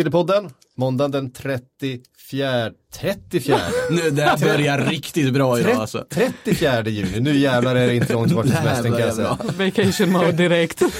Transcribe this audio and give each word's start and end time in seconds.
Sillypodden, 0.00 0.50
måndagen 0.76 1.10
den 1.10 1.32
34, 1.32 2.70
34, 2.92 3.58
Nu, 3.90 4.10
det 4.10 4.22
här 4.22 4.38
börjar 4.38 4.78
riktigt 4.78 5.32
bra 5.32 5.60
idag 5.60 5.72
alltså. 5.72 6.06
34 6.10 6.88
juni. 6.88 7.20
Nu 7.20 7.38
jävlar 7.38 7.76
är 7.76 7.86
det 7.86 7.94
inte 7.94 8.12
långt 8.12 8.32
kvar 8.32 8.42
till 8.42 8.52
semestern 8.52 8.92
kan 8.92 9.00
jag 9.00 9.14
säga. 9.14 9.38
Vacation 9.58 10.12
mode 10.12 10.32
direkt. 10.32 10.82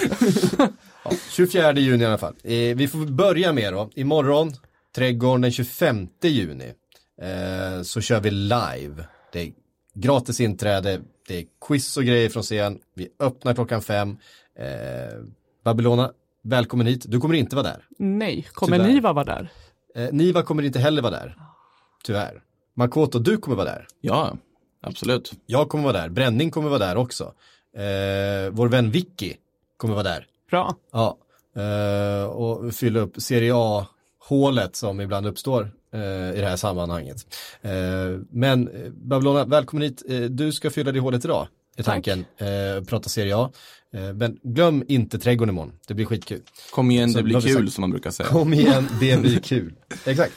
Ja, 1.04 1.10
24 1.30 1.72
juni 1.72 2.04
i 2.04 2.06
alla 2.06 2.18
fall. 2.18 2.34
Eh, 2.44 2.76
vi 2.76 2.88
får 2.88 3.06
börja 3.06 3.52
med 3.52 3.72
då, 3.72 3.90
imorgon, 3.94 4.52
Trädgården 4.94 5.40
den 5.40 5.52
25 5.52 6.08
juni, 6.22 6.72
eh, 7.22 7.82
så 7.82 8.00
kör 8.00 8.20
vi 8.20 8.30
live. 8.30 9.04
Det 9.32 9.40
är 9.40 9.52
gratis 9.94 10.40
inträde, 10.40 11.00
det 11.28 11.38
är 11.38 11.44
quiz 11.66 11.96
och 11.96 12.04
grejer 12.04 12.28
från 12.28 12.42
scen, 12.42 12.78
vi 12.94 13.08
öppnar 13.20 13.54
klockan 13.54 13.82
fem. 13.82 14.16
Eh, 14.58 15.18
Babylona, 15.64 16.12
välkommen 16.42 16.86
hit. 16.86 17.04
Du 17.08 17.20
kommer 17.20 17.34
inte 17.34 17.56
vara 17.56 17.66
där. 17.66 17.84
Nej, 17.98 18.46
kommer 18.52 18.76
Tyvärr. 18.76 18.92
Niva 18.92 19.12
vara 19.12 19.24
där? 19.24 19.52
Eh, 19.94 20.08
Niva 20.12 20.42
kommer 20.42 20.62
inte 20.62 20.78
heller 20.78 21.02
vara 21.02 21.12
där. 21.12 21.36
Tyvärr. 22.04 22.42
Makoto, 22.76 23.18
du 23.18 23.36
kommer 23.36 23.56
vara 23.56 23.68
där. 23.68 23.86
Ja, 24.00 24.36
absolut. 24.82 25.32
Jag 25.46 25.68
kommer 25.68 25.84
vara 25.84 25.92
där. 26.00 26.08
Bränning 26.08 26.50
kommer 26.50 26.68
vara 26.68 26.78
där 26.78 26.96
också. 26.96 27.24
Eh, 27.76 28.50
vår 28.50 28.68
vän 28.68 28.90
Vicky 28.90 29.34
kommer 29.76 29.94
vara 29.94 30.04
där. 30.04 30.26
Bra. 30.50 30.76
Ja. 30.92 31.18
Eh, 31.56 32.24
och 32.24 32.74
fylla 32.74 33.00
upp 33.00 33.22
Serie 33.22 33.52
A-hålet 33.54 34.76
som 34.76 35.00
ibland 35.00 35.26
uppstår 35.26 35.72
eh, 35.92 36.00
i 36.36 36.40
det 36.40 36.46
här 36.46 36.56
sammanhanget. 36.56 37.16
Eh, 37.62 37.70
men 38.30 38.68
eh, 38.68 38.90
Babylona, 38.90 39.44
välkommen 39.44 39.82
hit. 39.82 40.02
Eh, 40.08 40.20
du 40.20 40.52
ska 40.52 40.70
fylla 40.70 40.92
det 40.92 41.00
hålet 41.00 41.24
idag. 41.24 41.48
Är 41.80 41.84
tanken. 41.84 42.24
Eh, 42.38 42.84
prata 42.84 43.08
Serie 43.08 43.36
A. 43.36 43.50
Eh, 43.94 44.00
men 44.12 44.38
glöm 44.42 44.84
inte 44.88 45.18
trädgården 45.18 45.52
imorgon. 45.54 45.72
Det 45.86 45.94
blir 45.94 46.06
skitkul. 46.06 46.40
Kom 46.70 46.90
igen, 46.90 47.10
Så 47.12 47.18
det 47.18 47.24
blir 47.24 47.40
kul 47.40 47.54
sagt- 47.64 47.72
som 47.74 47.80
man 47.82 47.90
brukar 47.90 48.10
säga. 48.10 48.28
Kom 48.28 48.54
igen, 48.54 48.88
det 49.00 49.20
blir 49.20 49.38
kul. 49.42 49.74
Exakt. 50.04 50.32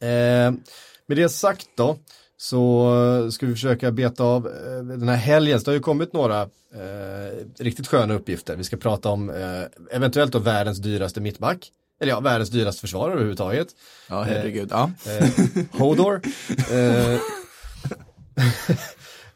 Eh, 0.00 0.08
med 1.08 1.16
det 1.16 1.28
sagt 1.28 1.66
då, 1.76 1.98
så 2.36 3.28
ska 3.32 3.46
vi 3.46 3.52
försöka 3.52 3.90
beta 3.90 4.24
av 4.24 4.46
eh, 4.46 4.52
den 4.84 5.08
här 5.08 5.16
helgen. 5.16 5.60
Så 5.60 5.64
det 5.64 5.70
har 5.70 5.74
ju 5.76 5.80
kommit 5.80 6.12
några 6.12 6.42
eh, 6.42 6.48
riktigt 7.58 7.86
sköna 7.86 8.14
uppgifter. 8.14 8.56
Vi 8.56 8.64
ska 8.64 8.76
prata 8.76 9.08
om 9.08 9.30
eh, 9.30 9.62
eventuellt 9.96 10.32
då 10.32 10.38
världens 10.38 10.78
dyraste 10.78 11.20
mittback. 11.20 11.70
Eller 12.00 12.12
ja, 12.12 12.20
världens 12.20 12.50
dyraste 12.50 12.80
försvarare 12.80 13.12
överhuvudtaget. 13.12 13.68
Ja, 14.08 14.22
herregud. 14.22 14.68
Ja. 14.70 14.90
Eh, 15.06 15.28
Hodor. 15.72 16.20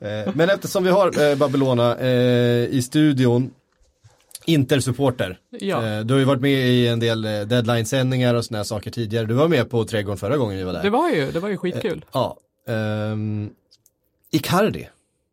Eh, 0.00 0.34
men 0.34 0.50
eftersom 0.50 0.84
vi 0.84 0.90
har 0.90 1.30
eh, 1.30 1.36
Babylona 1.36 1.98
eh, 1.98 2.64
i 2.64 2.82
studion, 2.82 3.50
Inter-supporter. 4.46 5.38
Ja. 5.50 6.02
Du 6.02 6.14
har 6.14 6.18
ju 6.18 6.24
varit 6.24 6.40
med 6.40 6.68
i 6.68 6.86
en 6.88 7.00
del 7.00 7.22
deadline-sändningar 7.22 8.34
och 8.34 8.44
sådana 8.44 8.58
här 8.58 8.64
saker 8.64 8.90
tidigare. 8.90 9.26
Du 9.26 9.34
var 9.34 9.48
med 9.48 9.70
på 9.70 9.84
Trädgården 9.84 10.18
förra 10.18 10.36
gången 10.36 10.58
vi 10.58 10.64
var 10.64 10.72
där. 10.72 10.82
Det 10.82 10.90
var 10.90 11.10
ju, 11.10 11.30
det 11.30 11.40
var 11.40 11.48
ju 11.48 11.56
skitkul. 11.56 12.04
Ja. 12.12 12.36
Um, 12.66 13.50
Icardi. 14.30 14.88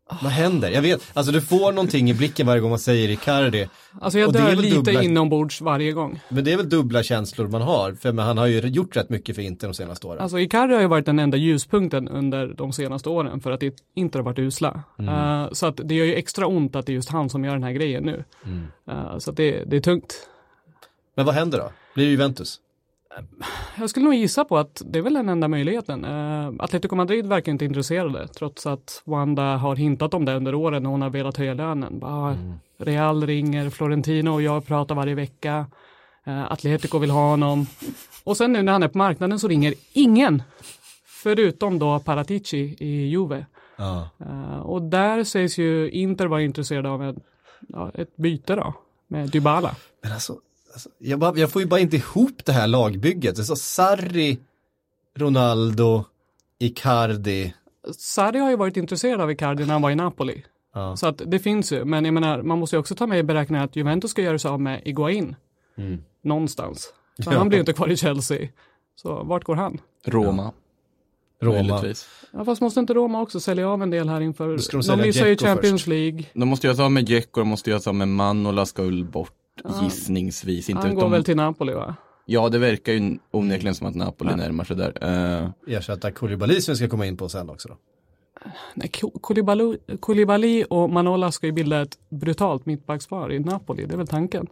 Vad 0.10 0.32
händer? 0.32 0.72
Jag 0.72 0.82
vet, 0.82 1.12
alltså 1.14 1.32
du 1.32 1.42
får 1.42 1.72
någonting 1.72 2.10
i 2.10 2.14
blicken 2.14 2.48
varje 2.48 2.62
gång 2.62 2.70
man 2.70 2.80
säger 2.80 3.10
Icardi. 3.10 3.68
Alltså 4.02 4.20
jag 4.20 4.28
och 4.28 4.34
det 4.34 4.40
är 4.40 4.56
dör 4.56 4.56
lite 4.56 4.76
dubbla- 4.76 5.04
inombords 5.04 5.62
varje 5.62 5.92
gång. 5.92 6.20
Men 6.30 6.44
det 6.44 6.54
är 6.54 6.58
väl 6.58 6.70
dubbla 6.70 7.04
känslor 7.04 7.48
man 7.48 7.62
har, 7.62 7.94
för 7.94 8.12
men 8.12 8.26
han 8.26 8.38
har 8.38 8.46
ju 8.46 8.60
gjort 8.60 8.96
rätt 8.96 9.10
mycket 9.10 9.36
för 9.36 9.42
Inter 9.42 9.68
de 9.68 9.74
senaste 9.74 10.08
åren. 10.08 10.20
Alltså 10.22 10.40
Icardi 10.40 10.74
har 10.74 10.82
ju 10.82 10.88
varit 10.88 11.06
den 11.06 11.20
enda 11.20 11.38
ljuspunkten 11.38 12.08
under 12.08 12.48
de 12.48 12.74
senaste 12.74 13.10
åren 13.10 13.42
för 13.42 13.52
att 13.52 13.60
det 13.60 13.74
inte 13.96 14.18
har 14.18 14.24
varit 14.24 14.40
usla. 14.40 14.84
Mm. 15.00 15.14
Eh, 15.44 15.48
så 15.52 15.66
att 15.66 15.80
det 15.84 15.96
gör 15.96 16.06
ju 16.06 16.16
extra 16.16 16.48
ont 16.48 16.76
att 16.76 16.86
det 16.86 16.92
är 16.92 16.96
just 16.96 17.10
han 17.10 17.30
som 17.30 17.46
gör 17.46 17.54
den 17.54 17.64
här 17.64 17.72
grejen 17.72 18.04
nu. 18.04 18.24
Mm. 18.46 18.64
Eh, 18.92 19.18
så 19.18 19.32
att 19.32 19.38
det, 19.38 19.64
det 19.66 19.78
är 19.78 19.82
tungt. 19.82 20.14
Men 21.16 21.26
vad 21.26 21.36
händer 21.36 21.58
då? 21.58 21.72
Blir 21.96 22.06
det 22.06 22.12
Juventus? 22.12 22.60
Jag 23.80 23.90
skulle 23.90 24.06
nog 24.06 24.14
gissa 24.14 24.46
på 24.46 24.58
att 24.58 24.82
det 24.86 25.00
är 25.00 25.04
väl 25.04 25.14
den 25.14 25.30
enda 25.30 25.48
möjligheten. 25.48 26.06
Uh, 26.06 26.54
Atletico 26.60 26.96
Madrid 26.96 27.26
verkar 27.28 27.52
inte 27.52 27.66
intresserade 27.66 28.28
trots 28.28 28.66
att 28.66 29.02
Wanda 29.06 29.56
har 29.58 29.76
hintat 29.76 30.14
om 30.14 30.26
det 30.26 30.36
under 30.36 30.56
åren 30.56 30.84
när 30.84 30.90
hon 30.90 31.02
har 31.02 31.10
velat 31.10 31.38
höja 31.38 31.54
lönen. 31.54 32.00
Bara, 32.00 32.32
Mm. 32.32 32.54
Real 32.80 33.28
ringer, 33.28 33.70
Florentino 33.70 34.30
och 34.30 34.42
jag 34.42 34.66
pratar 34.68 34.96
varje 34.96 35.16
vecka. 35.16 35.66
Uh, 36.28 36.52
Atletico 36.52 36.98
vill 37.00 37.10
ha 37.10 37.30
honom. 37.30 37.68
Och 38.24 38.38
sen 38.38 38.54
nu 38.54 38.62
när 38.62 38.72
han 38.72 38.84
är 38.84 38.88
på 38.88 38.98
marknaden 38.98 39.40
så 39.40 39.48
ringer 39.48 39.74
ingen. 39.94 40.44
Förutom 41.24 41.80
då 41.80 42.00
Paratici 42.00 42.76
i 42.80 43.08
Juve. 43.08 43.46
Ja. 43.78 44.10
Eh, 44.20 44.60
och 44.60 44.82
där 44.82 45.24
sägs 45.24 45.58
ju 45.58 45.90
Inter 45.90 46.26
vara 46.26 46.42
intresserade 46.42 46.90
av 46.90 47.04
en, 47.04 47.20
ja, 47.68 47.92
ett 47.94 48.18
byte 48.18 48.56
då. 48.56 48.74
Med 49.08 49.30
Dybala. 49.30 49.76
Men 50.04 50.12
alltså, 50.12 50.36
alltså 50.78 50.90
jag, 51.00 51.20
bara, 51.20 51.38
jag 51.38 51.52
får 51.52 51.62
ju 51.62 51.68
bara 51.68 51.80
inte 51.80 51.96
ihop 51.96 52.46
det 52.46 52.52
här 52.52 52.68
lagbygget. 52.68 53.36
Det 53.36 53.42
är 53.42 53.44
så 53.44 53.56
Sarri, 53.56 54.40
Ronaldo, 55.18 56.04
Icardi. 56.60 57.54
Sarri 57.98 58.40
har 58.40 58.50
ju 58.50 58.56
varit 58.56 58.78
intresserad 58.78 59.22
av 59.22 59.32
Icardi 59.32 59.66
när 59.66 59.74
han 59.74 59.82
var 59.82 59.92
i 59.92 59.96
Napoli. 59.96 60.44
Ja. 60.74 60.96
Så 60.98 61.08
att 61.08 61.22
det 61.26 61.40
finns 61.40 61.72
ju, 61.72 61.86
men 61.86 62.06
jag 62.06 62.14
menar, 62.14 62.42
man 62.42 62.60
måste 62.60 62.76
ju 62.76 62.80
också 62.80 62.96
ta 62.96 63.08
med 63.08 63.20
i 63.20 63.24
beräkningen 63.24 63.64
att 63.64 63.76
Juventus 63.76 64.12
ska 64.12 64.22
göra 64.22 64.40
sig 64.40 64.52
av 64.52 64.62
med 64.62 64.82
Iguain. 64.86 65.36
Mm. 65.78 66.04
Någonstans. 66.24 66.94
Så 67.24 67.32
Ja. 67.32 67.38
han 67.38 67.50
blir 67.50 67.60
inte 67.60 67.74
kvar 67.74 67.88
i 67.88 67.98
Chelsea. 67.98 68.48
Så 68.96 69.24
vart 69.24 69.44
går 69.44 69.56
han? 69.56 69.78
Roma. 70.06 70.52
Roma. 71.42 71.54
Möjligtvis. 71.54 72.08
Ja, 72.32 72.46
fast 72.46 72.62
måste 72.62 72.80
inte 72.80 72.94
Roma 72.94 73.22
också 73.22 73.40
sälja 73.40 73.70
av 73.70 73.84
en 73.84 73.90
del 73.90 74.10
här 74.10 74.22
inför? 74.22 74.48
De 74.88 75.02
missar 75.02 75.28
ju 75.28 75.38
Champions 75.38 75.82
först. 75.82 75.88
League. 75.88 76.24
De 76.34 76.48
måste 76.48 76.68
göra 76.68 76.76
sig 76.76 76.86
av 76.86 76.92
med 76.92 77.06
Dzeko, 77.06 77.42
de 77.42 77.48
måste 77.48 77.70
göra 77.70 77.80
sig 77.80 77.90
av 77.90 77.96
med 77.96 78.08
Manola 78.08 78.66
ska 78.66 78.84
bort. 79.12 79.34
Gissningsvis. 79.82 80.70
Inte 80.70 80.88
Han 80.88 80.96
går 80.96 81.04
om- 81.06 81.12
väl 81.12 81.24
till 81.24 81.36
Napoli 81.38 81.74
va? 81.74 81.96
Ja, 82.26 82.50
det 82.50 82.58
verkar 82.60 82.94
ju 82.94 83.18
onekligen 83.32 83.76
som 83.76 83.88
att 83.88 83.96
Napoli 83.96 84.30
Ja. 84.32 84.36
närmar 84.36 84.64
sig 84.64 84.76
där. 84.76 84.94
Eh, 85.68 85.76
Ersätta 85.78 86.12
Koulibaly 86.12 86.62
som 86.62 86.72
vi 86.72 86.76
ska 86.78 86.88
komma 86.88 87.06
in 87.06 87.18
på 87.18 87.30
sen 87.30 87.50
också 87.50 87.68
då. 87.70 87.78
Nej, 88.74 88.90
Kou- 88.94 89.20
Koulibaly, 89.22 89.78
Koulibaly 90.00 90.64
och 90.64 90.90
Manola 90.90 91.32
ska 91.32 91.46
ju 91.48 91.52
bilda 91.54 91.82
ett 91.82 91.98
brutalt 92.10 92.66
mittbackspar 92.66 93.32
i 93.34 93.40
Napoli, 93.40 93.86
det 93.86 93.94
är 93.94 93.98
väl 93.98 94.08
tanken. 94.08 94.48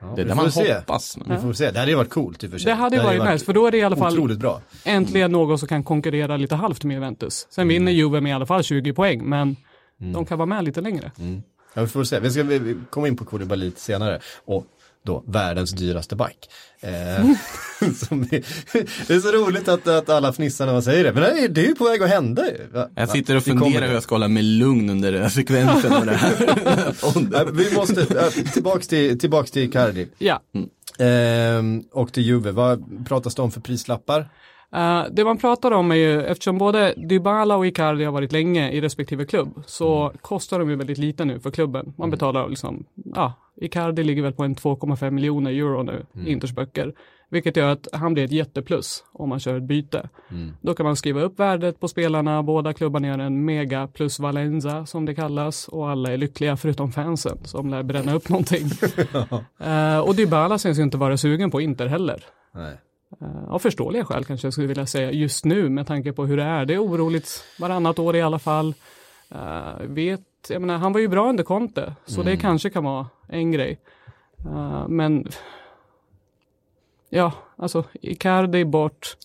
Ja, 0.00 0.12
det 0.16 0.22
är 0.22 0.28
får 0.28 0.34
man 0.34 0.52
se. 0.52 0.74
hoppas. 0.74 1.16
Men... 1.18 1.36
Vi 1.36 1.42
får 1.42 1.52
se. 1.52 1.70
Det 1.70 1.78
hade 1.78 1.90
ju 1.90 1.96
varit 1.96 2.10
coolt 2.10 2.44
i 2.44 2.46
och 2.46 2.50
för 2.50 2.58
sig. 2.58 2.66
Det 2.70 2.74
hade 2.74 2.96
ju 2.96 3.02
varit 3.02 3.32
nice, 3.32 3.44
för 3.44 3.52
då 3.52 3.66
är 3.66 3.70
det 3.70 3.78
i 3.78 3.82
alla 3.82 3.96
fall 3.96 4.36
bra. 4.38 4.60
äntligen 4.84 5.32
någon 5.32 5.58
som 5.58 5.68
kan 5.68 5.84
konkurrera 5.84 6.36
lite 6.36 6.54
halvt 6.54 6.84
med 6.84 6.94
Juventus. 6.94 7.46
Sen 7.50 7.62
Mm. 7.62 7.68
vinner 7.68 7.92
Juve 7.92 8.20
med 8.20 8.30
i 8.30 8.32
alla 8.32 8.46
fall 8.46 8.62
20 8.62 8.92
poäng, 8.92 9.24
men 9.28 9.56
de 9.98 10.24
kan 10.26 10.38
vara 10.38 10.46
med 10.46 10.64
lite 10.64 10.80
längre. 10.80 11.12
Ja, 11.74 11.82
vi 11.82 11.88
får 11.88 12.04
se. 12.04 12.20
Vi 12.20 12.30
ska 12.30 12.42
vi, 12.42 12.76
komma 12.90 13.08
in 13.08 13.16
på 13.16 13.24
Koulibaly 13.24 13.64
lite 13.64 13.80
senare. 13.80 14.20
Och 14.44 14.66
då 15.04 15.24
världens 15.26 15.72
dyraste 15.72 16.16
back. 16.16 16.36
Eh, 16.80 16.90
som 17.94 18.22
är, 18.22 18.44
det 19.06 19.14
är 19.14 19.20
så 19.20 19.32
roligt 19.32 19.68
att, 19.68 19.88
att 19.88 20.08
alla 20.08 20.32
fnissar 20.32 20.66
när 20.66 20.72
man 20.72 20.82
säger 20.82 21.04
det. 21.04 21.12
Men 21.12 21.22
det 21.22 21.44
är, 21.44 21.48
det 21.48 21.60
är 21.60 21.66
ju 21.66 21.74
på 21.74 21.84
väg 21.84 22.02
att 22.02 22.08
hända. 22.08 22.42
Va? 22.72 22.88
Jag 22.94 23.08
sitter 23.08 23.36
och 23.36 23.44
funderar 23.44 23.86
hur 23.86 23.94
jag 23.94 24.02
ska 24.02 24.14
hålla 24.14 24.28
mig 24.28 24.42
lugn 24.42 24.90
under 24.90 25.12
den 25.12 25.22
här 25.22 25.28
sekvensen. 25.28 25.92
och 25.92 26.06
det 26.06 26.16
här. 26.16 27.50
Vi 27.52 27.74
måste, 27.74 28.00
äh, 28.00 28.52
tillbaks 28.52 28.88
till, 28.88 29.18
tillbaks 29.18 29.50
till 29.50 29.72
Cardi. 29.72 30.08
Ja, 30.18 30.42
Ehm, 31.00 31.84
och 31.92 32.12
till 32.12 32.22
Juve, 32.22 32.50
vad 32.50 33.06
pratas 33.08 33.34
det 33.34 33.42
om 33.42 33.50
för 33.50 33.60
prislappar? 33.60 34.28
Eh, 34.72 35.04
det 35.10 35.24
man 35.24 35.38
pratar 35.38 35.70
om 35.70 35.90
är 35.90 35.94
ju, 35.94 36.22
eftersom 36.22 36.58
både 36.58 36.94
Dybala 36.96 37.56
och 37.56 37.66
Icardi 37.66 38.04
har 38.04 38.12
varit 38.12 38.32
länge 38.32 38.70
i 38.70 38.80
respektive 38.80 39.24
klubb, 39.24 39.62
så 39.66 40.12
kostar 40.20 40.58
de 40.58 40.70
ju 40.70 40.76
väldigt 40.76 40.98
lite 40.98 41.24
nu 41.24 41.40
för 41.40 41.50
klubben. 41.50 41.92
Man 41.96 42.10
betalar 42.10 42.48
liksom, 42.48 42.84
ja, 43.14 43.32
Icardi 43.60 44.02
ligger 44.04 44.22
väl 44.22 44.32
på 44.32 44.44
en 44.44 44.54
2,5 44.54 45.10
miljoner 45.10 45.50
euro 45.50 45.82
nu, 45.82 46.06
i 46.26 46.32
Inters 46.32 46.52
böcker. 46.52 46.94
Vilket 47.32 47.56
gör 47.56 47.72
att 47.72 47.88
han 47.92 48.14
blir 48.14 48.24
ett 48.24 48.32
jätteplus 48.32 49.04
om 49.12 49.28
man 49.28 49.40
kör 49.40 49.56
ett 49.56 49.62
byte. 49.62 50.08
Då 50.60 50.74
kan 50.74 50.86
man 50.86 50.96
skriva 50.96 51.20
upp 51.20 51.38
värdet 51.38 51.80
på 51.80 51.88
spelarna, 51.88 52.42
båda 52.42 52.72
klubbarna 52.72 53.06
gör 53.08 53.18
en 53.18 53.44
mega 53.44 53.86
plus 53.86 54.18
Valenza 54.18 54.86
som 54.86 55.06
det 55.06 55.14
kallas 55.14 55.68
och 55.68 55.90
alla 55.90 56.12
är 56.12 56.16
lyckliga 56.16 56.56
förutom 56.56 56.92
fansen 56.92 57.38
som 57.44 57.70
lär 57.70 57.82
bränna 57.82 58.14
upp 58.14 58.28
någonting. 58.28 58.66
Eh, 59.58 59.98
och 59.98 60.14
Dybala 60.14 60.58
syns 60.58 60.78
ju 60.78 60.82
inte 60.82 60.96
vara 60.96 61.16
sugen 61.16 61.50
på 61.50 61.60
Inter 61.60 61.86
heller. 61.86 62.24
Nej. 62.54 62.76
Eh, 63.20 63.52
Av 63.52 63.58
förståeliga 63.58 64.04
skäl 64.04 64.24
kanske 64.24 64.46
jag 64.46 64.52
skulle 64.52 64.68
vilja 64.68 64.86
säga 64.86 65.12
just 65.12 65.44
nu 65.44 65.68
med 65.68 65.86
tanke 65.86 66.12
på 66.12 66.26
hur 66.26 66.36
det 66.36 66.42
är. 66.42 66.64
Det 66.64 66.74
är 66.74 66.84
oroligt 66.84 67.44
varannat 67.58 67.98
år 67.98 68.16
i 68.16 68.22
alla 68.22 68.38
fall. 68.38 68.74
Uh, 69.34 69.86
vet, 69.86 70.20
jag 70.48 70.60
menar, 70.60 70.78
han 70.78 70.92
var 70.92 71.00
ju 71.00 71.08
bra 71.08 71.28
under 71.28 71.44
Conte, 71.44 71.94
så 72.06 72.22
det 72.22 72.36
kanske 72.36 72.70
kan 72.70 72.84
vara 72.84 73.06
en 73.28 73.52
grej. 73.52 73.78
Eh, 74.44 74.88
men 74.88 75.28
ja, 77.10 77.32
alltså 77.56 77.84
Icardi 78.00 78.64
bort, 78.64 79.16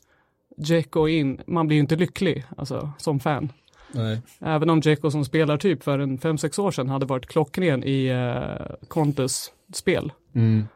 Dzeko 0.58 1.08
in, 1.08 1.42
man 1.48 1.68
blir 1.68 1.76
ju 1.76 1.82
inte 1.82 1.96
lycklig 1.96 2.46
alltså, 2.58 2.92
som 2.98 3.20
fan. 3.20 3.52
Nej. 3.92 4.22
Även 4.40 4.70
om 4.70 4.80
Dzeko 4.80 5.12
som 5.12 5.26
spelar 5.26 5.58
typ 5.58 5.84
för 5.84 6.00
en 6.00 6.18
5-6 6.18 6.60
år 6.60 6.72
sedan 6.72 6.90
hade 6.90 7.06
varit 7.06 7.26
klockren 7.26 7.84
i 7.84 8.14
uh, 8.14 8.88
Contes 8.88 9.52
spel. 9.74 10.12
Mm. 10.36 10.68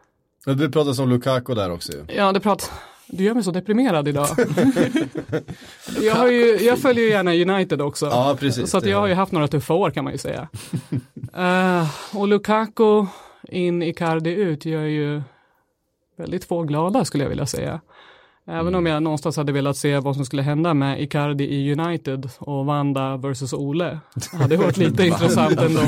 Men 0.45 0.57
Det 0.57 0.69
pratas 0.69 0.99
om 0.99 1.09
Lukaku 1.09 1.53
där 1.55 1.71
också 1.71 1.91
ju. 1.91 2.05
Ja, 2.15 2.31
det 2.31 2.39
pratar 2.39 2.69
du 3.11 3.23
gör 3.23 3.33
mig 3.33 3.43
så 3.43 3.51
deprimerad 3.51 4.07
idag. 4.07 4.27
jag, 6.01 6.33
ju, 6.33 6.57
jag 6.61 6.79
följer 6.79 7.03
ju 7.03 7.09
gärna 7.09 7.33
United 7.33 7.81
också. 7.81 8.05
Ja, 8.05 8.37
precis. 8.39 8.69
Så 8.69 8.77
att 8.77 8.85
jag 8.85 8.99
har 8.99 9.07
ju 9.07 9.13
haft 9.13 9.31
några 9.31 9.47
tuffa 9.47 9.73
år 9.73 9.91
kan 9.91 10.03
man 10.03 10.13
ju 10.13 10.19
säga. 10.19 10.47
Eh, 11.37 11.87
och 12.17 12.27
Lukaku 12.27 13.05
in, 13.43 13.81
Icardi 13.81 14.29
ut 14.29 14.65
gör 14.65 14.83
ju 14.83 15.21
väldigt 16.17 16.45
få 16.45 16.63
glada 16.63 17.05
skulle 17.05 17.23
jag 17.23 17.29
vilja 17.29 17.45
säga. 17.45 17.81
Även 18.49 18.67
Mm. 18.67 18.75
om 18.75 18.85
jag 18.85 19.03
någonstans 19.03 19.37
hade 19.37 19.51
velat 19.51 19.77
se 19.77 19.99
vad 19.99 20.15
som 20.15 20.25
skulle 20.25 20.41
hända 20.41 20.73
med 20.73 21.01
Icardi 21.01 21.43
i 21.43 21.73
United 21.73 22.29
och 22.39 22.65
Wanda 22.65 23.17
versus 23.17 23.53
Ole. 23.53 23.99
Det 24.31 24.37
hade 24.37 24.57
varit 24.57 24.77
lite 24.85 25.05
intressant 25.07 25.59
ändå. 25.59 25.81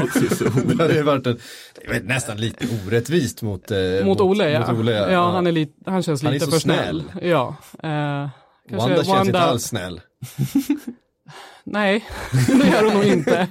Det 0.66 0.84
hade 0.84 1.04
varit 1.04 1.28
en, 1.28 1.40
det 1.88 1.96
är 1.96 2.04
nästan 2.04 2.38
lite 2.38 2.66
orättvist 2.88 3.42
mot, 3.42 3.72
eh, 3.72 3.78
Mot 4.06 4.22
Ole 4.22 4.50
ja. 4.50 4.60
Mot 4.60 4.80
Ole, 4.80 5.12
ja. 5.12 5.32
han, 5.32 5.48
är 5.48 5.52
lite, 5.52 5.92
han 5.92 6.04
känns 6.04 6.24
Han 6.24 6.30
är 6.30 6.34
lite 6.34 6.46
så 6.46 6.52
för 6.52 6.60
snäll. 6.60 7.04
Ja. 7.22 7.56
Eh, 7.84 8.30
Wanda 8.78 9.04
känns 9.04 9.28
inte 9.28 9.40
alls 9.42 9.64
snäll. 9.64 10.02
Nej, 11.64 12.06
det 12.48 12.68
gör 12.68 12.84
hon 12.84 12.94
nog 12.94 13.04
inte. 13.06 13.48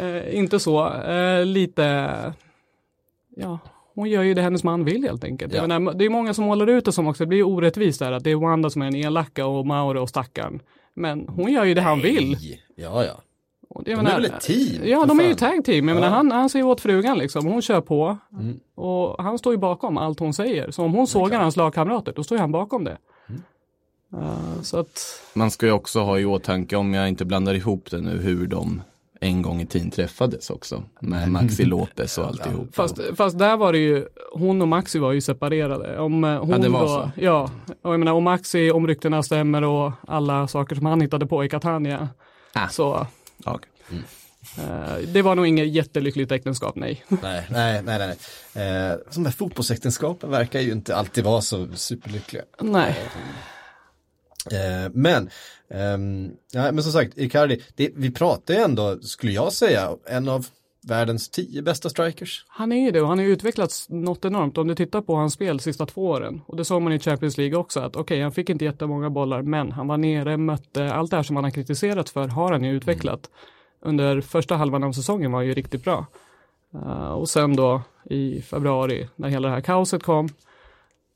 Eh, 0.00 0.38
inte 0.38 0.60
så. 0.60 0.94
Eh, 0.94 1.44
lite, 1.44 2.12
ja, 3.36 3.58
hon 3.94 4.10
gör 4.10 4.22
ju 4.22 4.34
det 4.34 4.42
hennes 4.42 4.64
man 4.64 4.84
vill 4.84 5.02
helt 5.04 5.24
enkelt. 5.24 5.54
Ja. 5.54 5.66
Menar, 5.66 5.94
det 5.94 6.04
är 6.04 6.10
många 6.10 6.34
som 6.34 6.44
målar 6.44 6.66
ut 6.66 6.84
det 6.84 6.92
som 6.92 7.06
också, 7.06 7.22
det 7.24 7.28
blir 7.28 7.42
orättvist 7.42 7.98
där 7.98 8.12
att 8.12 8.24
det 8.24 8.30
är 8.30 8.36
Wanda 8.36 8.70
som 8.70 8.82
är 8.82 8.86
den 8.86 8.94
elaka 8.96 9.46
och 9.46 9.66
Mauro 9.66 10.02
och 10.02 10.08
stackaren. 10.08 10.60
Men 10.94 11.28
hon 11.28 11.52
gör 11.52 11.64
ju 11.64 11.74
det 11.74 11.80
han 11.82 12.00
vill. 12.00 12.30
Nej. 12.40 12.62
Ja, 12.76 13.04
ja. 13.04 13.12
Och 13.68 13.82
jag 13.86 13.98
De 13.98 14.06
är 14.06 14.10
väl 14.14 14.24
ett 14.24 14.40
team, 14.40 14.82
Ja, 14.84 15.06
de 15.06 15.20
är 15.20 15.24
ju 15.24 15.28
fan. 15.28 15.36
tag 15.54 15.64
team. 15.64 15.88
Jag 15.88 15.94
menar, 15.94 16.08
Ja. 16.08 16.14
han, 16.14 16.30
han 16.32 16.48
säger 16.48 16.64
åt 16.66 16.80
frugan 16.80 17.18
liksom, 17.18 17.46
hon 17.46 17.62
kör 17.62 17.80
på. 17.80 18.18
Mm. 18.32 18.60
Och 18.74 19.24
han 19.24 19.38
står 19.38 19.52
ju 19.52 19.58
bakom 19.58 19.98
allt 19.98 20.20
hon 20.20 20.34
säger. 20.34 20.70
Så 20.70 20.84
om 20.84 20.92
hon 20.94 21.06
sågar 21.06 21.40
hans 21.40 21.56
lagkamrater, 21.56 22.12
då 22.16 22.24
står 22.24 22.36
ju 22.38 22.40
han 22.40 22.52
bakom 22.52 22.84
det. 22.84 22.98
Mm. 23.28 23.42
Eh, 24.24 24.62
så 24.62 24.78
att, 24.78 25.22
Man 25.34 25.50
ska 25.50 25.66
ju 25.66 25.72
också 25.72 26.00
ha 26.00 26.18
i 26.18 26.24
åtanke, 26.24 26.76
om 26.76 26.94
jag 26.94 27.08
inte 27.08 27.24
blandar 27.24 27.54
ihop 27.54 27.90
det 27.90 28.00
nu, 28.00 28.18
hur 28.18 28.46
de 28.46 28.82
en 29.20 29.42
gång 29.42 29.60
i 29.60 29.66
tiden 29.66 29.90
träffades 29.90 30.50
också. 30.50 30.82
Med 31.00 31.30
Maxi 31.30 31.64
Lopez 31.64 32.18
och 32.18 32.26
alltihop. 32.26 32.74
Fast, 32.74 33.00
fast 33.16 33.38
där 33.38 33.56
var 33.56 33.72
det 33.72 33.78
ju, 33.78 34.06
hon 34.32 34.62
och 34.62 34.68
Maxi 34.68 34.98
var 34.98 35.12
ju 35.12 35.20
separerade. 35.20 35.98
Om 35.98 36.24
eh, 36.24 36.38
hon 36.38 36.50
Ja, 36.50 36.58
det 36.58 36.68
var 36.68 36.86
så. 36.86 37.10
Ja, 37.16 37.50
och 37.82 37.92
jag 37.92 37.98
menar 38.00 38.12
om 38.12 38.24
Maxi, 38.24 38.70
om 38.70 38.86
ryktena 38.86 39.22
stämmer 39.22 39.62
och 39.64 39.92
alla 40.08 40.48
saker 40.48 40.76
som 40.76 40.86
han 40.86 41.00
hittade 41.00 41.26
på 41.26 41.44
i 41.44 41.48
Catania. 41.48 42.08
Ah. 42.52 42.68
Så 42.68 43.06
Ja, 43.44 43.54
okej. 43.54 43.70
eh, 44.58 44.96
det 45.12 45.22
var 45.22 45.34
nog 45.34 45.46
inget 45.46 45.68
jättelyckligt 45.68 46.32
äktenskap, 46.32 46.76
nej. 46.76 47.04
Nej, 47.08 47.46
nej, 47.50 47.82
nej, 47.82 47.98
nej. 47.98 48.88
Eh, 48.90 48.96
de 49.14 49.24
här 49.24 49.32
fotbollsäktenskapen 49.32 50.30
verkar 50.30 50.60
ju 50.60 50.72
inte 50.72 50.96
alltid 50.96 51.24
vara 51.24 51.40
så 51.40 51.68
superlyckliga. 51.74 52.42
nej. 52.60 52.96
Eh, 54.46 54.90
men, 54.92 55.30
eh, 55.70 56.30
ja, 56.52 56.72
men 56.72 56.82
som 56.82 56.92
sagt, 56.92 57.18
Icardi, 57.18 57.62
det, 57.74 57.90
vi 57.96 58.10
pratar 58.10 58.54
ju 58.54 58.60
ändå, 58.60 58.98
skulle 59.00 59.32
jag 59.32 59.52
säga, 59.52 59.96
en 60.06 60.28
av 60.28 60.46
världens 60.82 61.28
tio 61.28 61.62
bästa 61.62 61.90
strikers. 61.90 62.44
Han 62.48 62.72
är 62.72 62.84
ju 62.84 62.90
det 62.90 63.00
och 63.00 63.08
han 63.08 63.18
har 63.18 63.26
utvecklats 63.26 63.88
något 63.88 64.24
enormt. 64.24 64.58
Om 64.58 64.68
du 64.68 64.74
tittar 64.74 65.00
på 65.00 65.14
hans 65.14 65.34
spel 65.34 65.56
de 65.56 65.62
sista 65.62 65.86
två 65.86 66.06
åren. 66.06 66.40
Och 66.46 66.56
det 66.56 66.64
såg 66.64 66.82
man 66.82 66.92
i 66.92 66.98
Champions 66.98 67.38
League 67.38 67.58
också. 67.58 67.80
Att 67.80 67.96
okej, 67.96 68.22
han 68.22 68.32
fick 68.32 68.50
inte 68.50 68.64
jättemånga 68.64 69.10
bollar, 69.10 69.42
men 69.42 69.72
han 69.72 69.88
var 69.88 69.96
nere, 69.96 70.36
mötte, 70.36 70.92
allt 70.92 71.10
det 71.10 71.16
här 71.16 71.22
som 71.22 71.36
han 71.36 71.44
har 71.44 71.50
kritiserat 71.50 72.10
för 72.10 72.28
har 72.28 72.52
han 72.52 72.64
ju 72.64 72.76
utvecklat. 72.76 73.30
Under 73.82 74.20
första 74.20 74.56
halvan 74.56 74.84
av 74.84 74.92
säsongen 74.92 75.32
var 75.32 75.38
han 75.38 75.46
ju 75.46 75.54
riktigt 75.54 75.84
bra. 75.84 76.06
Uh, 76.74 77.12
och 77.12 77.28
sen 77.28 77.56
då 77.56 77.82
i 78.04 78.42
februari, 78.42 79.08
när 79.16 79.28
hela 79.28 79.48
det 79.48 79.54
här 79.54 79.60
kaoset 79.60 80.02
kom, 80.02 80.28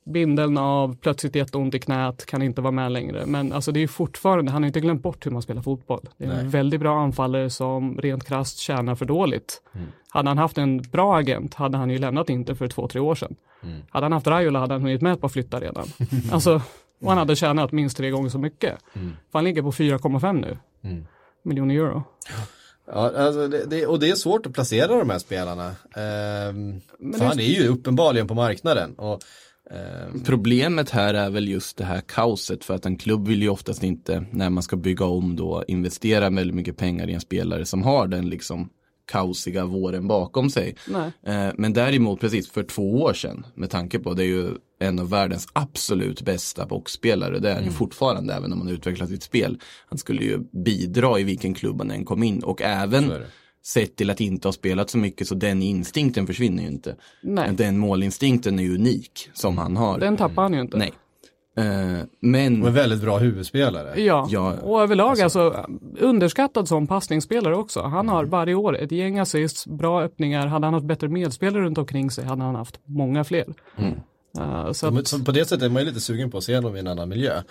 bindeln 0.05 0.59
av 0.59 0.97
plötsligt 0.97 1.37
jätteont 1.37 1.75
i 1.75 1.79
knät, 1.79 2.27
kan 2.27 2.43
inte 2.43 2.61
vara 2.61 2.71
med 2.73 2.93
längre. 2.93 3.27
Men 3.27 3.53
alltså 3.53 3.73
det 3.73 3.83
är 3.83 3.89
fortfarande, 3.89 4.53
han 4.53 4.63
har 4.63 4.67
inte 4.67 4.81
glömt 4.81 5.03
bort 5.03 5.27
hur 5.27 5.31
man 5.31 5.43
spelar 5.43 5.63
fotboll. 5.63 6.09
Det 6.17 6.25
är 6.25 6.31
en 6.31 6.51
väldigt 6.51 6.81
bra 6.81 7.01
anfallare 7.01 7.51
som 7.51 7.99
rent 7.99 8.25
krasst 8.25 8.59
tjänar 8.59 8.95
för 8.95 9.05
dåligt. 9.05 9.63
Hade 10.09 10.31
han 10.31 10.39
haft 10.39 10.59
en 10.59 10.83
bra 10.83 11.17
agent 11.19 11.55
hade 11.55 11.79
han 11.79 11.91
ju 11.91 11.99
lämnat 11.99 12.31
Inter 12.31 12.55
för 12.55 12.69
två, 12.69 12.89
tre 12.89 13.01
år 13.01 13.15
sedan. 13.15 13.37
Hade 13.91 14.05
han 14.05 14.13
haft 14.13 14.27
Raiola 14.27 14.59
hade 14.59 14.75
han 14.75 14.83
hunnit 14.83 15.03
med 15.03 15.13
ett 15.13 15.21
par 15.21 15.29
flyttar 15.29 15.61
redan. 15.61 15.87
alltså, 16.33 16.63
och 17.01 17.09
han 17.09 17.19
hade 17.19 17.37
tjänat 17.37 17.73
minst 17.73 17.97
tre 17.97 18.11
gånger 18.11 18.29
så 18.29 18.39
mycket. 18.39 18.79
För 18.93 19.39
han 19.39 19.45
ligger 19.45 19.63
på 19.63 19.73
4,5 19.73 20.33
nu. 20.41 20.59
Miljoner 21.43 21.75
euro. 21.75 22.03
Ja, 22.87 23.13
alltså 23.17 23.49
det, 23.49 23.65
det, 23.65 23.87
och 23.87 24.01
det 24.01 24.11
är 24.11 24.15
svårt 24.15 24.47
att 24.47 24.53
placera 24.53 24.99
de 24.99 25.11
här 25.11 25.19
spelarna. 25.19 25.67
Ehm, 25.97 26.81
för 27.19 27.25
han 27.25 27.41
är 27.41 27.61
ju 27.61 27.69
uppenbarligen 27.69 28.29
på 28.29 28.35
marknaden. 28.35 28.95
Och, 28.95 29.21
Problemet 30.25 30.91
här 30.91 31.15
är 31.15 31.31
väl 31.31 31.49
just 31.49 31.77
det 31.77 31.85
här 31.85 32.01
kaoset 32.01 32.65
för 32.65 32.75
att 32.75 32.87
en 32.87 32.97
klubb 32.97 33.29
vill 33.29 33.43
ju 33.43 33.49
oftast 33.49 33.83
inte 33.83 34.25
när 34.31 34.51
man 34.51 34.63
ska 34.63 34.77
bygga 34.77 35.05
om 35.05 35.37
då 35.37 35.65
investera 35.69 36.31
väldigt 36.31 36.57
mycket 36.57 36.77
pengar 36.77 37.11
i 37.11 37.13
en 37.13 37.21
spelare 37.21 37.65
som 37.65 37.83
har 37.83 38.07
den 38.07 38.29
liksom 38.29 38.69
kaosiga 39.07 39.65
våren 39.65 40.09
bakom 40.09 40.51
sig. 40.51 40.77
Nej. 40.89 41.13
Eh, 41.27 41.53
Men 41.59 41.73
däremot 41.73 42.21
precis 42.21 42.51
för 42.51 42.63
två 42.63 43.03
år 43.03 43.13
sedan 43.13 43.47
med 43.55 43.71
tanke 43.71 43.99
på 43.99 44.15
det 44.15 44.23
är 44.23 44.27
ju 44.27 44.49
en 44.81 44.99
av 44.99 45.11
världens 45.11 45.49
absolut 45.53 46.23
bästa 46.23 46.67
boxspelare. 46.67 47.39
Det 47.39 47.51
är 47.51 47.55
han 47.55 47.65
ju 47.65 47.71
fortfarande 47.71 48.35
även 48.35 48.53
om 48.53 48.59
han 48.61 48.69
utvecklat 48.69 49.09
sitt 49.09 49.23
spel. 49.23 49.59
Han 49.89 49.99
skulle 49.99 50.23
ju 50.23 50.39
bidra 50.65 51.19
i 51.19 51.25
vilken 51.25 51.55
klubb 51.55 51.79
han 51.81 51.91
än 51.91 52.05
kom 52.05 52.23
in 52.23 52.43
och 52.45 52.63
även. 52.63 53.13
Sett 53.67 53.97
till 53.97 54.11
att 54.11 54.21
inte 54.21 54.49
ha 54.49 54.53
spelat 54.53 54.91
så 54.91 54.99
mycket 54.99 55.29
så 55.29 55.35
den 55.35 55.63
instinkten 55.63 56.27
försvinner 56.27 56.63
ju 56.63 56.69
inte. 56.69 56.97
Nej. 57.23 57.51
Den 57.53 57.79
målinstinkten 57.79 58.59
är 58.59 58.63
ju 58.63 58.75
unik 58.75 59.31
som 59.35 59.59
han 59.59 59.77
har. 59.77 59.99
Den 59.99 60.17
tappar 60.17 60.43
han 60.43 60.53
ju 60.53 60.61
inte. 60.61 60.77
Nej. 60.77 60.93
Eh, 61.57 62.07
men 62.21 62.63
och 62.63 62.69
en 62.69 62.75
väldigt 62.75 63.01
bra 63.01 63.19
huvudspelare. 63.19 64.01
Ja, 64.01 64.27
Ja, 64.31 64.53
och 64.63 64.83
överlag 64.83 65.21
alltså, 65.21 65.67
underskattad 66.01 66.69
som 66.69 66.87
passningsspelare 66.87 67.57
också. 67.57 67.83
Han 67.83 68.09
har 68.09 68.25
varje 68.25 68.55
år 68.55 68.77
ett 68.77 68.93
gäng 68.93 69.19
assists, 69.19 69.67
bra 69.67 70.03
öppningar. 70.03 70.47
Hade 70.47 70.67
han 70.67 70.75
haft 70.75 70.87
bättre 70.87 71.09
medspelare 71.09 71.63
runt 71.63 71.79
omkring 71.79 72.11
sig 72.11 72.25
hade 72.25 72.43
han 72.43 72.55
haft 72.55 72.81
många 72.85 73.25
fler. 73.25 73.47
Uh, 74.39 74.73
så 74.73 74.87
att, 74.99 75.09
så 75.09 75.19
på 75.19 75.33
det 75.33 75.45
sättet 75.45 75.63
är 75.63 75.69
man 75.69 75.83
ju 75.83 75.89
lite 75.89 76.01
sugen 76.01 76.31
på 76.31 76.39
att 76.39 76.45
se 76.45 76.55
honom 76.55 76.77
i 76.77 76.79
en 76.79 76.87
annan 76.87 77.09
miljö. 77.09 77.43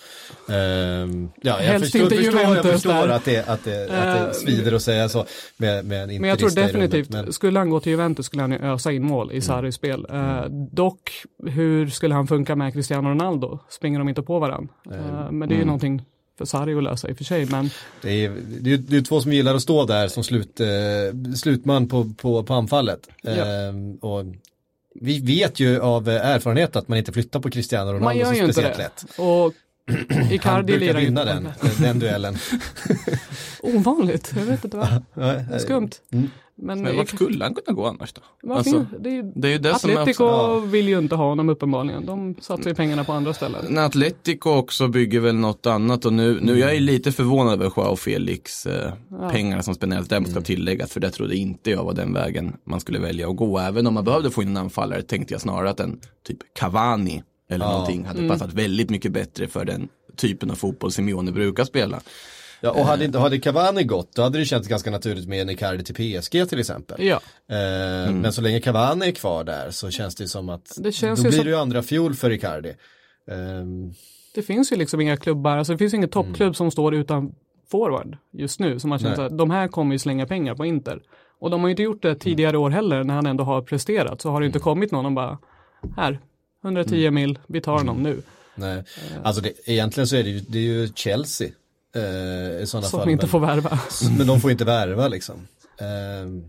Ehm, 0.50 1.30
ja, 1.42 1.62
jag 1.62 1.68
Helst 1.68 1.92
förstår, 1.92 2.02
inte 2.02 2.16
förstår, 2.16 2.56
jag 2.56 2.66
förstår 2.66 2.92
där. 2.94 3.10
att 3.10 3.25
det, 3.25 3.48
att, 3.48 3.63
det, 3.63 3.84
att 3.84 3.90
det 3.90 4.28
Eh, 4.28 4.32
svider 4.32 4.74
att 4.74 4.82
säga 4.82 5.10
så 5.10 5.25
med, 5.58 5.86
med 5.86 6.04
en 6.04 6.22
men 6.22 6.30
jag 6.30 6.40
tror 6.40 6.50
definitivt, 6.50 7.10
men- 7.10 7.34
skulle 7.34 7.60
han 7.60 7.70
gå 7.70 7.80
till 7.80 7.92
Juventus 7.92 8.25
skulle 8.25 8.42
han 8.42 8.52
ju 8.52 8.58
ösa 8.58 8.92
in 8.92 9.04
mål 9.06 9.32
i 9.32 9.42
Sarris 9.42 9.75
spel. 9.75 10.08
Eh, 10.12 10.46
dock, 10.72 11.12
hur 11.46 11.88
skulle 11.88 12.13
han 12.16 12.28
funka 12.28 12.56
med 12.56 12.74
Cristiano 12.74 13.10
Ronaldo? 13.10 13.60
Springer 13.70 14.00
de 14.00 14.10
inte 14.10 14.22
på 14.22 14.40
varandra? 14.40 14.74
Men 15.32 15.50
det 15.50 15.56
är 15.56 15.60
ju 15.60 15.66
någonting 15.66 16.02
för 16.38 16.46
Sarri 16.46 16.75
att 16.78 16.84
lösa 16.84 17.10
i 17.10 17.13
och 17.13 17.18
för 17.18 17.24
sig. 17.24 17.46
Men 17.46 17.70
Det 18.02 18.25
är, 18.25 18.34
det, 18.62 18.74
är, 18.74 18.78
det 18.78 18.98
är 18.98 19.02
två 19.02 19.22
som 19.22 19.34
gillar 19.34 19.56
att 19.56 19.62
stå 19.62 19.86
där 19.86 20.08
som 20.08 20.24
slut, 20.24 20.60
eh, 20.60 20.68
slutman 21.36 21.88
på, 21.88 22.13
på, 22.18 22.44
på 22.44 22.54
anfallet. 22.54 23.00
Ja. 23.22 23.32
Ehm, 23.32 23.96
och 23.96 24.25
vi 25.02 25.20
vet 25.20 25.60
ju 25.60 25.80
av 25.80 26.10
erfarenhet 26.10 26.76
att 26.76 26.88
man 26.88 26.98
inte 26.98 27.12
flyttar 27.12 27.40
på 27.40 27.50
Cristiano 27.50 27.86
Ronaldo 27.86 28.04
man 28.04 28.18
gör 28.18 28.26
så 28.26 28.34
ju 28.34 28.42
inte 28.42 28.54
speciellt 28.54 28.78
det. 28.78 28.84
lätt. 28.84 29.06
Och 29.18 29.54
Icardi 30.32 30.80
lirar 30.80 31.00
ju 31.00 31.08
inte 31.08 31.26
den, 31.26 31.48
den, 31.80 32.00
duellen. 32.00 32.38
Ovanligt, 33.62 34.34
jag 34.36 34.44
vet 34.46 34.64
inte 34.64 34.78
vad. 34.78 35.62
Skumt. 35.62 35.90
Mm. 36.12 36.30
Men, 36.56 36.82
men 36.82 36.98
vart 36.98 37.10
skulle 37.10 37.44
han 37.44 37.54
kunna 37.54 37.76
gå 37.76 37.86
annars 37.86 38.14
då? 38.14 38.22
Varför 38.44 38.58
Alltså, 38.58 38.98
det 39.00 39.10
är 39.10 39.14
ju, 39.14 39.32
det 39.36 39.48
är 39.48 39.52
ju 39.52 39.58
det 39.58 39.80
som 39.80 39.90
är 39.90 39.94
Atletico 39.94 40.24
också, 40.24 40.60
vill 40.60 40.88
ju 40.88 41.00
inte 41.00 41.16
ha 41.16 41.26
honom 41.26 41.50
uppenbarligen. 41.50 42.06
De 42.06 42.36
satsar 42.42 42.70
ju 42.70 42.76
pengarna 42.76 43.04
på 43.04 43.14
andra 43.14 43.34
ställen. 43.34 43.66
när 43.70 43.86
Atletico 43.86 44.50
också 44.50 44.88
bygger 44.88 45.20
väl 45.20 45.36
något 45.36 45.66
annat 45.66 46.06
och 46.06 46.14
nu, 46.14 46.40
nu 46.42 46.60
jag 46.60 46.76
är 46.76 46.80
lite 46.80 47.12
förvånad 47.12 47.54
över 47.54 47.72
Joao 47.78 47.96
Felix 47.96 48.66
eh, 48.66 48.94
pengarna 49.32 49.64
som 49.64 49.74
spenderas 49.76 50.08
där 50.08 50.24
ska 50.24 50.42
tilläggas 50.42 50.92
för 50.92 51.00
det 51.00 51.10
trodde 51.10 51.36
inte 51.36 51.72
jag 51.72 51.84
var 51.84 51.94
den 51.94 52.14
vägen 52.14 52.58
man 52.64 52.80
skulle 52.80 53.00
välja 53.00 53.30
att 53.30 53.36
gå. 53.36 53.60
Även 53.60 53.88
om 53.88 53.94
man 53.94 54.04
behövde 54.04 54.32
få 54.32 54.42
in 54.42 54.48
en 54.48 54.58
anfallare 54.58 55.02
tänkte 55.02 55.34
jag 55.34 55.42
snarare 55.42 55.70
att 55.70 55.80
en 55.80 56.00
typ 56.28 56.38
Cavani 56.54 57.24
eller 57.50 57.66
någonting 57.66 58.06
hade 58.06 58.28
passat 58.28 58.54
väldigt 58.54 58.90
mycket 58.90 59.12
bättre 59.12 59.48
för 59.48 59.66
den 59.66 59.88
typen 60.16 60.52
av 60.52 60.56
fotboll 60.56 60.92
Simeone 60.92 61.32
brukar 61.32 61.64
spela. 61.64 62.02
Ja, 62.65 62.72
och 62.72 62.86
hade, 62.86 63.05
inte- 63.05 63.20
hade 63.20 63.39
Cavani 63.39 63.84
gått, 63.84 64.15
då 64.15 64.22
hade 64.22 64.39
det 64.39 64.46
känts 64.46 64.67
ganska 64.67 64.91
naturligt 64.91 65.27
med 65.27 65.41
en 65.41 65.50
Icardi 65.50 65.84
till 65.84 65.96
PSG 65.96 66.50
till 66.50 66.60
exempel. 66.60 67.03
Ja, 67.03 67.20
Eh, 67.50 68.12
Men 68.13 68.34
så 68.34 68.41
länge 68.41 68.60
Cavani 68.60 69.08
är 69.08 69.12
kvar 69.12 69.43
där 69.43 69.72
så 69.72 69.89
känns 69.91 70.15
det 70.15 70.27
som 70.27 70.50
att 70.50 70.72
Det 70.77 70.91
känns 70.91 71.20
då 71.20 71.24
ju 71.25 71.29
blir 71.29 71.38
som- 71.38 71.46
det 71.46 71.51
ju 71.51 71.58
andra 71.58 71.84
fjol 71.84 72.13
för 72.15 72.32
Icardi. 72.32 72.74
Ehm, 73.32 73.93
det 74.36 74.41
finns 74.41 74.72
ju 74.72 74.75
liksom 74.75 75.01
inga 75.01 75.17
klubbar, 75.17 75.58
alltså 75.58 75.74
det 75.74 75.77
finns 75.77 75.93
ingen 75.93 76.10
toppklubb 76.10 76.55
som 76.55 76.72
står 76.72 76.96
utan 76.96 77.36
forward 77.72 78.17
just 78.32 78.60
nu. 78.60 78.79
Som 78.79 78.89
man 78.89 79.00
känner 79.00 79.17
Nej. 79.17 79.25
att 79.25 79.38
de 79.38 79.51
här 79.51 79.67
kommer 79.67 79.96
ju 79.96 80.00
slänga 80.00 80.25
pengar 80.25 80.55
på 80.55 80.65
Inter. 80.65 81.01
Och 81.39 81.50
de 81.50 81.62
har 81.62 81.67
ju 81.67 81.72
inte 81.72 81.84
gjort 81.84 82.01
det 82.01 82.15
tidigare 82.15 82.58
år 82.58 82.70
heller 82.70 83.03
när 83.03 83.13
han 83.13 83.25
ändå 83.25 83.43
har 83.43 83.62
presterat. 83.62 84.22
Så 84.22 84.29
har 84.29 84.39
det 84.39 84.46
inte 84.46 84.60
kommit 84.60 84.91
någon 84.91 85.05
och 85.05 85.12
bara, 85.12 85.38
här, 85.98 86.20
110 86.63 87.12
mil, 87.12 87.39
vi 87.48 87.62
tar 87.62 87.77
honom 87.77 88.03
nu. 88.03 88.22
Nej, 88.55 88.84
alltså 89.24 89.41
det, 89.41 89.51
egentligen 89.65 90.08
så 90.08 90.15
är 90.15 90.24
det 90.24 90.29
ju, 90.29 90.39
det 90.39 90.58
är 90.58 90.62
ju 90.62 90.89
Chelsea. 90.96 91.50
Eh, 91.96 92.62
I 92.62 92.66
sådana 92.68 92.88
Som 92.88 93.00
fall. 93.00 93.10
inte 93.10 93.24
men, 93.26 93.30
får 93.30 93.40
värva. 93.40 93.80
men 94.18 94.28
de 94.28 94.42
får 94.42 94.52
inte 94.52 94.66
värva 94.66 95.08
liksom. 95.08 95.36
Eh, 95.80 96.48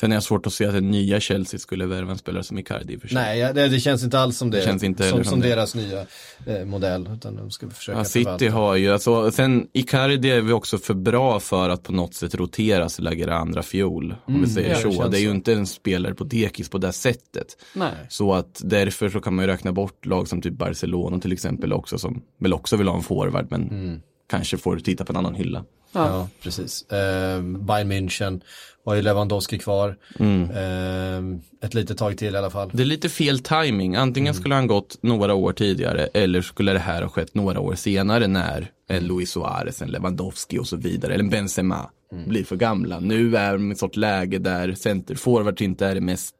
Sen 0.00 0.12
är 0.12 0.16
jag 0.16 0.22
svårt 0.22 0.46
att 0.46 0.52
se 0.52 0.66
att 0.66 0.72
den 0.74 0.90
nya 0.90 1.20
Chelsea 1.20 1.60
skulle 1.60 1.86
värva 1.86 2.12
en 2.12 2.18
spelare 2.18 2.42
som 2.44 2.58
Icardi 2.58 2.94
i 2.94 2.98
för 2.98 3.08
sig. 3.08 3.14
nej, 3.14 3.54
det, 3.54 3.68
det 3.68 3.80
känns 3.80 4.04
inte 4.04 4.18
alls 4.18 4.36
som 4.38 4.50
det. 4.50 4.56
Det 4.58 4.64
känns 4.64 4.82
inte 4.82 5.02
som, 5.02 5.18
som 5.18 5.24
som 5.24 5.40
det. 5.40 5.48
deras 5.48 5.74
nya 5.74 6.06
eh, 6.46 6.64
modell. 6.64 7.08
Utan 7.14 7.36
de 7.36 7.50
ska 7.50 7.70
försöka 7.70 7.98
Ja, 7.98 8.04
City 8.04 8.24
förvalta. 8.24 8.50
har 8.50 8.76
ju, 8.76 8.92
alltså, 8.92 9.30
sen 9.30 9.68
Icardi 9.72 10.30
är 10.30 10.40
vi 10.40 10.52
också 10.52 10.78
för 10.78 10.94
bra 10.94 11.40
för 11.40 11.68
att 11.68 11.82
på 11.82 11.92
något 11.92 12.14
sätt 12.14 12.34
rotera 12.34 12.88
det 13.26 13.34
andra 13.34 13.62
fiol. 13.62 14.14
Om 14.24 14.40
vi 14.42 14.46
säger 14.48 14.68
ja, 14.70 14.74
det 14.76 14.82
så. 14.82 14.92
känns 14.92 15.10
Det 15.10 15.18
är 15.18 15.20
ju 15.22 15.28
så. 15.28 15.34
inte 15.34 15.52
en 15.52 15.66
spelare 15.66 16.14
på 16.14 16.24
dekis 16.24 16.68
på 16.68 16.78
det 16.78 16.92
sättet. 16.92 17.46
Nej. 17.74 17.92
Så 18.08 18.34
att 18.34 18.60
därför 18.64 19.08
så 19.08 19.20
kan 19.20 19.34
man 19.34 19.44
ju 19.44 19.50
räkna 19.50 19.72
bort 19.72 20.06
lag 20.06 20.28
som 20.28 20.42
typ 20.42 20.54
Barcelona 20.54 21.18
till 21.20 21.32
exempel 21.32 21.72
också 21.72 21.98
som 21.98 22.22
väl 22.40 22.52
också 22.52 22.76
vill 22.76 22.88
ha 22.88 22.96
en 22.96 23.02
forward 23.02 23.46
men 23.50 23.62
Mm. 23.68 24.00
Kanske 24.26 24.58
får 24.58 24.78
titta 24.78 25.04
på 25.04 25.12
en 25.12 25.16
annan 25.16 25.34
hylla. 25.34 25.64
Ja, 25.92 26.28
precis. 26.42 26.82
Eh, 26.90 27.42
Bayern 27.42 27.92
München 27.92 28.40
har 28.84 28.94
ju 28.94 29.02
Lewandowski 29.02 29.58
kvar. 29.58 29.96
Mm. 30.18 30.50
Eh, 30.50 31.38
ett 31.66 31.74
litet 31.74 31.98
tag 31.98 32.18
till 32.18 32.34
i 32.34 32.38
alla 32.38 32.50
fall. 32.50 32.70
Det 32.72 32.82
är 32.82 32.86
lite 32.86 33.08
fel 33.08 33.38
timing. 33.38 33.94
Antingen 33.96 34.30
Mm. 34.30 34.40
skulle 34.40 34.54
han 34.54 34.66
gått 34.66 34.98
några 35.02 35.34
år 35.34 35.52
tidigare 35.52 36.06
eller 36.14 36.42
skulle 36.42 36.72
det 36.72 36.78
här 36.78 37.02
ha 37.02 37.08
skett 37.08 37.34
några 37.34 37.60
år 37.60 37.74
senare 37.74 38.26
när 38.26 38.70
en 38.88 39.04
Luis 39.06 39.30
Suarez, 39.30 39.82
en 39.82 39.88
Lewandowski 39.88 40.58
och 40.58 40.66
så 40.66 40.76
vidare, 40.76 41.14
eller 41.14 41.24
en 41.24 41.30
Benzema 41.30 41.90
Mm. 42.12 42.28
blir 42.28 42.44
för 42.44 42.56
gamla. 42.56 43.00
Nu 43.00 43.36
är 43.36 43.52
de 43.52 43.68
i 43.70 43.72
ett 43.72 43.78
sorts 43.78 43.96
läge 43.96 44.38
där 44.38 44.74
centerforwards 44.74 45.62
inte 45.62 45.86
är 45.86 45.94
det 45.94 46.00
mest 46.00 46.34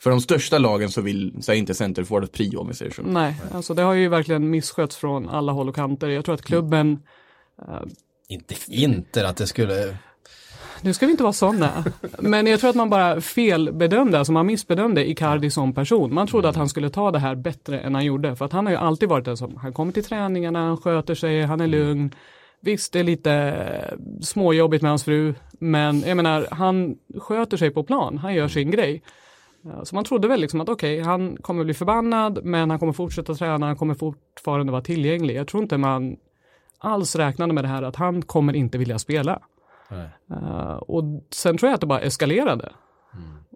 för 0.00 0.10
de 0.10 0.20
största 0.20 0.58
lagen 0.58 0.90
så, 0.90 1.00
vill, 1.00 1.36
så 1.40 1.52
inte 1.52 1.74
centerforward 1.74 2.32
prio 2.32 2.58
om 2.58 2.68
vi 2.68 2.74
säger 2.74 2.92
så. 2.92 3.02
Nej, 3.02 3.36
alltså 3.52 3.74
det 3.74 3.82
har 3.82 3.94
ju 3.94 4.08
verkligen 4.08 4.50
misskötts 4.50 4.96
från 4.96 5.28
alla 5.28 5.52
håll 5.52 5.68
och 5.68 5.74
kanter. 5.74 6.08
Jag 6.08 6.24
tror 6.24 6.34
att 6.34 6.42
klubben, 6.42 6.98
Inte, 8.28 8.54
inte 8.68 9.28
att 9.28 9.36
det 9.36 9.46
skulle... 9.46 9.96
nu 10.82 10.94
ska 10.94 11.06
vi 11.06 11.12
inte 11.12 11.22
vara 11.22 11.32
sådana, 11.32 11.84
men 12.18 12.46
jag 12.46 12.60
tror 12.60 12.70
att 12.70 12.76
man 12.76 12.90
bara 12.90 13.20
felbedömde, 13.20 14.18
alltså 14.18 14.32
man 14.32 14.46
missbedömde 14.46 15.10
Icardi 15.10 15.50
som 15.50 15.74
person. 15.74 16.14
Man 16.14 16.26
trodde 16.26 16.48
att 16.48 16.56
han 16.56 16.68
skulle 16.68 16.90
ta 16.90 17.10
det 17.10 17.18
här 17.18 17.34
bättre 17.34 17.80
än 17.80 17.94
han 17.94 18.04
gjorde, 18.04 18.36
för 18.36 18.44
att 18.44 18.52
han 18.52 18.66
har 18.66 18.72
ju 18.72 18.78
alltid 18.78 19.08
varit 19.08 19.24
den 19.24 19.36
som, 19.36 19.56
han 19.56 19.72
kommer 19.72 19.92
till 19.92 20.04
träningarna, 20.04 20.66
han 20.66 20.76
sköter 20.76 21.14
sig, 21.14 21.42
han 21.42 21.60
är 21.60 21.66
lugn. 21.66 22.14
Visst, 22.60 22.92
det 22.92 22.98
är 22.98 23.04
lite 23.04 23.54
småjobbigt 24.20 24.82
med 24.82 24.90
hans 24.90 25.04
fru, 25.04 25.34
men 25.58 26.04
jag 26.06 26.16
menar, 26.16 26.48
han 26.50 26.96
sköter 27.18 27.56
sig 27.56 27.70
på 27.70 27.82
plan, 27.82 28.18
han 28.18 28.34
gör 28.34 28.48
sin 28.48 28.70
grej. 28.70 29.02
Ja, 29.64 29.84
Så 29.84 29.94
man 29.94 30.04
trodde 30.04 30.28
väl 30.28 30.40
liksom 30.40 30.60
att 30.60 30.68
okej, 30.68 31.00
han 31.00 31.36
kommer 31.36 31.64
bli 31.64 31.74
förbannad, 31.74 32.44
men 32.44 32.70
han 32.70 32.78
kommer 32.78 32.92
fortsätta 32.92 33.34
träna, 33.34 33.66
han 33.66 33.76
kommer 33.76 33.94
fortfarande 33.94 34.72
vara 34.72 34.82
tillgänglig. 34.82 35.36
Jag 35.36 35.48
tror 35.48 35.62
inte 35.62 35.78
man 35.78 36.16
alls 36.78 37.16
räknade 37.16 37.52
med 37.52 37.64
det 37.64 37.68
här 37.68 37.82
att 37.82 37.96
han 37.96 38.22
kommer 38.22 38.56
inte 38.56 38.78
vilja 38.78 38.98
spela. 38.98 39.42
Eh, 40.30 40.76
och 40.76 41.04
sen 41.30 41.58
tror 41.58 41.68
jag 41.68 41.74
att 41.74 41.80
det 41.80 41.86
bara 41.86 42.00
eskalerade. 42.00 42.72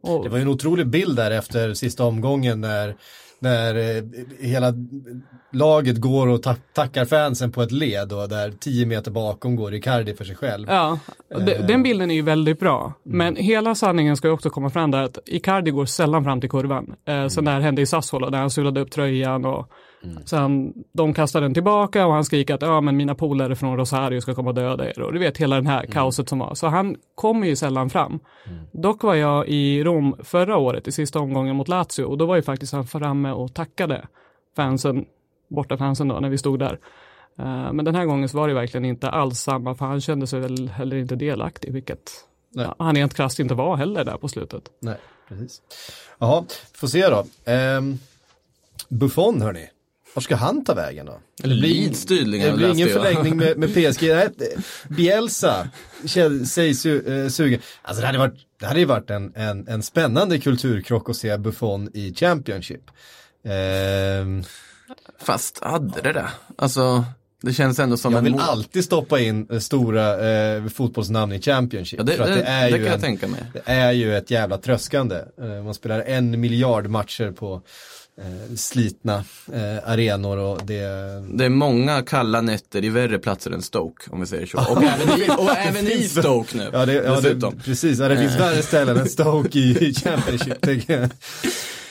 Och, 0.03 0.25
Det 0.25 0.31
var 0.31 0.37
ju 0.39 0.43
en 0.43 0.49
otrolig 0.49 0.87
bild 0.87 1.17
där 1.17 1.31
efter 1.31 1.75
sista 1.75 2.05
omgången 2.05 2.61
när, 2.61 2.97
när 3.41 3.75
eh, 3.97 4.03
hela 4.41 4.73
laget 5.53 5.97
går 6.01 6.27
och 6.27 6.43
ta- 6.43 6.55
tackar 6.73 7.05
fansen 7.05 7.53
på 7.53 7.63
ett 7.63 7.73
led 7.73 8.13
och 8.13 8.29
där 8.29 8.51
tio 8.61 8.87
meter 8.87 9.11
bakom 9.11 9.57
går 9.57 9.75
Icardi 9.75 10.15
för 10.15 10.25
sig 10.25 10.37
själv. 10.37 10.67
Ja, 10.71 10.99
de, 11.47 11.55
den 11.55 11.83
bilden 11.83 12.11
är 12.11 12.15
ju 12.15 12.23
väldigt 12.23 12.61
bra. 12.61 12.93
Mm. 13.07 13.19
Men 13.19 13.37
hela 13.37 13.75
sanningen 13.75 14.17
ska 14.17 14.29
ju 14.29 14.35
också 14.35 14.51
komma 14.51 14.71
fram 14.71 14.91
där 14.91 15.03
att 15.03 15.19
Icardi 15.27 15.71
går 15.71 15.87
sällan 15.87 16.25
fram 16.25 16.41
till 16.41 16.51
kurvan. 16.51 16.95
Eh, 17.09 17.15
Mm. 17.15 17.31
Sen 17.31 17.45
det 17.45 17.51
här 17.51 17.61
hände 17.61 17.83
i 17.83 17.87
Sassuolo 17.87 18.31
där 18.31 18.39
han 18.39 18.51
sulade 18.51 18.81
upp 18.81 18.91
tröjan 18.91 19.45
och 19.45 19.71
sen 20.25 20.73
de 20.93 21.15
kastade 21.15 21.45
den 21.45 21.55
tillbaka 21.55 22.07
och 22.07 22.13
han 22.13 22.25
skriker 22.25 22.55
att 22.55 22.63
ja 22.63 22.81
men 22.81 22.97
mina 22.97 23.15
polare 23.15 23.57
från 23.57 23.77
Rosario 23.77 24.21
ska 24.21 24.35
komma 24.35 24.49
och 24.51 24.55
döda 24.55 24.89
er 24.91 25.01
och 25.01 25.13
du 25.13 25.19
vet 25.19 25.39
hela 25.39 25.57
den 25.57 25.67
Mm. 25.67 25.73
här 25.79 25.87
kaoset 25.87 26.29
som 26.29 26.39
var. 26.39 26.55
Så 26.55 26.67
han 26.67 26.97
kommer 27.15 27.47
ju 27.47 27.57
sällan 27.57 27.91
fram. 27.91 28.21
Dock 28.73 29.03
var 29.03 29.15
jag 29.15 29.49
i 29.49 29.85
Rom 29.85 30.17
förra 30.23 30.57
året 30.57 30.89
i 30.89 30.93
sista 30.93 31.21
omgången 31.21 31.57
mot 31.57 31.69
Lazio 31.69 32.05
och 32.05 32.19
då 32.19 32.27
var 32.27 32.37
ju 32.37 32.43
faktiskt 32.43 32.73
han 32.73 32.87
framme 32.87 33.31
och 33.31 33.55
tackade 33.55 34.07
fansen, 34.57 35.05
borta 35.49 35.77
fansen 35.79 36.09
då 36.09 36.21
när 36.21 36.29
vi 36.29 36.39
stod 36.39 36.59
där. 36.59 36.79
Eh, 37.39 37.73
Men 37.73 37.85
den 37.85 37.95
här 37.95 38.05
gången 38.05 38.29
så 38.29 38.37
var 38.39 38.49
det 38.49 38.55
verkligen 38.55 38.85
inte 38.85 39.11
alls 39.11 39.39
samma, 39.41 39.75
för 39.75 39.87
han 39.87 40.01
kände 40.01 40.27
sig 40.27 40.41
väl 40.41 40.69
heller 40.69 40.97
inte 40.97 41.17
delaktig, 41.17 41.73
vilket 41.73 42.11
ja, 42.55 42.75
han 42.79 42.95
rent 42.95 43.15
krasst 43.15 43.39
inte 43.41 43.55
var 43.55 43.77
heller 43.77 44.05
där 44.05 44.17
på 44.17 44.29
slutet. 44.29 44.63
Nej, 44.81 44.97
precis. 45.29 45.63
Jaha, 46.19 46.45
får 46.75 46.87
se 46.87 47.09
då. 47.09 47.25
Ehm, 47.53 47.99
Buffon 48.89 49.43
hörni. 49.43 49.69
Var 50.15 50.21
ska 50.23 50.37
han 50.37 50.65
ta 50.65 50.75
vägen 50.75 51.07
då? 51.07 51.21
Eller 51.45 51.55
Leeds 51.55 52.05
tydligen. 52.07 52.51
Det 52.51 52.57
blir 52.57 52.69
ingen 52.73 52.89
jag. 52.89 52.91
förlängning 53.03 53.37
med, 53.37 53.59
med 53.59 53.69
PSG. 53.75 54.03
Nej, 54.09 54.29
Bielsa 54.89 55.69
sägs 56.47 56.87
ju 56.87 57.23
eh, 57.25 57.29
sugen. 57.29 57.61
Alltså 57.83 58.01
det 58.01 58.07
hade, 58.07 58.19
varit, 58.19 58.35
det 58.61 58.67
hade 58.67 58.81
ju 58.81 58.87
varit 58.87 59.11
en, 59.11 59.33
en, 59.35 59.69
en 59.69 59.83
spännande 59.83 60.39
kulturkrock 60.39 61.11
att 61.11 61.17
se 61.17 61.37
Buffon 61.39 61.91
i 61.95 62.15
Championship. 62.15 62.91
Ehm, 63.45 64.45
Fast 65.21 65.59
hade 65.65 66.01
det 66.03 66.13
det? 66.13 66.27
Alltså, 66.57 67.05
det 67.43 67.53
känns 67.53 67.79
ändå 67.79 67.97
som 67.97 68.13
jag 68.13 68.19
en 68.19 68.25
vill 68.25 68.33
mål- 68.33 68.41
alltid 68.43 68.85
stoppa 68.85 69.21
in 69.21 69.47
eh, 69.51 69.59
stora 69.59 70.31
eh, 70.31 70.67
fotbollsnamn 70.67 71.33
i 71.33 71.41
Championship. 71.41 71.99
Ja, 72.01 72.05
det, 72.05 72.17
det, 72.17 72.25
det, 72.35 72.43
är 72.43 72.63
det 72.63 72.69
ju 72.69 72.77
kan 72.77 72.85
jag 72.85 72.95
en, 72.95 73.01
tänka 73.01 73.29
mig. 73.29 73.41
det 73.53 73.63
är 73.73 73.93
ju 73.93 74.17
ett 74.17 74.31
jävla 74.31 74.59
tröskande. 74.59 75.17
Eh, 75.41 75.63
man 75.65 75.75
spelar 75.75 76.01
en 76.01 76.41
miljard 76.41 76.87
matcher 76.87 77.31
på 77.31 77.63
eh, 78.19 78.57
slitna 78.57 79.25
eh, 79.53 79.91
arenor 79.91 80.39
och 80.39 80.61
det... 80.65 80.83
Det 81.33 81.45
är 81.45 81.49
många 81.49 82.03
kalla 82.03 82.41
nätter 82.41 82.85
i 82.85 82.89
värre 82.89 83.19
platser 83.19 83.51
än 83.51 83.63
Stoke, 83.63 84.11
om 84.11 84.21
vi 84.21 84.27
säger 84.27 84.47
så. 84.47 84.59
Och 84.59 84.83
även 84.83 85.21
i, 85.21 85.29
och 85.29 85.57
även 85.57 85.87
i 85.87 86.03
Stoke 86.03 86.57
nu, 86.57 86.71
Ja, 86.73 86.87
det, 86.87 86.93
ja 86.93 87.21
det, 87.21 87.53
precis. 87.65 87.99
Ja, 87.99 88.09
det 88.09 88.17
finns 88.17 88.41
värre 88.41 88.63
ställen 88.63 88.97
än 88.97 89.09
Stoke 89.09 89.59
i, 89.59 89.89
i 89.89 89.95
Championship. 90.05 90.67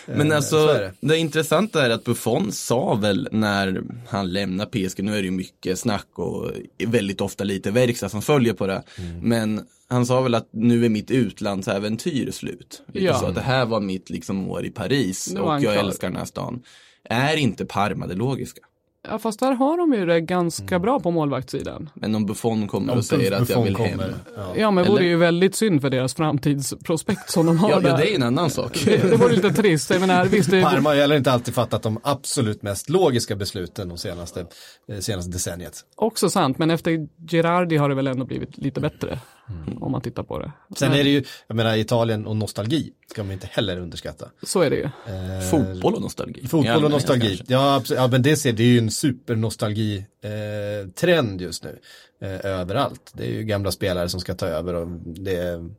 Men 0.08 0.32
Eh, 0.32 0.36
alltså, 0.38 0.66
det. 0.68 0.94
det. 1.00 1.18
intressanta 1.18 1.86
är 1.86 1.90
att 1.90 2.04
Buffon 2.04 2.52
sa 2.52 2.94
väl 2.96 3.30
när 3.32 3.82
han 4.08 4.34
lämnar 4.34 4.66
PSG, 4.66 5.04
nu 5.04 5.12
är 5.12 5.18
det 5.22 5.26
ju 5.26 5.32
mycket 5.32 5.80
snack 5.80 6.08
och 6.14 6.52
väldigt 6.86 7.22
ofta 7.22 7.44
lite 7.44 7.72
verkstad 7.72 8.10
som 8.10 8.22
följer 8.22 8.54
på 8.54 8.68
det. 8.68 8.84
Mm. 8.98 9.20
Men 9.20 9.66
han 9.90 10.06
sa 10.06 10.22
väl 10.22 10.36
att 10.36 10.48
nu 10.52 10.86
är 10.86 10.90
mitt 10.90 11.12
utlandsäventyr 11.12 12.32
slut. 12.32 12.82
Lite 12.94 13.06
Ja. 13.06 13.20
så 13.20 13.26
att 13.26 13.36
det 13.36 13.42
här 13.42 13.66
var 13.66 13.80
mitt 13.80 14.10
liksom 14.10 14.50
år 14.50 14.66
i 14.66 14.70
Paris 14.70 15.28
och 15.40 15.54
jag 15.54 15.62
klar. 15.62 15.74
älskar 15.74 16.08
den 16.08 16.18
här 16.18 16.26
stan. 16.26 16.64
Är 17.10 17.36
inte 17.38 17.66
Parma 17.66 18.08
det 18.08 18.16
logiska? 18.16 18.62
Ja, 19.10 19.20
fast 19.20 19.40
där 19.40 19.52
har 19.54 19.78
de 19.78 19.94
ju 19.94 20.06
det 20.06 20.22
ganska 20.22 20.76
Mm. 20.76 20.82
bra 20.82 21.00
på 21.00 21.12
målvaktssidan. 21.12 21.90
Men 21.94 22.16
om 22.16 22.26
Buffon 22.26 22.68
kommer 22.68 22.94
Om 22.94 22.98
och 23.00 23.06
säger 23.06 23.32
att 23.32 23.50
jag 23.50 23.64
vill 23.64 23.78
hem. 23.78 23.92
kommer, 23.98 24.14
ja. 24.38 24.54
Ja, 24.56 24.72
men 24.72 24.84
det 24.84 24.90
vore 24.90 25.06
ju 25.06 25.16
väldigt 25.18 25.56
synd 25.56 25.82
för 25.82 25.90
deras 25.90 26.14
framtidsprospekt 26.14 27.30
som 27.32 27.46
de 27.46 27.58
har 27.58 27.70
Ja, 27.70 27.80
där. 27.80 27.90
ja, 27.90 27.98
det 27.98 28.12
är 28.12 28.16
en 28.16 28.24
annan 28.24 28.50
sak. 28.50 28.82
det, 28.86 28.98
det 29.10 29.16
vore 29.18 29.34
lite 29.36 29.54
trist. 29.54 29.90
Jag 29.90 30.00
menar, 30.02 30.26
visst, 30.26 30.52
det, 30.52 30.62
Parma 30.64 30.90
har 30.90 30.96
heller 30.96 31.16
inte 31.18 31.32
alltid 31.32 31.54
fattat 31.54 31.84
de 31.84 32.00
absolut 32.04 32.62
mest 32.62 32.90
logiska 32.90 33.36
besluten 33.36 33.90
de 33.90 33.98
senaste, 33.98 34.46
eh, 34.92 35.00
senaste 35.00 35.32
decenniet. 35.32 35.82
också 35.96 36.30
sant, 36.30 36.58
men 36.58 36.72
efter 36.72 37.08
Gerardi 37.30 37.78
har 37.78 37.90
det 37.90 37.96
väl 37.96 38.08
ändå 38.08 38.26
blivit 38.26 38.58
lite 38.58 38.80
bättre. 38.82 39.20
Om 39.82 39.92
man 39.92 40.02
tittar 40.02 40.24
på 40.24 40.40
det. 40.40 40.52
Sen 40.76 40.94
är 40.94 41.04
det 41.04 41.10
ju, 41.10 41.24
jag 41.48 41.56
menar 41.56 41.78
Italien 41.78 42.26
och 42.26 42.36
nostalgi 42.36 42.92
ska 43.12 43.24
man 43.24 43.32
inte 43.32 43.48
heller 43.52 43.80
underskatta. 43.80 44.30
Så 44.44 44.62
är 44.62 44.70
det 44.70 44.76
ju. 44.76 44.84
Eh, 44.84 45.50
Fotboll 45.52 45.96
och 45.96 46.02
nostalgi. 46.02 46.48
Fotboll 46.48 46.86
och 46.86 46.92
nostalgi. 46.92 47.44
Ja, 47.48 47.76
absolut. 47.76 48.00
ja, 48.00 48.08
men 48.08 48.22
det, 48.22 48.38
ser, 48.38 48.54
det 48.54 48.64
är 48.64 48.68
ju 48.68 48.78
en 48.78 48.92
supernostalgi 48.92 49.98
eh, 49.98 50.90
trend 50.90 51.42
just 51.42 51.64
nu. 51.64 51.80
Eh, 52.20 52.46
överallt. 52.52 53.12
Det 53.14 53.24
är 53.24 53.30
ju 53.32 53.44
gamla 53.44 53.72
spelare 53.72 54.10
som 54.10 54.20
ska 54.20 54.34
ta 54.34 54.46
över 54.46 54.74
och 54.74 54.88
det 55.06 55.36
är 55.36 55.70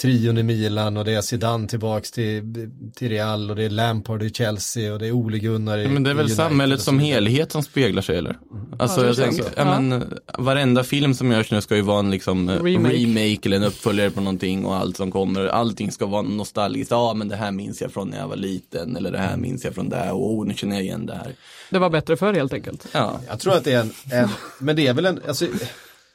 trion 0.00 0.38
i 0.38 0.42
Milan 0.42 0.96
och 0.96 1.04
det 1.04 1.12
är 1.12 1.20
Zidane 1.20 1.68
tillbaks 1.68 2.10
till, 2.10 2.70
till 2.94 3.08
Real 3.08 3.50
och 3.50 3.56
det 3.56 3.64
är 3.64 3.70
Lampard 3.70 4.22
i 4.22 4.30
Chelsea 4.30 4.92
och 4.92 4.98
det 4.98 5.06
är 5.06 5.12
Ole 5.12 5.38
Gunnar 5.38 5.78
i 5.78 5.82
Ja, 5.82 5.88
men 5.88 6.02
det 6.02 6.10
är 6.10 6.14
väl 6.14 6.24
United 6.24 6.36
samhället 6.36 6.80
som 6.80 6.98
helhet 6.98 7.52
som 7.52 7.62
speglar 7.62 8.02
sig 8.02 8.18
eller? 8.18 8.38
Alltså 8.78 9.00
Ja, 9.00 9.02
det 9.02 9.08
jag 9.08 9.16
tänker, 9.16 9.44
ja, 9.56 9.80
men 9.80 10.14
varenda 10.38 10.84
film 10.84 11.14
som 11.14 11.32
görs 11.32 11.50
nu 11.50 11.60
ska 11.60 11.76
ju 11.76 11.82
vara 11.82 11.98
en 11.98 12.10
liksom 12.10 12.48
eh, 12.48 12.62
Remake. 12.62 12.94
remake. 12.96 13.38
eller 13.44 13.56
en 13.56 13.64
uppföljare 13.64 14.10
på 14.10 14.20
någonting 14.20 14.64
och 14.66 14.76
allt 14.76 14.96
som 14.96 15.10
kommer, 15.12 15.46
allting 15.46 15.92
ska 15.92 16.06
vara 16.06 16.22
nostalgiskt. 16.22 16.90
Ja 16.90 17.14
men 17.14 17.28
det 17.28 17.36
här 17.36 17.50
minns 17.50 17.80
jag 17.80 17.92
från 17.92 18.08
när 18.08 18.18
jag 18.18 18.28
var 18.28 18.36
liten 18.36 18.96
eller 18.96 19.10
det 19.12 19.18
här 19.18 19.36
minns 19.36 19.64
jag 19.64 19.74
från 19.74 19.88
där 19.88 20.12
och 20.12 20.32
oh, 20.32 20.46
nu 20.46 20.54
känner 20.54 20.76
jag 20.76 20.84
igen 20.84 21.06
det 21.06 21.14
här. 21.14 21.34
Det 21.70 21.78
var 21.78 21.90
bättre 21.90 22.16
förr 22.16 22.34
helt 22.34 22.52
enkelt. 22.52 22.86
Ja, 22.92 23.20
Jag 23.28 23.40
tror 23.40 23.54
att 23.54 23.64
det 23.64 23.72
är 23.72 23.80
en, 23.80 23.92
en 24.12 24.28
men 24.58 24.76
det 24.76 24.86
är 24.86 24.94
väl 24.94 25.06
en, 25.06 25.20
alltså, 25.28 25.46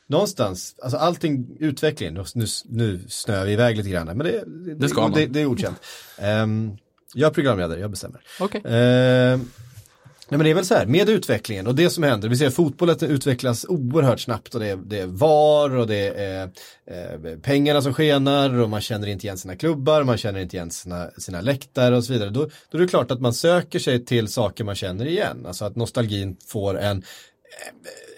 någonstans, 0.10 0.76
alltså 0.82 0.98
allting, 0.98 1.58
utveckling, 1.60 2.14
nu, 2.14 2.46
nu 2.66 3.00
snöar 3.08 3.46
vi 3.46 3.52
iväg 3.52 3.78
lite 3.78 3.90
grann, 3.90 4.06
men 4.06 4.18
det, 4.18 4.44
det, 4.46 4.76
Det 4.76 4.90
ska 4.90 5.02
man. 5.02 5.12
det, 5.12 5.26
det 5.26 5.42
är 5.42 5.46
okänt. 5.46 5.78
Um, 6.22 6.78
jag 7.14 7.30
är 7.30 7.34
programledare, 7.34 7.80
jag 7.80 7.92
bestämmer. 7.92 8.22
Okej. 8.40 8.62
Ehm, 8.66 9.50
Nej 10.32 10.38
men 10.38 10.44
det 10.44 10.50
är 10.50 10.56
väl 10.56 10.66
så 10.66 10.76
här, 10.76 10.86
med 10.86 11.10
utvecklingen 11.10 11.68
och 11.68 11.76
det 11.76 11.90
som 11.90 12.04
händer, 12.04 12.30
vi 12.30 12.38
ser 12.38 12.48
att 12.48 12.54
fotbollen 12.54 12.98
utvecklas 13.02 13.66
oerhört 13.70 14.20
snabbt 14.20 14.54
och 14.54 14.60
det 14.60 14.68
är, 14.68 14.76
det 14.76 15.00
är 15.00 15.06
VAR 15.06 15.76
och 15.76 15.88
det 15.88 16.08
är 16.08 16.50
eh, 16.86 17.38
pengarna 17.42 17.82
som 17.82 17.94
skenar 17.94 18.60
och 18.60 18.70
man 18.70 18.82
känner 18.82 19.08
inte 19.08 19.26
igen 19.26 19.38
sina 19.38 19.56
klubbar, 19.56 20.04
man 20.04 20.18
känner 20.18 20.40
inte 20.40 20.56
igen 20.56 20.72
sina, 20.72 21.10
sina 21.18 21.42
läktare 21.42 21.98
och 21.98 22.04
så 22.04 22.14
vidare. 22.14 22.30
Då, 22.30 22.50
då 22.72 22.78
är 22.78 22.82
det 22.82 22.88
klart 22.88 23.12
att 23.12 23.22
man 23.22 23.34
söker 23.34 23.80
sig 23.80 24.06
till 24.06 24.28
saker 24.28 24.64
man 24.64 24.76
känner 24.76 25.06
igen, 25.06 25.46
alltså 25.46 25.66
att 25.66 25.76
nostalgin 25.76 26.38
får 26.48 26.80
en 26.80 27.04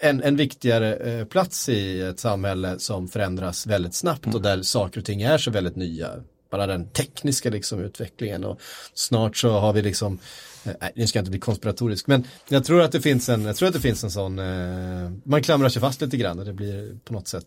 en, 0.00 0.22
en 0.22 0.36
viktigare 0.36 0.94
eh, 0.94 1.24
plats 1.24 1.68
i 1.68 2.00
ett 2.00 2.20
samhälle 2.20 2.78
som 2.78 3.08
förändras 3.08 3.66
väldigt 3.66 3.94
snabbt 3.94 4.34
och 4.34 4.42
där 4.42 4.62
saker 4.62 5.00
och 5.00 5.06
ting 5.06 5.22
är 5.22 5.38
så 5.38 5.50
väldigt 5.50 5.76
nya. 5.76 6.10
Bara 6.50 6.66
den 6.66 6.88
tekniska 6.88 7.50
liksom 7.50 7.80
utvecklingen 7.80 8.44
och 8.44 8.60
snart 8.94 9.36
så 9.36 9.50
har 9.50 9.72
vi 9.72 9.82
liksom 9.82 10.18
eh, 10.64 10.72
Nej, 10.80 10.92
nu 10.94 11.06
ska 11.06 11.18
jag 11.18 11.22
inte 11.22 11.30
bli 11.30 11.40
konspiratorisk, 11.40 12.06
men 12.06 12.24
jag 12.48 12.64
tror 12.64 12.82
att 12.82 12.92
det 12.92 13.00
finns 13.00 13.28
en, 13.28 13.44
jag 13.44 13.56
tror 13.56 13.68
att 13.68 13.74
det 13.74 13.80
finns 13.80 14.04
en 14.04 14.10
sån, 14.10 14.38
eh, 14.38 15.10
man 15.24 15.42
klamrar 15.42 15.68
sig 15.68 15.80
fast 15.80 16.00
lite 16.00 16.16
grann 16.16 16.38
och 16.38 16.44
det 16.44 16.52
blir 16.52 16.98
på 17.04 17.12
något 17.12 17.28
sätt 17.28 17.46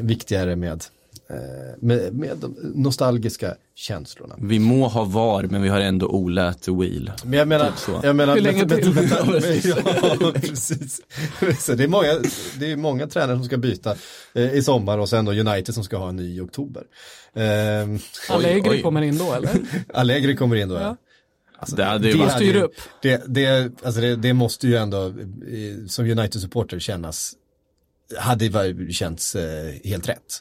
viktigare 0.00 0.56
med, 0.56 0.84
med, 1.78 2.14
med 2.14 2.36
de 2.36 2.56
nostalgiska 2.74 3.54
känslorna. 3.74 4.36
Vi 4.40 4.58
må 4.58 4.88
ha 4.88 5.04
VAR 5.04 5.42
men 5.44 5.62
vi 5.62 5.68
har 5.68 5.80
ändå 5.80 6.06
olät 6.08 6.68
wheel. 6.68 7.12
Men 7.24 7.38
jag 7.38 7.48
menar, 7.48 7.66
Typ 7.70 7.78
så. 7.78 8.00
jag 8.02 8.16
menar 8.16 8.34
Hur 8.34 8.40
länge 8.42 8.68
till? 8.68 8.94
men- 8.94 9.04
men- 9.28 9.42
ja, 10.20 10.32
precis. 10.34 11.00
Så 11.58 11.72
det, 11.74 11.84
är 11.84 11.88
många, 11.88 12.20
det 12.58 12.72
är 12.72 12.76
många 12.76 13.06
tränare 13.06 13.36
som 13.36 13.44
ska 13.44 13.56
byta 13.56 13.96
eh, 14.34 14.52
i 14.54 14.62
sommar 14.62 14.98
och 14.98 15.08
sen 15.08 15.24
då 15.24 15.32
United 15.32 15.74
som 15.74 15.84
ska 15.84 15.96
ha 15.96 16.08
en 16.08 16.16
ny 16.16 16.36
i 16.36 16.40
oktober. 16.40 16.82
Eh, 17.34 18.32
Allegri 18.36 18.70
oj. 18.70 18.82
kommer 18.82 19.02
in 19.02 19.18
då 19.18 19.32
eller? 19.32 19.50
Allegri 19.94 20.36
kommer 20.36 20.56
in 20.56 20.68
då, 20.68 20.74
ja. 20.74 20.80
Ja. 20.80 20.96
Alltså, 21.58 21.76
Det 21.76 21.84
hade 21.84 22.06
ju 22.06 22.12
det 22.12 22.18
varit- 22.18 22.32
hade 22.32 22.44
ju- 22.44 22.50
Styr 22.50 22.62
upp. 22.62 22.74
Det, 23.02 23.22
det, 23.26 23.72
alltså 23.82 24.00
det, 24.00 24.16
det 24.16 24.32
måste 24.32 24.66
ju 24.68 24.76
ändå 24.76 25.06
eh, 25.06 25.12
som 25.88 26.04
United-supporter 26.04 26.78
kännas, 26.78 27.32
hade 28.18 28.74
känts 28.92 29.34
eh, 29.36 29.74
helt 29.84 30.08
rätt. 30.08 30.40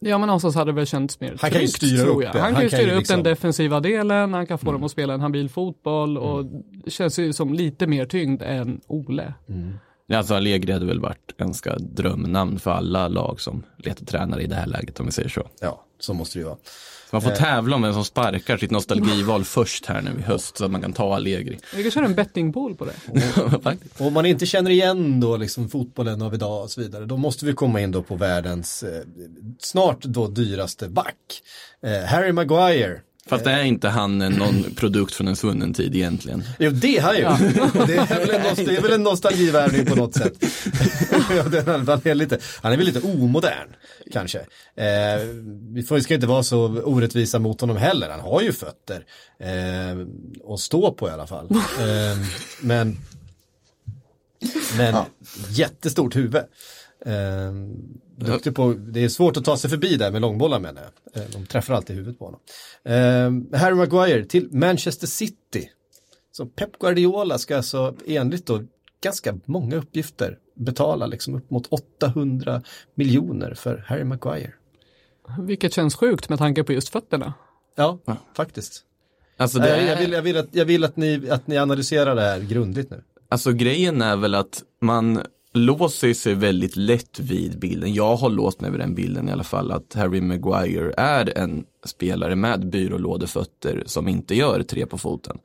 Ja 0.00 0.18
men 0.18 0.26
någonstans 0.26 0.54
hade 0.54 0.70
det 0.72 0.76
väl 0.76 0.86
känts 0.86 1.20
mer 1.20 1.36
Han 1.40 1.50
tryggt, 1.50 1.72
styra 1.72 2.02
tror 2.02 2.16
upp 2.16 2.22
jag. 2.24 2.30
Han, 2.32 2.40
Han 2.42 2.54
kan 2.54 2.62
ju 2.62 2.68
kan 2.68 2.76
styra 2.78 2.90
ju 2.90 2.94
upp 2.94 2.98
liksom- 2.98 3.16
den 3.16 3.24
defensiva 3.24 3.80
delen, 3.80 4.34
han 4.34 4.46
kan 4.46 4.58
få 4.58 4.72
dem 4.72 4.84
att 4.84 4.90
spela 4.90 5.14
en 5.14 5.20
habil 5.20 5.48
fotboll 5.48 6.18
och 6.18 6.44
det 6.84 6.90
känns 6.90 7.18
ju 7.18 7.32
som 7.32 7.54
lite 7.54 7.86
mer 7.86 8.06
tyngd 8.06 8.42
än 8.42 8.80
Ole. 8.86 9.34
Alltså 10.14 10.34
Allegri 10.34 10.72
hade 10.72 10.86
väl 10.86 11.00
varit 11.00 11.36
ganska 11.38 11.76
drömnamn 11.78 12.58
för 12.58 12.70
alla 12.70 13.08
lag 13.08 13.40
som 13.40 13.62
letar 13.76 14.06
tränare 14.06 14.42
i 14.42 14.46
det 14.46 14.54
här 14.54 14.66
läget 14.66 15.00
om 15.00 15.06
vi 15.06 15.12
säger 15.12 15.28
så. 15.28 15.48
Ja, 15.60 15.84
så 15.98 16.14
måste 16.14 16.38
det 16.38 16.40
ju 16.42 16.46
vara. 16.46 16.56
Man 17.10 17.22
får 17.22 17.30
tävla 17.30 17.76
om 17.76 17.82
vem 17.82 17.92
som 17.92 18.04
sparkar 18.04 18.56
sitt 18.56 18.70
nostalgival 18.70 19.44
först 19.44 19.86
här 19.86 20.02
nu 20.02 20.10
i 20.18 20.22
höst 20.22 20.56
så 20.56 20.64
att 20.64 20.70
man 20.70 20.82
kan 20.82 20.92
ta 20.92 21.14
Allegri. 21.14 21.58
Vi 21.74 21.82
kan 21.82 21.92
köra 21.92 22.04
en 22.04 22.14
bettingpool 22.14 22.74
på 22.74 22.84
det. 22.84 22.94
Om 24.04 24.12
man 24.12 24.26
inte 24.26 24.46
känner 24.46 24.70
igen 24.70 25.20
då 25.20 25.36
liksom 25.36 25.68
fotbollen 25.68 26.22
av 26.22 26.34
idag 26.34 26.62
och 26.62 26.70
så 26.70 26.80
vidare, 26.80 27.04
då 27.04 27.16
måste 27.16 27.46
vi 27.46 27.52
komma 27.52 27.80
in 27.80 27.92
då 27.92 28.02
på 28.02 28.16
världens 28.16 28.82
eh, 28.82 29.02
snart 29.58 30.02
då 30.02 30.26
dyraste 30.26 30.88
back. 30.88 31.42
Eh, 31.82 32.04
Harry 32.04 32.32
Maguire. 32.32 33.00
Fast 33.28 33.44
det 33.44 33.50
är 33.50 33.62
inte 33.62 33.88
han 33.88 34.22
eh, 34.22 34.30
någon 34.30 34.64
produkt 34.76 35.14
från 35.14 35.28
en 35.28 35.36
svunnen 35.36 35.74
tid 35.74 35.94
egentligen. 35.96 36.44
Jo, 36.58 36.70
det 36.70 36.96
är 36.98 37.02
han 37.02 37.16
ju. 37.16 37.22
Det, 37.86 37.96
är 37.96 38.18
väl 38.26 38.30
en, 38.30 38.42
nost- 38.42 38.66
det 38.66 38.76
är 38.76 38.82
väl 38.82 38.92
en 38.92 39.02
nostalgivärvning 39.02 39.86
på 39.86 39.94
något 39.94 40.14
sätt. 40.14 40.32
Ja, 41.30 41.42
han, 41.66 42.00
är 42.04 42.14
lite, 42.14 42.38
han 42.62 42.72
är 42.72 42.76
väl 42.76 42.86
lite 42.86 43.00
omodern, 43.00 43.68
kanske. 44.12 44.38
Eh, 44.76 45.20
vi 45.74 45.82
får, 45.82 46.00
ska 46.00 46.14
inte 46.14 46.26
vara 46.26 46.42
så 46.42 46.64
orättvisa 46.66 47.38
mot 47.38 47.60
honom 47.60 47.76
heller. 47.76 48.10
Han 48.10 48.20
har 48.20 48.40
ju 48.42 48.52
fötter. 48.52 49.04
Eh, 49.40 50.06
och 50.44 50.60
stå 50.60 50.92
på 50.92 51.08
i 51.08 51.10
alla 51.10 51.26
fall. 51.26 51.48
Eh, 51.80 52.18
men 52.60 52.96
men 54.76 54.94
jättestort 55.50 56.16
huvud. 56.16 56.42
Eh, 57.06 57.52
duktig 58.16 58.54
på, 58.54 58.72
det 58.72 59.04
är 59.04 59.08
svårt 59.08 59.36
att 59.36 59.44
ta 59.44 59.56
sig 59.56 59.70
förbi 59.70 59.96
där 59.96 60.10
med 60.10 60.20
långbollar 60.20 60.60
menar 60.60 60.82
jag. 60.82 61.22
Eh, 61.22 61.28
de 61.32 61.46
träffar 61.46 61.74
alltid 61.74 61.96
huvudet 61.96 62.18
på 62.18 62.24
honom. 62.24 62.40
Eh, 62.84 63.58
Harry 63.60 63.74
Maguire 63.74 64.24
till 64.24 64.48
Manchester 64.52 65.06
City. 65.06 65.70
Så 66.32 66.46
Pep 66.46 66.78
Guardiola 66.78 67.38
ska 67.38 67.56
alltså 67.56 67.94
enligt 68.06 68.46
då 68.46 68.62
ganska 69.02 69.38
många 69.44 69.76
uppgifter 69.76 70.38
betala 70.56 71.06
liksom 71.06 71.34
upp 71.34 71.50
mot 71.50 71.66
800 71.66 72.62
miljoner 72.94 73.54
för 73.54 73.84
Harry 73.86 74.04
Maguire. 74.04 74.52
Vilket 75.40 75.72
känns 75.72 75.94
sjukt 75.94 76.28
med 76.28 76.38
tanke 76.38 76.64
på 76.64 76.72
just 76.72 76.88
fötterna. 76.88 77.34
Ja, 77.76 77.98
faktiskt. 78.36 78.82
Alltså, 79.36 79.58
det 79.58 79.76
Eh, 79.76 79.88
Jag 79.88 79.96
vill, 79.96 80.12
jag 80.12 80.22
vill, 80.22 80.36
att, 80.36 80.48
jag 80.50 80.64
vill 80.64 80.84
att, 80.84 80.96
ni, 80.96 81.30
att 81.30 81.46
ni 81.46 81.56
analyserar 81.58 82.14
det 82.14 82.22
här 82.22 82.40
grundligt 82.40 82.90
nu. 82.90 83.02
alltså 83.28 83.52
grejen 83.52 84.02
är 84.02 84.16
väl 84.16 84.34
att 84.34 84.62
man 84.80 85.22
låser 85.56 86.14
sig 86.14 86.34
väldigt 86.34 86.76
lätt 86.76 87.18
vid 87.18 87.58
bilden. 87.58 87.94
Jag 87.94 88.16
har 88.16 88.30
låst 88.30 88.60
mig 88.60 88.70
vid 88.70 88.80
den 88.80 88.94
bilden 88.94 89.28
i 89.28 89.32
alla 89.32 89.44
fall 89.44 89.72
att 89.72 89.94
Harry 89.94 90.20
Maguire 90.20 90.92
är 90.96 91.38
en 91.38 91.64
spelare 91.84 92.36
med 92.36 92.68
byrålådefötter 92.68 93.82
som 93.86 94.08
inte 94.08 94.34
gör 94.34 94.62
tre 94.62 94.86
på 94.86 94.98
foten. 94.98 95.38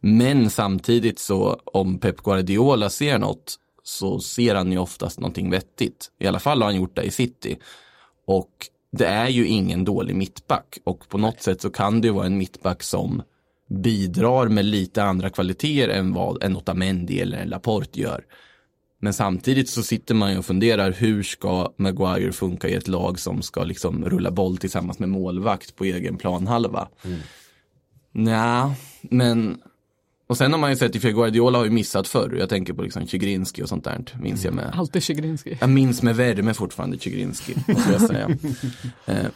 Men 0.00 0.50
samtidigt 0.50 1.18
så 1.18 1.60
om 1.64 1.98
Pep 1.98 2.16
Guardiola 2.22 2.90
ser 2.90 3.18
något 3.18 3.56
så 3.82 4.20
ser 4.20 4.54
han 4.54 4.72
ju 4.72 4.78
oftast 4.78 5.20
någonting 5.20 5.50
vettigt. 5.50 6.10
I 6.18 6.26
alla 6.26 6.40
fall 6.40 6.62
har 6.62 6.68
han 6.68 6.76
gjort 6.76 6.96
det 6.96 7.02
i 7.02 7.10
City. 7.10 7.58
Och 8.26 8.50
det 8.92 9.06
är 9.06 9.28
ju 9.28 9.46
ingen 9.46 9.84
dålig 9.84 10.16
mittback 10.16 10.78
och 10.84 11.08
på 11.08 11.18
något 11.18 11.42
sätt 11.42 11.60
så 11.60 11.70
kan 11.70 12.00
det 12.00 12.08
ju 12.08 12.14
vara 12.14 12.26
en 12.26 12.38
mittback 12.38 12.82
som 12.82 13.22
bidrar 13.68 14.48
med 14.48 14.64
lite 14.64 15.02
andra 15.02 15.30
kvaliteter 15.30 15.88
än 15.88 16.12
vad 16.12 16.42
en 16.42 16.56
Otamendi 16.56 17.20
eller 17.20 17.38
en 17.38 17.48
Laporte 17.48 18.00
gör. 18.00 18.24
Men 19.00 19.12
samtidigt 19.12 19.68
så 19.68 19.82
sitter 19.82 20.14
man 20.14 20.32
ju 20.32 20.38
och 20.38 20.44
funderar 20.44 20.92
hur 20.92 21.22
ska 21.22 21.72
Maguire 21.76 22.32
funka 22.32 22.68
i 22.68 22.74
ett 22.74 22.88
lag 22.88 23.18
som 23.18 23.42
ska 23.42 23.64
liksom 23.64 24.04
rulla 24.04 24.30
boll 24.30 24.56
tillsammans 24.56 24.98
med 24.98 25.08
målvakt 25.08 25.76
på 25.76 25.84
egen 25.84 26.16
planhalva. 26.16 26.88
Mm. 27.04 27.18
Nja, 28.12 28.74
men 29.02 29.60
och 30.28 30.36
sen 30.36 30.52
har 30.52 30.58
man 30.58 30.70
ju 30.70 30.76
sett 30.76 30.96
i 30.96 30.98
Guardiola 31.12 31.58
har 31.58 31.64
ju 31.64 31.70
missat 31.70 32.08
förr. 32.08 32.36
Jag 32.38 32.48
tänker 32.48 32.72
på 32.72 32.82
liksom 32.82 33.06
Chigrinski 33.06 33.62
och 33.62 33.68
sånt 33.68 33.84
där. 33.84 34.04
Minns 34.20 34.44
jag 34.44 34.54
med. 34.54 34.70
Alltid 34.74 35.02
Chigrinski. 35.02 35.58
Jag 35.60 35.70
minns 35.70 36.02
med 36.02 36.16
värme 36.16 36.54
fortfarande 36.54 36.98
Chigrinski, 36.98 37.54
måste 37.66 37.92
jag 37.92 38.00
säga. 38.00 38.28
eh, 39.06 39.26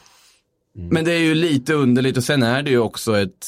men 0.73 1.05
det 1.05 1.13
är 1.13 1.19
ju 1.19 1.35
lite 1.35 1.75
underligt 1.75 2.17
och 2.17 2.25
sen 2.25 2.43
är 2.43 2.63
det 2.63 2.71
ju 2.71 2.79
också 2.79 3.19
ett, 3.19 3.47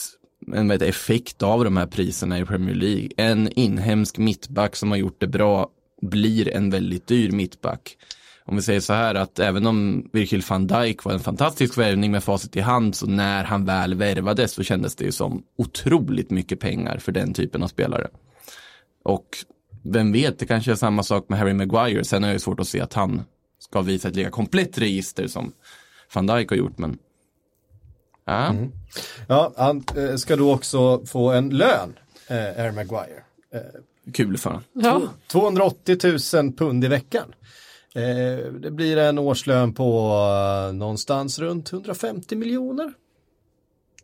en 0.52 0.68
vet, 0.68 0.82
effekt 0.82 1.42
av 1.42 1.64
de 1.64 1.76
här 1.76 1.86
priserna 1.86 2.38
i 2.38 2.44
Premier 2.44 2.74
League. 2.74 3.08
En 3.16 3.48
inhemsk 3.48 4.18
mittback 4.18 4.76
som 4.76 4.90
har 4.90 4.98
gjort 4.98 5.20
det 5.20 5.26
bra 5.26 5.68
blir 6.02 6.48
en 6.48 6.70
väldigt 6.70 7.06
dyr 7.06 7.30
mittback. 7.30 7.96
Om 8.46 8.56
vi 8.56 8.62
säger 8.62 8.80
så 8.80 8.92
här 8.92 9.14
att 9.14 9.38
även 9.38 9.66
om 9.66 10.08
Virgil 10.12 10.42
van 10.48 10.66
Dijk 10.66 11.04
var 11.04 11.12
en 11.12 11.20
fantastisk 11.20 11.78
värvning 11.78 12.10
med 12.10 12.24
facit 12.24 12.56
i 12.56 12.60
hand 12.60 12.94
så 12.94 13.06
när 13.06 13.44
han 13.44 13.64
väl 13.64 13.94
värvades 13.94 14.52
så 14.52 14.62
kändes 14.62 14.96
det 14.96 15.04
ju 15.04 15.12
som 15.12 15.44
otroligt 15.58 16.30
mycket 16.30 16.60
pengar 16.60 16.98
för 16.98 17.12
den 17.12 17.34
typen 17.34 17.62
av 17.62 17.68
spelare. 17.68 18.08
Och 19.02 19.26
vem 19.82 20.12
vet, 20.12 20.38
det 20.38 20.46
kanske 20.46 20.72
är 20.72 20.76
samma 20.76 21.02
sak 21.02 21.28
med 21.28 21.38
Harry 21.38 21.52
Maguire. 21.52 22.04
Sen 22.04 22.24
är 22.24 22.28
det 22.28 22.32
ju 22.32 22.38
svårt 22.38 22.60
att 22.60 22.68
se 22.68 22.80
att 22.80 22.94
han 22.94 23.22
ska 23.58 23.82
visa 23.82 24.08
ett 24.08 24.16
lika 24.16 24.30
komplett 24.30 24.78
register 24.78 25.26
som 25.26 25.52
van 26.14 26.26
Dijk 26.26 26.50
har 26.50 26.56
gjort. 26.56 26.78
Men 26.78 26.98
ja, 28.24 28.46
mm. 28.46 28.72
Ja, 29.28 29.52
han 29.56 29.84
eh, 29.96 30.16
ska 30.16 30.36
då 30.36 30.54
också 30.54 31.06
få 31.06 31.32
en 31.32 31.50
lön, 31.50 31.98
eh, 32.28 32.36
Harry 32.36 32.72
Maguire. 32.72 33.22
Eh, 33.54 33.60
kul 34.12 34.38
för 34.38 34.50
honom. 34.50 34.64
Ja, 34.72 35.08
280 35.26 35.98
000 36.34 36.52
pund 36.52 36.84
i 36.84 36.88
veckan. 36.88 37.34
Eh, 37.94 38.52
det 38.52 38.70
blir 38.70 38.96
en 38.96 39.18
årslön 39.18 39.74
på 39.74 40.10
eh, 40.68 40.74
någonstans 40.74 41.38
runt 41.38 41.72
150 41.72 42.36
miljoner. 42.36 42.92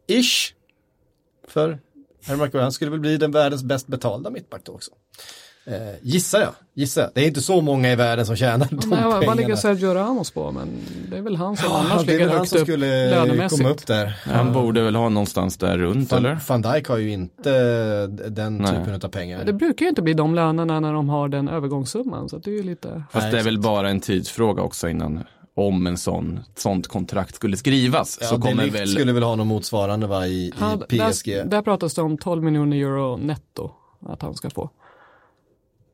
Ish. 0.07 0.55
För 1.49 1.79
Harry 2.27 2.39
Maguire, 2.39 2.63
han 2.63 2.73
skulle 2.73 2.91
väl 2.91 3.01
bli 3.01 3.17
den 3.17 3.31
världens 3.31 3.63
bäst 3.63 3.87
betalda 3.87 4.31
mittback 4.31 4.65
då 4.65 4.73
också. 4.73 4.91
Eh, 5.67 5.73
gissar 6.03 6.41
jag, 6.41 6.51
gissar 6.75 7.03
jag. 7.03 7.11
Det 7.15 7.21
är 7.21 7.27
inte 7.27 7.41
så 7.41 7.61
många 7.61 7.93
i 7.93 7.97
världen 7.97 8.27
som 8.27 8.37
tjänar 8.37 8.69
de 8.71 8.89
Nej, 8.89 9.05
vad, 9.05 9.13
vad 9.13 9.21
ligger 9.21 9.37
pengarna. 9.37 9.57
Sergio 9.57 9.95
Ramos 9.95 10.31
på? 10.31 10.51
Men 10.53 10.69
det 11.11 11.17
är 11.17 11.23
väl 11.23 11.37
han 11.37 11.57
som 11.57 11.67
Ja, 11.71 11.79
annars 11.91 12.07
det 12.07 12.15
är 12.15 12.19
ligger 12.19 12.37
han 12.37 12.47
som 12.47 12.59
upp 12.59 12.63
skulle 12.65 13.11
lönemässigt. 13.11 13.63
komma 13.63 13.75
upp 13.75 13.87
där. 13.87 14.07
Han 14.25 14.53
borde 14.53 14.83
väl 14.83 14.97
ha 14.97 15.09
någonstans 15.09 15.57
där 15.57 15.79
runt 15.79 16.13
eller? 16.13 16.39
Van, 16.49 16.63
Van 16.63 16.73
Dijk 16.73 16.89
har 16.89 16.97
ju 16.97 17.11
inte 17.13 18.07
den 18.07 18.57
Nej. 18.59 18.71
typen 18.77 18.95
av 18.95 19.09
pengar. 19.09 19.45
Det 19.45 19.53
brukar 19.53 19.85
ju 19.85 19.89
inte 19.89 20.03
bli 20.03 20.15
de 20.15 20.35
lönerna 20.35 20.81
när 20.81 20.93
de 20.93 21.09
har 21.09 21.29
den 21.29 21.49
övergångssumman. 21.49 22.29
Så 22.29 22.39
det 22.39 22.51
är 22.51 22.55
ju 22.55 22.63
lite... 22.63 23.03
Fast 23.13 23.23
Nej, 23.25 23.33
det 23.33 23.39
är 23.39 23.45
väl 23.45 23.59
bara 23.59 23.91
en 23.91 24.01
tidsfråga 24.01 24.63
också 24.63 24.89
innan 24.89 25.25
om 25.57 25.87
en 25.87 25.97
sån, 25.99 26.41
sånt 26.57 26.89
kontrakt 26.89 27.35
skulle 27.35 27.57
skrivas. 27.57 28.19
Ja, 28.21 28.27
så 28.27 28.41
kommer 28.41 28.71
väl, 28.71 28.89
skulle 28.89 29.13
väl 29.13 29.23
ha 29.23 29.37
något 29.37 29.47
motsvarande 29.47 30.07
va, 30.07 30.27
i, 30.27 30.31
i 30.31 30.53
Ja, 30.61 30.77
PSG. 31.11 31.27
Där, 31.27 31.45
där 31.45 31.63
pratas 31.63 31.95
det 31.95 32.03
om 32.03 32.19
12 32.19 32.43
miljoner 32.43 32.77
euro 32.77 33.17
netto 33.17 33.71
att 34.09 34.23
han 34.23 34.35
ska 34.35 34.51
få. 34.51 34.71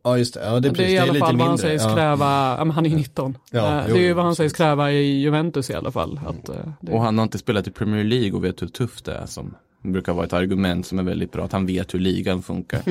Ja 0.07 0.19
just 0.19 0.35
det, 0.35 0.41
ja, 0.45 0.61
det, 0.61 0.69
är 0.69 0.73
Det 0.73 0.85
är 0.85 0.89
i 0.89 0.99
alla 0.99 1.13
lite 1.13 1.27
fall 1.27 1.37
vad 1.37 1.47
han 1.47 1.55
mindre. 1.55 1.69
sägs 1.69 1.83
ja. 1.83 1.95
kräva, 1.95 2.57
ja, 2.59 2.65
men 2.65 2.71
han 2.71 2.87
är 2.87 2.91
ju 2.91 2.97
19. 2.97 3.39
Ja, 3.51 3.81
Eh, 3.81 3.85
jo, 3.89 3.95
det 3.95 4.01
är 4.01 4.05
ju 4.05 4.13
vad 4.13 4.25
han 4.25 4.37
sägs 4.37 4.53
kräva 4.53 4.93
i 4.93 5.21
Juventus 5.21 5.71
i 5.71 5.75
alla 5.75 5.93
fall. 5.93 6.21
Att, 6.27 6.49
eh, 6.49 6.55
det, 6.81 6.93
och 6.93 7.03
han 7.03 7.19
har 7.19 7.23
inte 7.23 7.39
spelat 7.39 7.67
i 7.69 7.71
Premier 7.71 8.05
League 8.05 8.33
och 8.33 8.45
vet 8.45 8.63
hur 8.63 8.67
tufft 8.67 9.05
det 9.05 9.15
är 9.15 9.27
som 9.27 9.55
Det 9.83 9.89
brukar 9.89 10.13
vara 10.13 10.27
ett 10.27 10.33
argument 10.33 10.87
som 10.87 10.99
är 10.99 11.03
väldigt 11.03 11.33
bra, 11.33 11.45
att 11.45 11.53
han 11.53 11.67
vet 11.67 11.95
hur 11.95 11.99
ligan 11.99 12.43
funkar. 12.43 12.83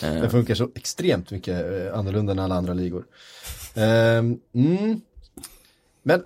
Det 0.20 0.30
funkar 0.30 0.54
så 0.54 0.68
extremt 0.74 1.30
mycket 1.30 1.54
eh, 1.54 1.98
annorlunda 1.98 2.32
än 2.32 2.38
alla 2.38 2.54
andra 2.54 2.74
ligor. 2.74 3.04
Ehm, 3.74 4.38
mm. 4.54 5.00
Men 6.02 6.22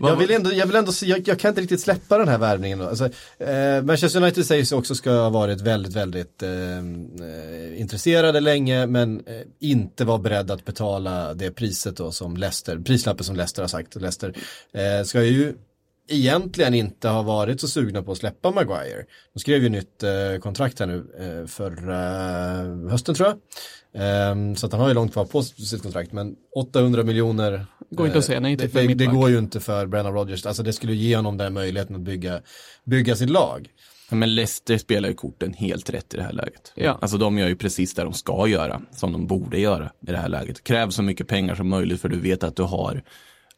jag 0.00 0.16
vill 0.16 0.30
ändå, 0.30 0.52
jag 0.52 0.66
vill 0.66 0.76
ändå 0.76 0.92
se, 0.92 1.06
jag, 1.06 1.28
jag 1.28 1.38
kan 1.38 1.48
inte 1.48 1.60
riktigt 1.60 1.80
släppa 1.80 2.18
den 2.18 2.28
här 2.28 2.38
värvningen. 2.38 2.80
Alltså, 2.80 3.04
eh, 3.38 3.82
Manchester 3.82 4.22
United 4.22 4.46
sägs 4.46 4.72
också 4.72 4.94
ska 4.94 5.10
ha 5.10 5.30
varit 5.30 5.60
väldigt, 5.60 5.94
väldigt 5.94 6.42
eh, 6.42 6.78
eh, 6.78 7.80
intresserade 7.80 8.40
länge 8.40 8.86
men 8.86 9.26
eh, 9.26 9.42
inte 9.60 10.04
var 10.04 10.18
beredda 10.18 10.54
att 10.54 10.64
betala 10.64 11.34
det 11.34 11.50
priset 11.50 11.96
då 11.96 12.12
som 12.12 12.36
Leicester, 12.36 12.78
prislappen 12.78 13.24
som 13.24 13.36
Leicester 13.36 13.62
har 13.62 13.68
sagt. 13.68 13.94
Leicester 13.94 14.34
eh, 14.72 15.04
ska 15.04 15.22
ju 15.22 15.54
egentligen 16.08 16.74
inte 16.74 17.08
ha 17.08 17.22
varit 17.22 17.60
så 17.60 17.68
sugna 17.68 18.02
på 18.02 18.12
att 18.12 18.18
släppa 18.18 18.50
Maguire. 18.50 19.04
De 19.32 19.40
skrev 19.40 19.62
ju 19.62 19.68
nytt 19.68 20.02
eh, 20.02 20.40
kontrakt 20.40 20.80
här 20.80 20.86
nu 20.86 21.04
eh, 21.18 21.46
förra 21.46 21.98
hösten 22.90 23.14
tror 23.14 23.28
jag. 23.28 23.36
Ehm, 23.94 24.56
så 24.56 24.66
att 24.66 24.72
han 24.72 24.80
har 24.80 24.88
ju 24.88 24.94
långt 24.94 25.12
kvar 25.12 25.24
på 25.24 25.42
sitt 25.42 25.82
kontrakt 25.82 26.12
men 26.12 26.36
800 26.56 27.02
miljoner 27.02 27.66
Går 27.90 28.06
inte 28.06 28.18
att 28.18 28.24
säga 28.24 28.40
nej 28.40 28.56
till 28.56 28.70
det, 28.70 28.94
det, 28.94 29.06
går 29.06 29.30
ju 29.30 29.38
inte 29.38 29.60
för 29.60 29.86
Brennan 29.86 30.12
Rodgers, 30.12 30.46
alltså 30.46 30.62
det 30.62 30.72
skulle 30.72 30.94
ge 30.94 31.16
honom 31.16 31.36
den 31.36 31.52
möjligheten 31.52 31.96
att 31.96 32.02
bygga, 32.02 32.40
bygga 32.84 33.16
sitt 33.16 33.30
lag. 33.30 33.68
Men 34.10 34.34
Leicester 34.34 34.78
spelar 34.78 35.08
ju 35.08 35.14
korten 35.14 35.54
helt 35.54 35.90
rätt 35.90 36.14
i 36.14 36.16
det 36.16 36.22
här 36.22 36.32
läget. 36.32 36.72
Ja. 36.74 36.98
Alltså 37.02 37.18
de 37.18 37.38
gör 37.38 37.48
ju 37.48 37.56
precis 37.56 37.94
det 37.94 38.02
de 38.02 38.12
ska 38.12 38.46
göra, 38.46 38.80
som 38.90 39.12
de 39.12 39.26
borde 39.26 39.58
göra 39.58 39.84
i 39.84 40.10
det 40.10 40.16
här 40.16 40.28
läget. 40.28 40.64
Kräv 40.64 40.90
så 40.90 41.02
mycket 41.02 41.28
pengar 41.28 41.54
som 41.54 41.68
möjligt 41.68 42.00
för 42.00 42.08
du 42.08 42.20
vet 42.20 42.44
att 42.44 42.56
du 42.56 42.62
har 42.62 43.02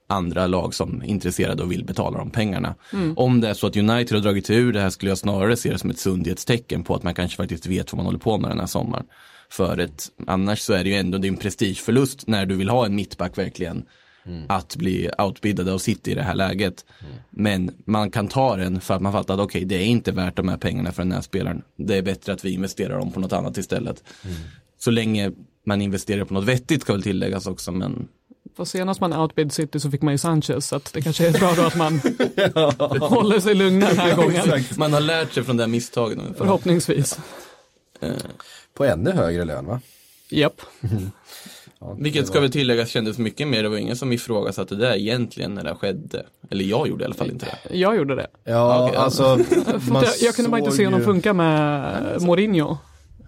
andra 0.09 0.47
lag 0.47 0.75
som 0.75 1.03
är 1.03 1.07
intresserade 1.07 1.63
och 1.63 1.73
vill 1.73 1.85
betala 1.85 2.19
de 2.19 2.31
pengarna. 2.31 2.75
Om 3.17 3.41
det 3.41 3.49
är 3.49 3.55
så 3.55 3.67
att 3.67 3.77
United 3.77 4.17
har 4.17 4.23
dragit 4.23 4.47
sig 4.47 4.57
ur 4.57 4.73
det 4.73 4.81
här 4.81 4.91
skulle 4.91 5.11
jag 5.11 5.19
snarare 5.19 5.57
se 5.57 5.73
det 5.73 5.79
som 5.79 5.91
ett 5.91 5.99
sundhetstecken 5.99 6.85
på 6.85 6.95
att 6.95 7.03
man 7.03 7.15
kanske 7.15 7.37
faktiskt 7.37 7.67
vet 7.67 7.93
vad 7.93 7.97
man 7.97 8.07
håller 8.07 8.19
på 8.19 8.39
med 8.39 8.51
den 8.51 8.61
här 8.61 8.67
sommaren. 8.67 9.07
För 9.51 9.79
ett, 9.79 10.11
annars 10.27 10.61
så 10.61 10.73
är 10.73 10.85
det 10.85 10.91
ju 10.91 10.97
ändå 10.97 11.19
din 11.19 11.37
prestigeförlust 11.37 12.27
när 12.27 12.47
du 12.47 12.55
vill 12.57 12.69
ha 12.69 12.87
en 12.87 12.95
mittback 12.95 13.39
verkligen 13.39 13.85
att 14.49 14.77
bli 14.77 15.11
outbiddad 15.19 15.69
av 15.69 15.79
City 15.79 16.11
i 16.11 16.15
det 16.15 16.23
här 16.23 16.35
läget. 16.35 16.85
Men 17.31 17.71
man 17.85 18.11
kan 18.11 18.29
ta 18.29 18.57
den 18.57 18.81
för 18.81 18.95
att 18.95 19.03
man 19.03 19.13
fattar 19.13 19.35
att 19.35 19.41
okej, 19.41 19.65
det 19.65 19.75
är 19.75 19.85
inte 19.85 20.13
värt 20.13 20.37
de 20.37 20.49
här 20.49 20.57
pengarna 20.57 20.93
för 20.93 21.03
den 21.03 21.13
här 21.13 21.21
spelaren. 21.21 21.63
Det 21.77 21.97
är 21.97 22.03
bättre 22.03 22.33
att 22.33 22.45
vi 22.45 22.51
investerar 22.51 22.99
dem 22.99 23.13
på 23.13 23.21
något 23.21 23.33
annat 23.33 23.59
istället. 23.59 24.05
Så 24.79 24.91
länge 24.91 25.33
man 25.65 25.83
investerar 25.83 26.25
på 26.25 26.35
något 26.35 26.45
vettigt 26.45 26.83
ska 26.83 26.93
väl 26.93 27.03
tilläggas 27.03 27.47
också, 27.47 27.73
men 27.73 28.09
För 28.57 28.65
senast 28.65 29.01
man 29.01 29.13
outbid 29.13 29.53
City 29.53 29.81
så 29.81 29.91
fick 29.91 30.03
man 30.03 30.15
ju 30.15 30.19
Sanchez, 30.19 30.67
så 30.67 30.77
att 30.77 30.93
det 30.93 31.03
kanske 31.03 31.29
är 31.29 31.33
bra 31.33 31.55
då 31.57 31.63
att 31.63 31.77
man 31.77 31.93
håller 33.01 33.41
sig 33.41 33.55
lugna 33.55 33.87
den 33.87 33.99
här 33.99 34.17
gången. 34.17 34.65
man 34.77 34.93
har 34.93 35.01
lärt 35.01 35.33
sig 35.33 35.45
från 35.45 35.57
det 35.57 35.63
här 35.63 35.69
misstaget. 35.69 36.19
Förhoppningsvis. 36.39 37.19
På 38.77 38.85
ännu 38.85 39.11
högre 39.11 39.45
lön 39.45 39.67
va? 39.67 39.81
Japp. 40.29 40.61
Ja, 41.81 41.97
Vilket 41.99 42.27
ska 42.27 42.41
väl 42.41 42.51
tilläggas 42.53 42.89
kändes 42.89 43.19
mycket 43.19 43.49
mer, 43.49 43.63
det 43.63 43.69
var 43.69 43.77
ingen 43.77 43.97
som 43.97 44.13
ifrågasatte 44.13 44.75
det 44.75 44.81
där 44.87 44.97
egentligen 44.97 45.55
när 45.55 45.65
det 45.65 45.75
skedde. 45.75 46.27
Eller 46.51 46.65
jag 46.65 46.89
gjorde 46.89 47.03
i 47.03 47.05
alla 47.05 47.15
fall 47.15 47.31
inte 47.31 47.47
det. 47.47 47.77
Jag 47.77 47.97
gjorde 47.97 48.15
det. 48.15 48.27
Ja, 48.45 48.85
Okej, 48.87 48.97
alltså. 48.97 49.23
Jag, 49.93 50.05
jag 50.21 50.35
kunde 50.35 50.51
bara 50.51 50.59
inte 50.59 50.73
se 50.73 50.85
honom 50.85 51.01
ju- 51.01 51.05
funka 51.05 51.33
med 51.33 52.23
Mourinho. 52.23 52.77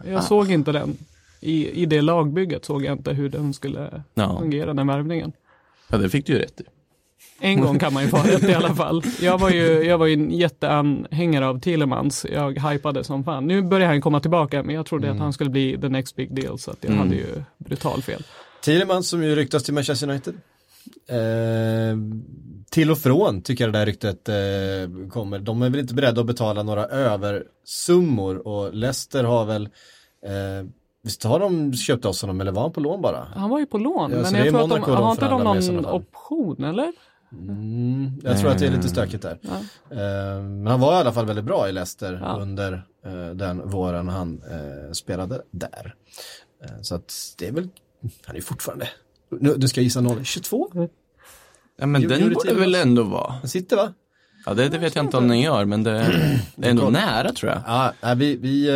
Jag 0.06 0.24
såg 0.24 0.50
inte 0.50 0.72
den. 0.72 0.96
I, 1.40 1.82
I 1.82 1.86
det 1.86 2.00
lagbygget 2.00 2.64
såg 2.64 2.84
jag 2.84 2.92
inte 2.92 3.12
hur 3.12 3.28
den 3.28 3.54
skulle 3.54 4.02
Ja. 4.14 4.38
fungera, 4.38 4.74
den 4.74 4.86
värvningen. 4.86 5.32
Ja, 5.88 5.98
det 5.98 6.10
fick 6.10 6.26
du 6.26 6.32
ju 6.32 6.38
rätt 6.38 6.60
i. 6.60 6.64
En 7.40 7.60
gång 7.60 7.78
kan 7.78 7.92
man 7.92 8.02
ju 8.02 8.08
få 8.08 8.16
rätt 8.16 8.42
i 8.44 8.54
alla 8.54 8.74
fall. 8.74 9.02
Jag 9.20 9.38
var 9.38 9.50
ju, 9.50 9.82
jag 9.82 9.98
var 9.98 10.06
ju 10.06 10.12
en 10.14 10.30
jätteanhängare 10.30 11.46
av 11.46 11.60
Thielemans. 11.60 12.26
Jag 12.32 12.58
hypade 12.70 13.04
som 13.04 13.24
fan. 13.24 13.46
Nu 13.46 13.62
börjar 13.62 13.88
han 13.88 14.00
komma 14.00 14.20
tillbaka, 14.20 14.62
men 14.62 14.74
jag 14.74 14.86
trodde 14.86 15.10
att 15.10 15.18
han 15.18 15.32
skulle 15.32 15.50
bli 15.50 15.78
the 15.80 15.88
next 15.88 16.16
big 16.16 16.34
deal, 16.34 16.58
så 16.58 16.70
att 16.70 16.78
jag 16.80 16.90
Mm. 16.92 16.98
hade 17.04 17.14
ju 17.16 17.42
brutal 17.58 18.02
fel. 18.02 18.22
Thielemans 18.64 19.08
som 19.08 19.24
ju 19.24 19.34
ryktas 19.36 19.62
till 19.62 19.74
Manchester 19.74 20.08
United. 20.10 20.34
Eh, 21.08 21.96
till 22.70 22.90
och 22.90 22.98
från 22.98 23.42
tycker 23.42 23.64
jag 23.64 23.72
det 23.72 23.78
där 23.78 23.86
ryktet 23.86 24.28
eh, 24.28 25.08
kommer. 25.10 25.38
De 25.38 25.62
är 25.62 25.70
väl 25.70 25.80
inte 25.80 25.94
beredda 25.94 26.20
att 26.20 26.26
betala 26.26 26.62
några 26.62 26.84
översummor 26.86 28.48
och 28.48 28.74
Leicester 28.74 29.24
har 29.24 29.44
väl 29.44 29.62
eh, 30.26 30.68
Visst 31.02 31.24
har 31.24 31.40
de 31.40 31.74
köpt 31.74 32.04
oss 32.04 32.22
honom 32.22 32.40
eller 32.40 32.52
var 32.52 32.62
han 32.62 32.72
på 32.72 32.80
lån 32.80 33.02
bara? 33.02 33.26
Han 33.34 33.50
var 33.50 33.58
ju 33.58 33.66
på 33.66 33.78
lån, 33.78 34.10
Ja, 34.12 34.16
men 34.32 34.34
jag 34.34 34.48
tror 34.48 34.62
att 34.62 34.70
de, 34.70 34.92
har 34.92 35.10
inte 35.10 35.28
de 35.28 35.44
någon 35.44 35.86
option, 35.86 36.64
eller? 36.64 36.92
Mm, 37.32 38.12
jag 38.24 38.38
tror 38.40 38.50
att 38.50 38.58
det 38.58 38.66
är 38.66 38.70
lite 38.70 38.88
stökigt 38.88 39.22
där. 39.22 39.38
Ja. 39.42 39.56
Eh, 39.96 40.42
men 40.42 40.66
han 40.66 40.80
var 40.80 40.92
i 40.92 40.96
alla 40.96 41.12
fall 41.12 41.26
väldigt 41.26 41.44
bra 41.44 41.68
i 41.68 41.72
Leicester 41.72 42.18
Ja. 42.22 42.38
under 42.40 42.72
eh, 43.06 43.28
den 43.34 43.68
våren 43.70 44.08
han 44.08 44.42
eh, 44.50 44.92
spelade 44.92 45.42
där. 45.50 45.94
Så 46.82 46.94
att 46.94 47.14
det 47.38 47.48
är 47.48 47.52
väl, 47.52 47.68
han 48.24 48.36
är 48.36 48.40
fortfarande, 48.40 48.88
nu, 49.40 49.54
nu 49.58 49.68
ska 49.68 49.80
gissa 49.80 50.00
noll, 50.00 50.24
22? 50.24 50.70
Ja, 51.76 51.86
men 51.86 52.02
Gjorde- 52.02 52.16
den 52.18 52.32
borde 52.34 52.54
väl 52.54 52.74
ändå 52.74 53.02
vara. 53.02 53.32
Han 53.32 53.48
sitter 53.48 53.76
va? 53.76 53.92
Ja, 54.46 54.54
det, 54.54 54.68
det 54.68 54.78
vet 54.78 54.96
jag 54.96 55.04
inte 55.04 55.16
om 55.16 55.28
den 55.28 55.40
gör, 55.40 55.64
men 55.64 55.82
det, 55.82 55.90
det 56.56 56.66
är 56.66 56.70
ändå 56.70 56.90
nära 56.90 57.32
tror 57.32 57.52
jag. 57.52 57.92
Ja, 58.00 58.14
vi, 58.14 58.36
vi, 58.36 58.70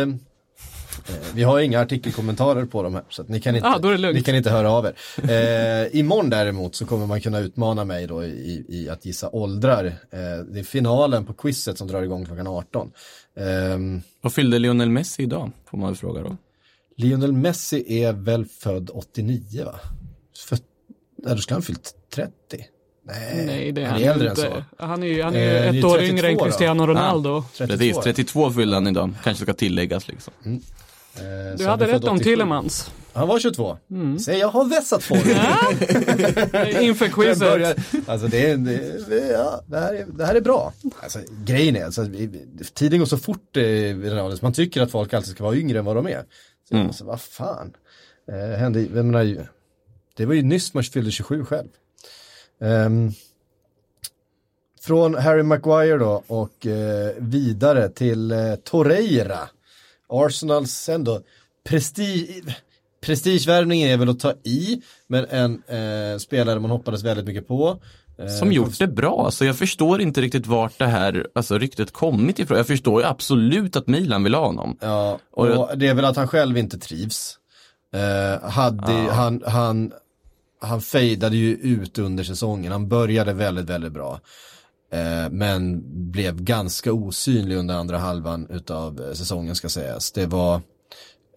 vi 1.33 1.43
har 1.43 1.59
inga 1.59 1.79
artikelkommentarer 1.81 2.65
på 2.65 2.83
de 2.83 2.93
här 2.93 3.03
så 3.09 3.21
att 3.21 3.29
ni 3.29 3.39
kan 3.41 3.55
inte, 3.55 3.67
Ah, 3.67 3.77
då 3.79 3.87
är 3.87 3.91
det 3.91 3.97
lugnt. 3.97 4.15
ni 4.15 4.23
kan 4.23 4.35
inte 4.35 4.49
höra 4.49 4.71
av 4.71 4.85
er. 4.85 4.93
Eh, 5.23 5.99
imorgon 5.99 6.29
däremot 6.29 6.75
så 6.75 6.85
kommer 6.85 7.05
man 7.05 7.21
kunna 7.21 7.39
utmana 7.39 7.85
mig 7.85 8.07
då 8.07 8.23
i, 8.23 8.65
i 8.69 8.89
att 8.89 9.05
gissa 9.05 9.29
åldrar. 9.29 9.85
Eh, 9.85 9.91
det 10.51 10.59
är 10.59 10.63
finalen 10.63 11.25
på 11.25 11.33
quizet 11.33 11.77
som 11.77 11.87
drar 11.87 12.01
igång 12.03 12.25
klockan 12.25 12.47
18. 12.47 12.91
Ehm, 13.39 14.01
Vad 14.21 14.33
fyllde 14.33 14.59
Lionel 14.59 14.89
Messi 14.89 15.23
idag? 15.23 15.51
Får 15.69 15.77
man 15.77 15.89
väl 15.89 15.97
fråga 15.97 16.21
då. 16.21 16.37
Lionel 16.97 17.33
Messi 17.33 17.99
är 18.03 18.13
väl 18.13 18.45
född 18.45 18.89
89 18.93 19.65
va? 19.65 19.79
För, 20.47 20.57
nej, 21.23 21.35
då 21.35 21.41
skulle 21.41 21.55
han 21.55 21.61
fyllt 21.61 21.93
30. 22.15 22.31
Nej, 23.05 23.43
Nej, 23.45 23.71
det 23.71 23.81
är 23.81 23.85
han 23.85 23.93
han 23.93 24.03
är 24.03 24.11
äldre 24.11 24.25
ju 24.25 24.29
än 24.29 24.35
så. 24.35 24.45
inte. 24.45 24.63
Han 24.77 25.03
är 25.03 25.07
ju, 25.07 25.21
han 25.23 25.35
är 25.35 25.39
Eh, 25.39 25.77
ett 25.77 25.83
år 25.85 25.97
32 25.97 26.01
yngre 26.13 26.27
än. 26.29 26.37
Cristiano 26.37 26.87
Ronaldo. 26.87 27.43
32. 27.57 27.77
Precis, 27.77 28.03
32 28.03 28.51
fyllde 28.51 28.75
han 28.75 28.87
idag. 28.87 29.13
Kanske 29.23 29.43
ska 29.43 29.53
tilläggas 29.53 30.07
liksom. 30.07 30.33
Eh, 31.17 31.51
Du 31.57 31.63
så 31.63 31.69
hade 31.69 31.87
rätt 31.87 32.03
om 32.03 32.15
87. 32.15 32.23
Tillemans. 32.29 32.91
Han 33.13 33.27
var 33.27 33.39
22. 33.39 33.77
Mm. 33.91 34.19
Säg, 34.19 34.37
jag 34.39 34.47
har 34.47 34.65
vässat 34.65 35.03
formen. 35.03 36.83
Inför 36.83 37.07
quizet. 37.07 37.39
börjar- 37.39 37.75
Alltså 38.07 38.27
det, 38.27 38.49
är, 38.51 38.57
det, 38.57 39.27
ja, 39.31 39.61
det, 39.67 39.79
här 39.79 39.93
är, 39.93 40.05
det 40.05 40.25
här 40.25 40.35
är 40.35 40.41
bra. 40.41 40.73
Alltså, 41.03 41.19
grejen 41.45 41.75
är, 41.75 41.85
alltså, 41.85 42.05
tiden 42.73 42.99
går 42.99 43.05
så 43.05 43.17
fort 43.17 43.57
eh, 43.57 43.63
i 43.63 43.93
den 43.93 44.13
här 44.17 44.23
åldern, 44.23 44.37
så 44.39 44.45
man 44.45 44.53
tycker 44.53 44.81
att 44.81 44.91
folk 44.91 45.13
alltid 45.13 45.31
ska 45.31 45.43
vara 45.43 45.55
yngre 45.55 45.79
än 45.79 45.85
vad 45.85 45.95
de 45.95 46.07
är. 46.07 46.23
Så, 46.69 46.75
Mm. 46.75 46.87
alltså, 46.87 47.05
vad 47.05 47.21
fan. 47.21 47.73
Eh, 48.31 48.57
hände, 48.59 48.81
jag 48.81 49.05
menar, 49.05 49.47
det 50.17 50.25
var 50.25 50.33
ju 50.33 50.41
nyss 50.41 50.73
man 50.73 50.83
fyllde 50.83 51.11
27 51.11 51.45
själv. 51.45 51.67
Ehm, 52.61 53.11
från 54.81 55.15
Harry 55.15 55.43
Maguire 55.43 55.97
då 55.97 56.23
och 56.27 56.67
eh, 56.67 57.11
vidare 57.17 57.89
till 57.89 58.31
eh, 58.31 58.55
Torreira. 58.55 59.39
Arsenals 60.13 60.89
ändå 60.89 61.21
prestige, 61.69 62.55
prestigevärvningen 63.01 63.89
är 63.89 63.97
väl 63.97 64.09
att 64.09 64.19
ta 64.19 64.33
i, 64.43 64.81
men 65.07 65.25
en 65.25 65.63
eh, 65.67 66.17
spelare 66.17 66.59
man 66.59 66.71
hoppades 66.71 67.03
väldigt 67.03 67.25
mycket 67.25 67.47
på. 67.47 67.79
Eh, 68.19 68.27
Som 68.27 68.51
gjort 68.51 68.79
det 68.79 68.87
bra. 68.87 69.25
Alltså 69.25 69.45
jag 69.45 69.57
förstår 69.57 70.01
inte 70.01 70.21
riktigt 70.21 70.47
vart 70.47 70.79
det 70.79 70.85
här 70.87 71.27
alltså, 71.35 71.57
ryktet 71.57 71.91
kommit 71.91 72.39
ifrån. 72.39 72.57
Jag 72.57 72.67
förstår 72.67 73.01
ju 73.01 73.07
absolut 73.07 73.75
att 73.75 73.87
Milan 73.87 74.23
vill 74.23 74.33
ha 74.33 74.45
honom. 74.45 74.77
Ja, 74.81 75.19
Och 75.31 75.47
och 75.47 75.77
det 75.77 75.87
är 75.87 75.93
väl 75.93 76.05
att 76.05 76.15
han 76.17 76.27
själv 76.27 76.57
inte 76.57 76.79
trivs. 76.79 77.37
Eh, 77.93 78.49
hade, 78.49 78.93
han, 78.93 79.43
han, 79.45 79.91
han 80.61 80.81
fejdade 80.81 81.35
ju 81.35 81.55
ut 81.55 81.99
under 81.99 82.23
säsongen, 82.23 82.71
han 82.71 82.87
började 82.87 83.33
väldigt, 83.33 83.69
väldigt 83.69 83.93
bra. 83.93 84.19
Eh, 84.93 85.29
men 85.31 85.83
blev 86.11 86.41
ganska 86.41 86.93
osynlig 86.93 87.57
under 87.57 87.75
andra 87.75 87.97
halvan 87.97 88.47
utav 88.49 89.01
eh, 89.01 89.13
säsongen 89.13 89.55
ska 89.55 89.69
sägas. 89.69 90.11
Det 90.11 90.25
var 90.25 90.55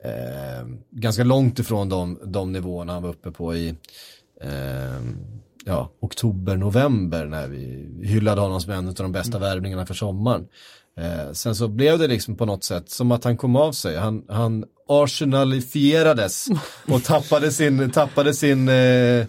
eh, 0.05 0.67
ganska 0.91 1.25
långt 1.25 1.59
ifrån 1.59 1.89
de, 1.89 2.19
de 2.25 2.53
nivåerna 2.53 2.93
han 2.93 3.03
var 3.03 3.11
uppe 3.11 3.31
på 3.31 3.55
i 3.55 3.69
eh, 4.41 5.01
ja, 5.65 5.91
oktober, 6.01 6.57
november 6.57 7.27
när 7.27 7.49
vi 7.49 7.89
hyllade 8.03 8.41
honom 8.41 8.61
som 8.61 8.73
en 8.73 8.89
av 8.89 8.95
de 8.95 9.13
bästa 9.13 9.39
värvningarna 9.39 9.87
för 9.87 9.95
sommaren. 9.95 10.47
Eh, 11.01 11.33
sen 11.33 11.55
så 11.55 11.69
blev 11.69 11.99
det 11.99 12.07
liksom 12.07 12.37
på 12.37 12.47
något 12.47 12.65
sätt 12.65 12.91
som 12.91 13.13
att 13.13 13.25
han 13.25 13.37
kom 13.37 13.57
av 13.57 13.73
sig. 13.73 13.97
Han, 13.97 14.25
han 14.29 14.65
arsenalifierades 14.89 16.47
och 16.89 17.05
tappade 17.05 17.53
sin, 17.53 17.91
tappade 17.91 18.35
sin 18.35 18.69
eh, 18.69 19.27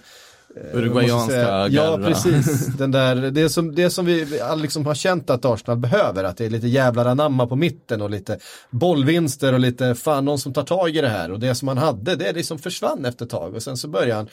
Uruguayanska 0.73 1.31
säga- 1.31 1.67
Ja, 1.67 1.97
precis. 1.97 2.65
Den 2.77 2.91
där, 2.91 3.15
det, 3.15 3.49
som, 3.49 3.75
det 3.75 3.89
som 3.89 4.05
vi 4.05 4.27
liksom 4.57 4.85
har 4.85 4.95
känt 4.95 5.29
att 5.29 5.45
Arsenal 5.45 5.77
behöver, 5.77 6.23
att 6.23 6.37
det 6.37 6.45
är 6.45 6.49
lite 6.49 6.67
jävlar 6.67 7.05
anamma 7.05 7.47
på 7.47 7.55
mitten 7.55 8.01
och 8.01 8.09
lite 8.09 8.39
bollvinster 8.69 9.53
och 9.53 9.59
lite 9.59 9.95
fan 9.95 10.25
någon 10.25 10.39
som 10.39 10.53
tar 10.53 10.63
tag 10.63 10.89
i 10.95 11.01
det 11.01 11.09
här. 11.09 11.31
Och 11.31 11.39
det 11.39 11.55
som 11.55 11.67
han 11.67 11.77
hade, 11.77 12.15
det 12.15 12.33
liksom 12.33 12.59
försvann 12.59 13.05
efter 13.05 13.25
ett 13.25 13.31
tag 13.31 13.55
och 13.55 13.63
sen 13.63 13.77
så 13.77 13.87
började 13.87 14.13
han 14.13 14.27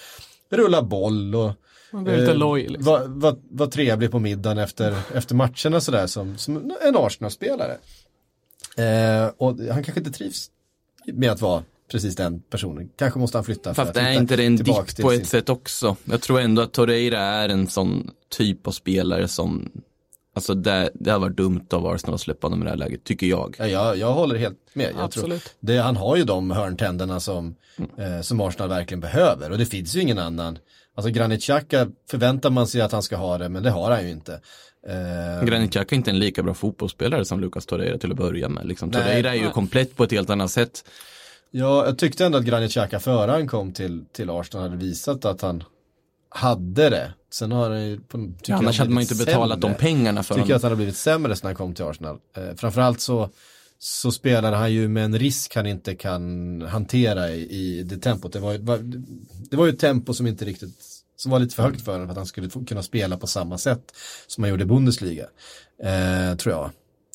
rulla 0.50 0.82
boll 0.82 1.34
och 1.34 1.52
Man 1.92 2.04
blir 2.04 2.16
lite 2.16 2.32
Eh, 2.32 2.38
loj. 2.38 2.62
Liksom. 2.68 2.84
Var, 2.84 3.02
var, 3.06 3.36
var 3.50 3.66
trevlig 3.66 4.10
på 4.10 4.18
middagen 4.18 4.58
efter, 4.58 4.94
efter 5.14 5.34
matcherna 5.34 5.80
sådär 5.80 6.06
som, 6.06 6.38
som 6.38 6.56
en 6.82 6.96
Arsenal-spelare. 6.96 7.76
Eh, 8.76 9.30
och 9.36 9.56
han 9.72 9.84
kanske 9.84 10.00
inte 10.00 10.10
trivs 10.10 10.50
med 11.06 11.30
att 11.30 11.40
vara 11.40 11.62
precis 11.94 12.16
den 12.16 12.40
personen. 12.40 12.88
Kanske 12.98 13.18
måste 13.18 13.38
han 13.38 13.44
flytta. 13.44 13.74
för 13.74 13.84
Fast 13.84 13.96
är 13.96 14.12
inte 14.12 14.36
det 14.36 14.44
en 14.46 14.56
dipp 14.56 14.66
på 15.02 15.10
sin- 15.10 15.20
ett 15.20 15.26
sätt 15.28 15.48
också? 15.48 15.96
Jag 16.04 16.20
tror 16.20 16.40
ändå 16.40 16.62
att 16.62 16.72
Torreira 16.72 17.18
är 17.20 17.48
en 17.48 17.66
sån 17.68 18.10
typ 18.30 18.66
av 18.66 18.70
spelare 18.72 19.28
som, 19.28 19.70
alltså 20.34 20.54
det, 20.54 20.90
det 20.94 21.10
har 21.10 21.18
varit 21.18 21.36
dumt 21.36 21.66
av 21.70 21.86
Arsenal 21.86 22.14
att 22.14 22.20
släppa 22.20 22.46
honom 22.46 22.62
i 22.62 22.64
det 22.64 22.70
här 22.70 22.76
läget, 22.76 23.04
tycker 23.04 23.26
jag. 23.26 23.56
Ja, 23.58 23.66
jag, 23.66 23.96
jag 23.98 24.12
håller 24.12 24.36
helt 24.36 24.58
med. 24.72 24.86
Jag 24.86 24.92
tror 24.94 25.04
Absolut. 25.04 25.54
det, 25.60 25.76
han 25.78 25.96
har 25.96 26.16
ju 26.16 26.24
de 26.24 26.50
hörntänderna 26.50 27.20
som, 27.20 27.54
eh, 27.98 28.20
som 28.22 28.40
Arsenal 28.40 28.68
verkligen 28.68 29.00
behöver 29.00 29.50
och 29.50 29.58
det 29.58 29.66
finns 29.66 29.96
ju 29.96 30.00
ingen 30.00 30.18
annan. 30.18 30.58
Alltså 30.96 31.10
Granit 31.10 31.42
Xhaka 31.42 31.88
förväntar 32.10 32.50
man 32.50 32.66
sig 32.66 32.80
att 32.80 32.92
han 32.92 33.02
ska 33.02 33.16
ha 33.16 33.38
det 33.38 33.48
men 33.48 33.62
det 33.62 33.70
har 33.70 33.90
han 33.90 34.04
ju 34.04 34.10
inte. 34.10 34.40
Eh, 34.88 35.44
Granit 35.46 35.70
Xhaka 35.70 35.94
är 35.94 35.96
inte 35.96 36.10
en 36.10 36.18
lika 36.18 36.42
bra 36.42 36.54
fotbollsspelare 36.54 37.24
som 37.24 37.40
Lucas 37.40 37.66
Torreira 37.66 37.98
till 37.98 38.10
att 38.10 38.16
börja 38.16 38.48
med. 38.48 38.66
Liksom, 38.66 38.88
Nej. 38.88 39.02
Torreira 39.02 39.30
är 39.34 39.38
ju 39.38 39.50
komplett 39.50 39.96
på 39.96 40.04
ett 40.04 40.10
helt 40.12 40.30
annat 40.30 40.50
sätt. 40.50 40.84
Ja, 41.56 41.86
jag 41.86 41.98
tyckte 41.98 42.24
ändå 42.26 42.38
att 42.38 42.44
Granit 42.44 42.70
Xhaka 42.70 43.00
före 43.00 43.30
han 43.30 43.48
kom 43.48 43.72
till, 43.72 44.04
till 44.12 44.30
Arsenal 44.30 44.62
hade 44.70 44.76
visat 44.84 45.24
att 45.24 45.40
han 45.40 45.64
hade 46.28 46.90
det. 46.90 47.12
Sen 47.30 47.52
har 47.52 47.70
han 47.70 47.86
ju, 47.86 48.00
på, 48.00 48.18
tycker 48.18 48.52
jag, 48.52 48.58
Annars 48.58 48.78
hade 48.78 48.90
man 48.90 49.00
inte 49.02 49.14
betalat 49.14 49.60
sämre. 49.60 49.74
de 49.74 49.80
pengarna 49.80 50.22
för 50.22 50.34
Tycker 50.34 50.42
honom. 50.44 50.56
att 50.56 50.62
han 50.62 50.70
har 50.70 50.76
blivit 50.76 50.96
sämre 50.96 51.36
sen 51.36 51.46
han 51.46 51.54
kom 51.54 51.74
till 51.74 51.84
Arsenal. 51.84 52.18
Eh, 52.36 52.54
framförallt 52.56 53.00
så, 53.00 53.30
så 53.78 54.12
spelar 54.12 54.52
han 54.52 54.72
ju 54.72 54.88
med 54.88 55.04
en 55.04 55.18
risk 55.18 55.54
han 55.56 55.66
inte 55.66 55.94
kan 55.94 56.62
hantera 56.62 57.30
i, 57.30 57.40
i 57.50 57.82
det 57.82 57.96
tempot. 57.96 58.32
Det 58.32 58.40
var, 58.40 58.58
var, 58.58 58.78
det 59.50 59.56
var 59.56 59.66
ju 59.66 59.72
ett 59.72 59.78
tempo 59.78 60.14
som 60.14 60.26
inte 60.26 60.44
riktigt, 60.44 60.84
som 61.16 61.30
var 61.30 61.38
lite 61.38 61.54
för 61.54 61.62
högt 61.62 61.84
för 61.84 61.92
honom 61.92 62.06
för 62.06 62.12
att 62.12 62.16
han 62.16 62.26
skulle 62.26 62.48
kunna 62.66 62.82
spela 62.82 63.16
på 63.16 63.26
samma 63.26 63.58
sätt 63.58 63.92
som 64.26 64.44
han 64.44 64.50
gjorde 64.50 64.62
i 64.62 64.66
Bundesliga. 64.66 65.26
Eh, 65.82 66.36
tror 66.36 66.54
jag. 66.54 66.70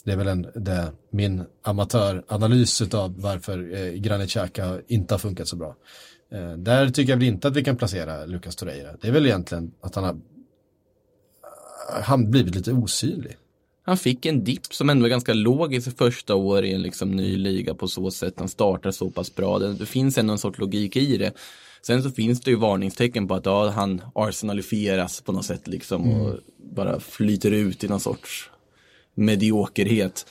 Det 0.09 0.13
är 0.13 0.17
väl 0.17 0.27
en, 0.27 0.47
det, 0.55 0.91
min 1.09 1.43
amatöranalys 1.61 2.81
av 2.93 3.21
varför 3.21 3.73
eh, 3.73 3.93
Granit 3.93 4.29
Xhaka 4.29 4.81
inte 4.87 5.13
har 5.13 5.19
funkat 5.19 5.47
så 5.47 5.55
bra. 5.55 5.75
Eh, 6.31 6.51
där 6.51 6.89
tycker 6.89 7.11
jag 7.11 7.17
väl 7.17 7.27
inte 7.27 7.47
att 7.47 7.55
vi 7.55 7.63
kan 7.63 7.77
placera 7.77 8.25
Lucas 8.25 8.55
Torreira. 8.55 8.89
Det 9.01 9.07
är 9.07 9.11
väl 9.11 9.25
egentligen 9.25 9.71
att 9.81 9.95
han 9.95 10.03
har 10.03 10.17
han 12.03 12.31
blivit 12.31 12.55
lite 12.55 12.73
osynlig. 12.73 13.37
Han 13.83 13.97
fick 13.97 14.25
en 14.25 14.43
dipp 14.43 14.73
som 14.73 14.89
ändå 14.89 15.05
är 15.05 15.09
ganska 15.09 15.33
låg 15.33 15.73
i 15.73 15.81
sitt 15.81 15.97
första 15.97 16.35
år 16.35 16.65
i 16.65 16.73
en 16.73 16.81
liksom 16.81 17.11
ny 17.11 17.37
liga 17.37 17.73
på 17.73 17.87
så 17.87 18.11
sätt. 18.11 18.33
Han 18.37 18.49
startar 18.49 18.91
så 18.91 19.09
pass 19.09 19.35
bra. 19.35 19.59
Det, 19.59 19.85
finns 19.85 20.17
ändå 20.17 20.33
en 20.33 20.39
sorts 20.39 20.59
logik 20.59 20.95
i 20.95 21.17
det. 21.17 21.33
Sen 21.81 22.03
så 22.03 22.11
finns 22.11 22.41
det 22.41 22.51
ju 22.51 22.57
varningstecken 22.57 23.27
på 23.27 23.35
att 23.35 23.45
ja, 23.45 23.69
han 23.69 24.01
arsenalifieras 24.15 25.21
på 25.21 25.31
något 25.31 25.45
sätt 25.45 25.67
liksom 25.67 26.11
och 26.11 26.39
bara 26.75 26.99
flyter 26.99 27.51
ut 27.51 27.83
i 27.83 27.87
någon 27.87 27.99
sorts 27.99 28.49
mediokerhet. 29.19 30.25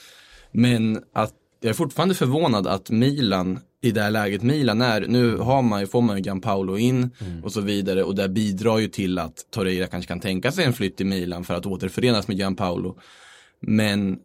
Men 0.52 1.02
att 1.12 1.34
jag 1.60 1.70
är 1.70 1.74
fortfarande 1.74 2.14
förvånad 2.14 2.66
att 2.66 2.90
Milan 2.90 3.58
i 3.80 3.90
det 3.90 4.00
här 4.02 4.10
läget, 4.10 4.42
Milan 4.42 4.82
är, 4.82 5.00
nu 5.08 5.36
har 5.36 5.62
man 5.62 5.80
ju, 5.80 5.86
får 5.86 6.02
man 6.02 6.16
ju 6.16 6.22
Gianpaolo 6.22 6.78
in 6.78 7.10
och 7.44 7.52
så 7.52 7.60
vidare 7.60 8.04
och 8.04 8.14
det 8.14 8.28
bidrar 8.28 8.78
ju 8.78 8.88
till 8.88 9.18
att 9.18 9.46
Torreira 9.50 9.86
kanske 9.86 10.08
kan 10.08 10.20
tänka 10.20 10.52
sig 10.52 10.64
en 10.64 10.72
flytt 10.72 10.96
till 10.96 11.06
Milan 11.06 11.44
för 11.44 11.54
att 11.54 11.66
återförenas 11.66 12.28
med 12.28 12.36
Gianpaolo. 12.36 12.96
Men 13.60 14.18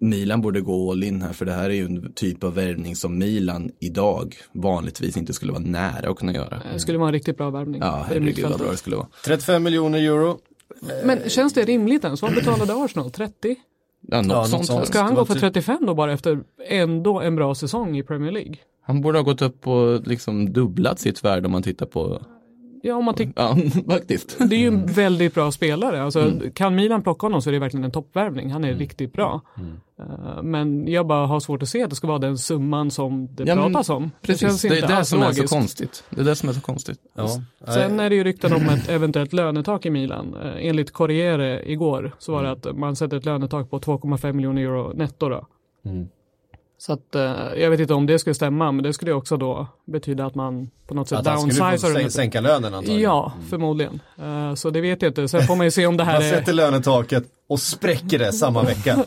Milan 0.00 0.40
borde 0.40 0.60
gå 0.60 0.90
all 0.90 1.02
in 1.04 1.22
här 1.22 1.32
för 1.32 1.44
det 1.44 1.52
här 1.52 1.70
är 1.70 1.74
ju 1.74 1.84
en 1.84 2.12
typ 2.12 2.44
av 2.44 2.54
värvning 2.54 2.96
som 2.96 3.18
Milan 3.18 3.70
idag 3.80 4.36
vanligtvis 4.52 5.16
inte 5.16 5.32
skulle 5.32 5.52
vara 5.52 5.62
nära 5.62 6.10
att 6.10 6.16
kunna 6.16 6.34
göra. 6.34 6.62
Det 6.72 6.80
skulle 6.80 6.98
vara 6.98 7.08
en 7.08 7.12
riktigt 7.14 7.36
bra 7.36 7.50
värvning. 7.50 7.80
Ja, 7.80 8.06
Det 8.08 8.14
är 8.14 8.20
herregud 8.20 8.44
vad 8.48 8.58
bra 8.58 8.70
det 8.70 8.76
skulle 8.76 8.96
vara. 8.96 9.08
35 9.24 9.62
miljoner 9.62 9.98
euro. 9.98 10.38
Men 11.04 11.28
känns 11.28 11.52
det 11.52 11.64
rimligt 11.64 12.04
ens? 12.04 12.22
Vad 12.22 12.34
betalade 12.34 12.74
Arsenal? 12.74 13.10
30? 13.10 13.56
Ja, 14.08 14.16
något 14.22 14.26
Ja, 14.30 14.38
något 14.38 14.48
sånt. 14.50 14.66
sånt. 14.66 14.86
Ska 14.86 15.00
han 15.02 15.14
gå 15.14 15.24
för 15.24 15.34
typ- 15.34 15.40
35 15.40 15.78
då 15.86 15.94
bara 15.94 16.12
efter 16.12 16.40
ändå 16.68 17.20
en 17.20 17.36
bra 17.36 17.54
säsong 17.54 17.96
i 17.98 18.02
Premier 18.02 18.32
League? 18.32 18.54
Han 18.82 19.00
borde 19.00 19.18
ha 19.18 19.22
gått 19.22 19.42
upp 19.42 19.66
och 19.66 20.06
liksom 20.06 20.52
dubblat 20.52 20.98
sitt 20.98 21.24
värde 21.24 21.46
om 21.46 21.52
man 21.52 21.62
tittar 21.62 21.86
på, 21.86 22.22
Ja, 22.86 22.94
om 22.96 23.04
man 23.04 23.14
ja 23.36 23.56
faktiskt. 23.88 24.36
Det 24.38 24.56
är 24.56 24.58
ju 24.60 24.68
Mm. 24.68 24.80
en 24.80 24.86
väldigt 24.86 25.34
bra 25.34 25.52
spelare. 25.52 26.02
Alltså, 26.02 26.32
Kan 26.54 26.74
Milan 26.74 27.02
plocka 27.02 27.26
honom 27.26 27.42
så 27.42 27.50
är 27.50 27.52
det 27.52 27.58
verkligen 27.58 27.84
en 27.84 27.90
toppvärvning. 27.90 28.50
Han 28.50 28.64
är 28.64 28.68
Mm. 28.68 28.78
riktigt 28.80 29.12
bra. 29.12 29.40
Eh, 29.98 30.42
men 30.42 30.88
jag 30.88 31.06
bara 31.06 31.26
har 31.26 31.40
svårt 31.40 31.62
att 31.62 31.68
se 31.68 31.82
att 31.82 31.90
det 31.90 31.96
ska 31.96 32.06
vara 32.06 32.18
den 32.18 32.38
summan 32.38 32.90
som 32.90 33.28
det 33.34 33.44
Ja, 33.44 33.54
pratas 33.54 33.88
om. 33.90 34.10
Precis, 34.22 34.40
känns 34.40 34.62
det, 34.62 34.68
är 34.68 34.74
inte 34.82 34.96
det 34.98 35.04
som 35.04 35.18
är 35.22 35.24
så 35.24 35.36
logiskt. 35.38 35.54
konstigt. 35.54 36.04
Det 36.10 36.20
är 36.20 36.24
det 36.24 36.36
som 36.36 36.48
är 36.48 36.52
så 36.52 36.60
konstigt. 36.60 36.98
Ja. 37.14 37.28
Sen 37.74 38.00
är 38.00 38.10
det 38.10 38.16
ju 38.16 38.24
rykten 38.24 38.52
om 38.52 38.62
ett 38.68 38.88
eventuellt 38.88 39.32
lönetak 39.32 39.86
i 39.86 39.90
Milan. 39.90 40.36
Eh, 40.42 40.66
Enligt 40.68 40.92
Corriere 40.92 41.70
igår 41.72 42.12
så 42.18 42.32
var 42.32 42.42
det 42.42 42.48
Mm. 42.48 42.58
att 42.58 42.78
man 42.78 42.96
sätter 42.96 43.16
ett 43.16 43.24
lönetak 43.24 43.70
på 43.70 43.78
2,5 43.80 44.32
miljoner 44.32 44.62
euro 44.62 44.92
netto 44.94 45.28
då. 45.28 45.46
Mm. 45.84 46.08
Så 46.78 46.92
att 46.92 47.14
eh, 47.14 47.22
jag 47.56 47.70
vet 47.70 47.80
inte 47.80 47.94
om 47.94 48.06
det 48.06 48.18
skulle 48.18 48.34
stämma 48.34 48.72
men 48.72 48.82
det 48.82 48.92
skulle 48.92 49.12
också 49.12 49.36
då 49.36 49.66
betyda 49.84 50.26
att 50.26 50.34
man 50.34 50.70
på 50.86 50.94
något 50.94 51.08
sätt 51.08 51.18
Att 51.18 51.26
han 51.26 51.50
skulle 51.78 52.10
sänka 52.10 52.40
lönen 52.40 52.74
antagligen. 52.74 53.02
Ja, 53.02 53.32
förmodligen. 53.50 54.00
Eh, 54.18 54.54
så 54.54 54.70
det 54.70 54.80
vet 54.80 55.02
jag 55.02 55.10
inte. 55.10 55.28
Sen 55.28 55.42
får 55.42 55.56
man 55.56 55.66
ju 55.66 55.70
se 55.70 55.86
om 55.86 55.96
det 55.96 56.04
här 56.04 56.12
Man 56.12 56.22
är... 56.22 56.30
sätter 56.30 56.52
lönetaket 56.52 57.24
och 57.48 57.60
spräcker 57.60 58.18
det 58.18 58.32
samma 58.32 58.62
vecka. 58.62 58.96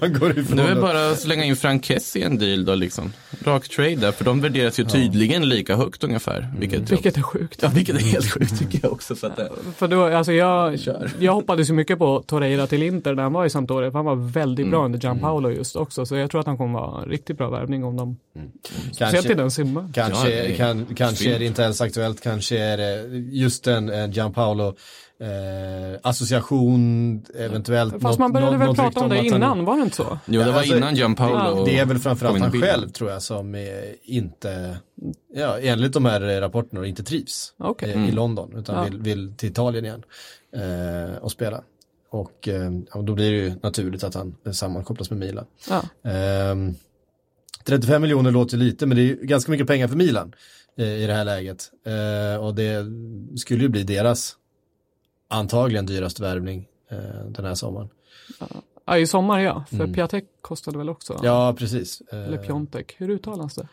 man 0.00 0.12
går 0.12 0.38
ifrån 0.38 0.56
Nu 0.56 0.62
är 0.62 0.74
det 0.74 0.80
bara 0.80 1.10
att 1.10 1.20
slänga 1.20 1.44
in 1.44 1.56
Frank 1.56 1.84
Kessie 1.84 2.22
i 2.22 2.24
en 2.24 2.38
deal 2.38 2.64
då 2.64 2.74
liksom. 2.74 3.12
Rak 3.44 3.68
trade 3.68 3.96
där, 3.96 4.12
för 4.12 4.24
de 4.24 4.40
värderas 4.40 4.80
ju 4.80 4.84
tydligen 4.84 5.48
lika 5.48 5.76
högt 5.76 6.04
ungefär. 6.04 6.48
Vilket, 6.58 6.78
Mm. 6.78 6.86
Vilket 6.90 7.16
är 7.16 7.22
sjukt. 7.22 7.62
ja, 7.62 7.68
vilket 7.74 7.96
är 7.96 8.00
helt 8.00 8.30
sjukt 8.30 8.58
tycker 8.58 8.78
jag 8.82 8.92
också. 8.92 9.16
Så 9.16 9.26
att 9.26 9.36
det, 9.36 9.50
För 9.76 9.88
då, 9.88 10.04
alltså 10.04 10.32
jag, 10.32 10.80
Kör. 10.80 11.10
jag 11.20 11.34
hoppades 11.34 11.70
ju 11.70 11.72
mycket 11.74 11.98
på 11.98 12.22
Torreira 12.26 12.66
till 12.66 12.82
Inter 12.82 13.14
när 13.14 13.22
han 13.22 13.32
var 13.32 13.44
i 13.44 13.50
Sampdoria, 13.50 13.90
för 13.90 13.98
han 13.98 14.06
var 14.06 14.16
väldigt 14.16 14.70
bra 14.70 14.84
under 14.84 14.98
Gianpaolo 14.98 15.50
just 15.50 15.76
också, 15.76 16.06
så 16.06 16.16
jag 16.16 16.30
tror 16.30 16.40
att 16.40 16.46
han 16.46 16.56
kommer 16.58 16.80
vara 16.80 17.02
en 17.02 17.08
riktigt 17.08 17.38
bra 17.38 17.50
värvning 17.50 17.84
om 17.84 17.96
de, 17.96 18.16
speciellt 18.92 19.30
i 19.30 19.34
den 19.34 19.50
summan. 19.50 19.92
Kanske, 19.92 20.30
Ja, 20.30 20.36
det 20.36 20.52
är 20.52 20.56
kan, 20.56 20.86
kanske 20.96 21.34
är 21.34 21.38
det 21.38 21.44
inte 21.44 21.62
ens 21.62 21.80
aktuellt, 21.80 22.20
kanske 22.20 22.58
är 22.58 22.76
det 22.76 23.02
just 23.18 23.66
en, 23.66 23.88
en 23.88 24.12
Gianpaolo 24.12 24.76
eh, 25.20 26.00
association 26.02 27.22
eventuellt. 27.34 27.92
Fast 27.92 28.02
något- 28.04 28.18
man 28.18 28.32
började 28.32 28.52
något- 28.52 28.60
väl 28.60 28.66
något 28.68 28.76
prata 28.76 29.00
om 29.00 29.08
det 29.10 29.14
att 29.20 29.26
han- 29.26 29.36
innan, 29.36 29.64
var 29.64 29.76
det 29.76 29.82
inte 29.82 29.96
så? 29.96 30.18
jo, 30.26 30.40
det 30.40 30.50
var 30.52 30.58
alltså, 30.58 30.76
innan 30.76 30.94
Gianpaolo 30.96 31.64
Det 31.64 31.78
är 31.78 31.86
väl 31.86 31.98
framförallt 31.98 32.40
han 32.40 32.60
själv 32.62 32.88
tror 32.88 33.10
jag 33.10 33.22
som 33.22 33.54
inte, 34.04 34.76
ja 35.34 35.58
enligt 35.60 35.92
de 35.92 36.04
här 36.04 36.28
eh, 36.36 36.40
rapporterna 36.40 36.86
inte 36.86 37.02
trivs 37.04 37.52
Okej. 37.58 37.92
eh, 37.92 38.08
i 38.08 38.12
London 38.12 38.52
utan 38.56 38.76
Ja. 38.76 38.84
vill, 38.84 39.00
vill 39.02 39.34
till 39.36 39.48
Italien 39.50 39.84
igen 39.84 40.02
eh, 40.56 41.16
och 41.16 41.30
spela. 41.32 41.62
Och 42.10 42.48
eh, 42.48 42.70
ja, 42.94 43.02
då 43.02 43.14
blir 43.14 43.30
det 43.32 43.36
ju 43.38 43.52
naturligt 43.62 44.04
att 44.04 44.14
han 44.14 44.34
sammankopplas 44.52 45.10
med 45.10 45.18
Milan. 45.18 45.44
Ja. 45.70 46.10
Ehm, 46.10 46.74
35 47.64 48.02
miljoner 48.02 48.30
låter 48.30 48.56
lite 48.56 48.86
men 48.86 48.96
det 48.96 49.10
är 49.10 49.14
ganska 49.14 49.50
mycket 49.52 49.66
pengar 49.66 49.88
för 49.88 49.96
Milan 49.96 50.34
eh, 50.78 50.86
i 51.02 51.06
det 51.06 51.12
här 51.14 51.24
läget. 51.24 51.70
Eh, 51.86 52.44
och 52.44 52.54
det 52.54 52.84
skulle 53.36 53.62
ju 53.62 53.68
bli 53.68 53.82
deras 53.82 54.36
antagligen 55.34 55.86
dyraste 55.86 56.22
värvning 56.22 56.68
eh, 56.90 56.98
den 57.28 57.44
här 57.44 57.54
sommaren. 57.54 57.88
ja, 58.86 58.98
i 58.98 59.06
sommar 59.06 59.40
ja, 59.40 59.64
för 59.70 59.94
Piatek 59.94 60.24
kostade 60.40 60.78
väl 60.78 60.88
också? 60.88 61.12
Mm. 61.12 61.24
Ja, 61.26 61.54
precis. 61.58 62.00
Eh, 62.12 62.18
Eller 62.18 62.38
Piontek, 62.38 62.94
hur 62.98 63.10
uttalas 63.10 63.54
det? 63.54 63.68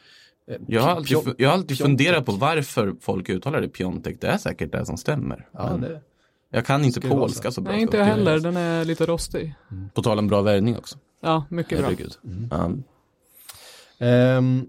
Jag 0.67 0.81
har 0.81 0.89
alltid, 0.89 1.17
jag 1.37 1.49
har 1.49 1.53
alltid 1.53 1.77
Piontek. 1.77 1.85
funderat 1.85 2.25
på 2.25 2.31
varför 2.31 2.95
folk 3.01 3.29
uttalar 3.29 3.61
det 3.61 3.69
Piontek. 3.69 4.21
Det 4.21 4.27
är 4.27 4.37
säkert 4.37 4.71
det 4.71 4.85
som 4.85 4.97
stämmer. 4.97 5.47
Ja, 5.51 5.69
Men 5.71 5.81
det, 5.81 6.01
jag 6.49 6.65
kan 6.65 6.85
inte 6.85 7.01
polska 7.01 7.51
så 7.51 7.61
bra. 7.61 7.73
Nej, 7.73 7.81
inte 7.81 7.97
jag 7.97 8.05
heller, 8.05 8.39
den 8.39 8.57
är 8.57 8.85
lite 8.85 9.05
rostig. 9.05 9.53
På 9.93 10.01
tal 10.03 10.19
om 10.19 10.27
bra 10.27 10.41
värvning 10.41 10.77
också. 10.77 10.97
Ja, 11.21 11.45
mycket 11.49 11.79
bra. 11.79 11.87
Herregud. 11.87 12.13
Ja. 12.51 12.71
Ehm, 14.05 14.65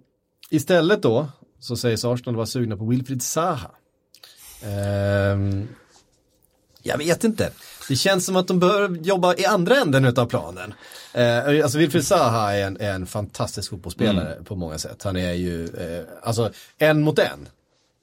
istället 0.50 1.02
då 1.02 1.28
så 1.58 1.76
sägs 1.76 2.04
Arsenal 2.04 2.36
vara 2.36 2.46
sugna 2.46 2.76
på 2.76 2.84
Wilfried 2.84 3.22
Zaha. 3.22 3.70
Ehm, 4.64 5.68
jag 6.82 6.98
vet 6.98 7.24
inte. 7.24 7.50
Det 7.88 7.96
känns 7.96 8.26
som 8.26 8.36
att 8.36 8.48
de 8.48 8.58
bör 8.58 8.98
jobba 9.02 9.34
i 9.34 9.44
andra 9.44 9.76
änden 9.76 10.04
utav 10.04 10.26
planen. 10.26 10.74
Eh, 11.12 11.46
alltså 11.46 11.78
Wilfried 11.78 12.04
Zaha 12.04 12.52
är 12.52 12.66
en, 12.66 12.76
är 12.80 12.92
en 12.92 13.06
fantastisk 13.06 13.70
fotbollsspelare 13.70 14.44
på 14.44 14.56
många 14.56 14.78
sätt. 14.78 15.02
Han 15.02 15.16
är 15.16 15.32
ju, 15.32 15.64
eh, 15.64 16.04
alltså 16.22 16.50
en 16.78 17.02
mot 17.02 17.18
en. 17.18 17.48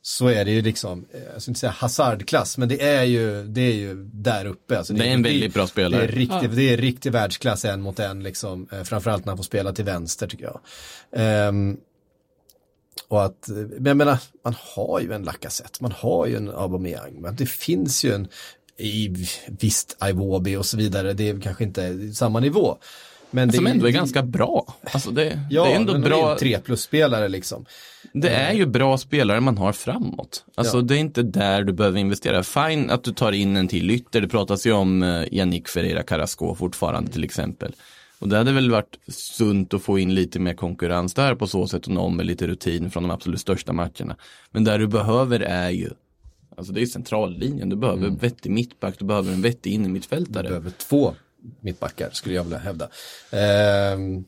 Så 0.02 0.28
är 0.28 0.46
det 0.46 0.52
ju 0.52 0.62
liksom, 0.62 1.06
eh, 1.14 1.20
jag 1.34 1.42
ska 1.42 1.52
inte 1.52 1.60
säga 1.60 1.72
hasardklass, 1.72 2.58
men 2.58 2.70
det 2.70 2.82
är 2.82 3.04
ju, 3.04 3.44
det 3.44 3.62
är 3.62 3.74
ju 3.74 3.96
där 4.14 4.46
uppe. 4.46 4.78
Alltså 4.78 4.94
Det 4.94 5.08
är 5.08 5.14
en 5.14 5.24
väldigt 5.24 5.54
bra 5.54 5.68
spelare. 5.68 6.02
Det 6.02 6.08
är 6.08 6.12
riktig, 6.12 6.50
det 6.52 6.74
är 6.74 6.78
riktig 6.78 7.12
världsklass 7.12 7.66
en 7.66 7.82
mot 7.82 8.00
en 8.00 8.24
liksom. 8.24 8.68
Eh, 8.72 8.84
framförallt 8.84 9.26
när 9.26 9.32
han 9.32 9.38
får 9.38 9.44
spela 9.44 9.74
till 9.74 9.86
vänster 9.86 10.28
tycker 10.28 10.44
jag. 10.44 10.60
Ehm, 11.16 11.78
och 13.08 13.26
att, 13.26 13.48
men 13.48 13.86
jag 13.86 13.98
menar, 13.98 14.18
man 14.44 14.56
har 14.76 15.00
ju 15.00 15.14
en 15.14 15.24
Lacazette, 15.24 15.78
man 15.82 15.92
har 15.92 16.26
ju 16.28 16.36
en 16.36 16.50
Aubameyang, 16.50 17.22
men 17.22 17.36
det 17.36 17.46
finns 17.46 18.04
ju 18.04 18.14
en, 18.14 18.28
i, 18.80 19.28
visst, 19.48 19.98
Iwobi 20.10 20.56
och 20.56 20.66
så 20.66 20.78
vidare, 20.78 21.14
det 21.14 21.30
är 21.30 21.40
kanske 21.42 21.64
inte 21.64 22.12
samma 22.14 22.40
nivå. 22.40 22.78
Men 23.32 23.52
Som 23.52 23.64
det, 23.66 23.72
ändå 23.72 23.88
är 23.88 23.92
ganska 23.92 24.24
bra. 24.24 24.76
Alltså 24.92 25.12
det, 25.12 25.40
Ja, 25.50 25.64
det 25.66 25.72
är 25.72 25.76
ändå 25.76 25.98
bra. 26.00 26.38
tre 26.40 26.60
plus-spelare 26.60 27.28
liksom. 27.28 27.66
Det 28.14 28.30
är 28.30 28.54
ju 28.54 28.66
bra 28.66 28.98
spelare 28.98 29.40
man 29.40 29.58
har 29.58 29.72
framåt. 29.74 30.44
Alltså 30.56 30.78
Ja. 30.78 30.82
det 30.82 30.96
är 30.96 31.00
inte 31.00 31.24
där 31.24 31.64
du 31.64 31.74
behöver 31.74 32.00
investera. 32.00 32.44
Fine 32.44 32.90
att 32.90 33.04
du 33.04 33.14
tar 33.14 33.32
in 33.32 33.56
en 33.58 33.68
till 33.68 33.92
ytter. 33.92 34.22
Det 34.22 34.28
pratas 34.28 34.66
ju 34.68 34.72
om 34.72 35.04
eh, 35.04 35.24
Yannick 35.34 35.68
Ferreira 35.68 36.04
Carrasco 36.04 36.56
fortfarande 36.56 37.12
till 37.12 37.24
exempel. 37.24 37.72
Och 38.20 38.30
det 38.30 38.38
hade 38.38 38.52
väl 38.52 38.72
varit 38.72 39.00
sunt 39.08 39.74
att 39.74 39.82
få 39.84 40.00
in 40.00 40.16
lite 40.16 40.40
mer 40.40 40.54
konkurrens 40.54 41.14
där 41.14 41.36
på 41.36 41.48
så 41.48 41.68
sätt 41.68 41.88
och 41.88 41.94
någon 41.94 42.16
med 42.16 42.26
lite 42.26 42.48
rutin 42.48 42.92
från 42.92 43.04
de 43.04 43.12
absolut 43.12 43.40
största 43.42 43.74
matcherna. 43.74 44.16
Men 44.52 44.64
där 44.64 44.80
du 44.80 44.88
behöver 44.88 45.40
är 45.40 45.70
ju, 45.70 45.90
alltså 46.60 46.74
det 46.74 46.82
är 46.82 46.86
centrallinjen. 46.86 47.70
Du 47.70 47.76
behöver 47.76 48.04
Mm. 48.08 48.18
vettig 48.18 48.52
mittback, 48.52 48.96
du 49.00 49.06
behöver 49.06 49.34
en 49.34 49.42
vettig 49.42 49.70
Du 49.72 49.76
innermittfältare. 49.76 50.44
behöver 50.48 50.70
två 50.72 51.16
mittbackar 51.62 52.10
skulle 52.14 52.36
jag 52.36 52.44
vilja 52.44 52.58
hävda. 52.60 52.90
Ehm, 53.32 54.24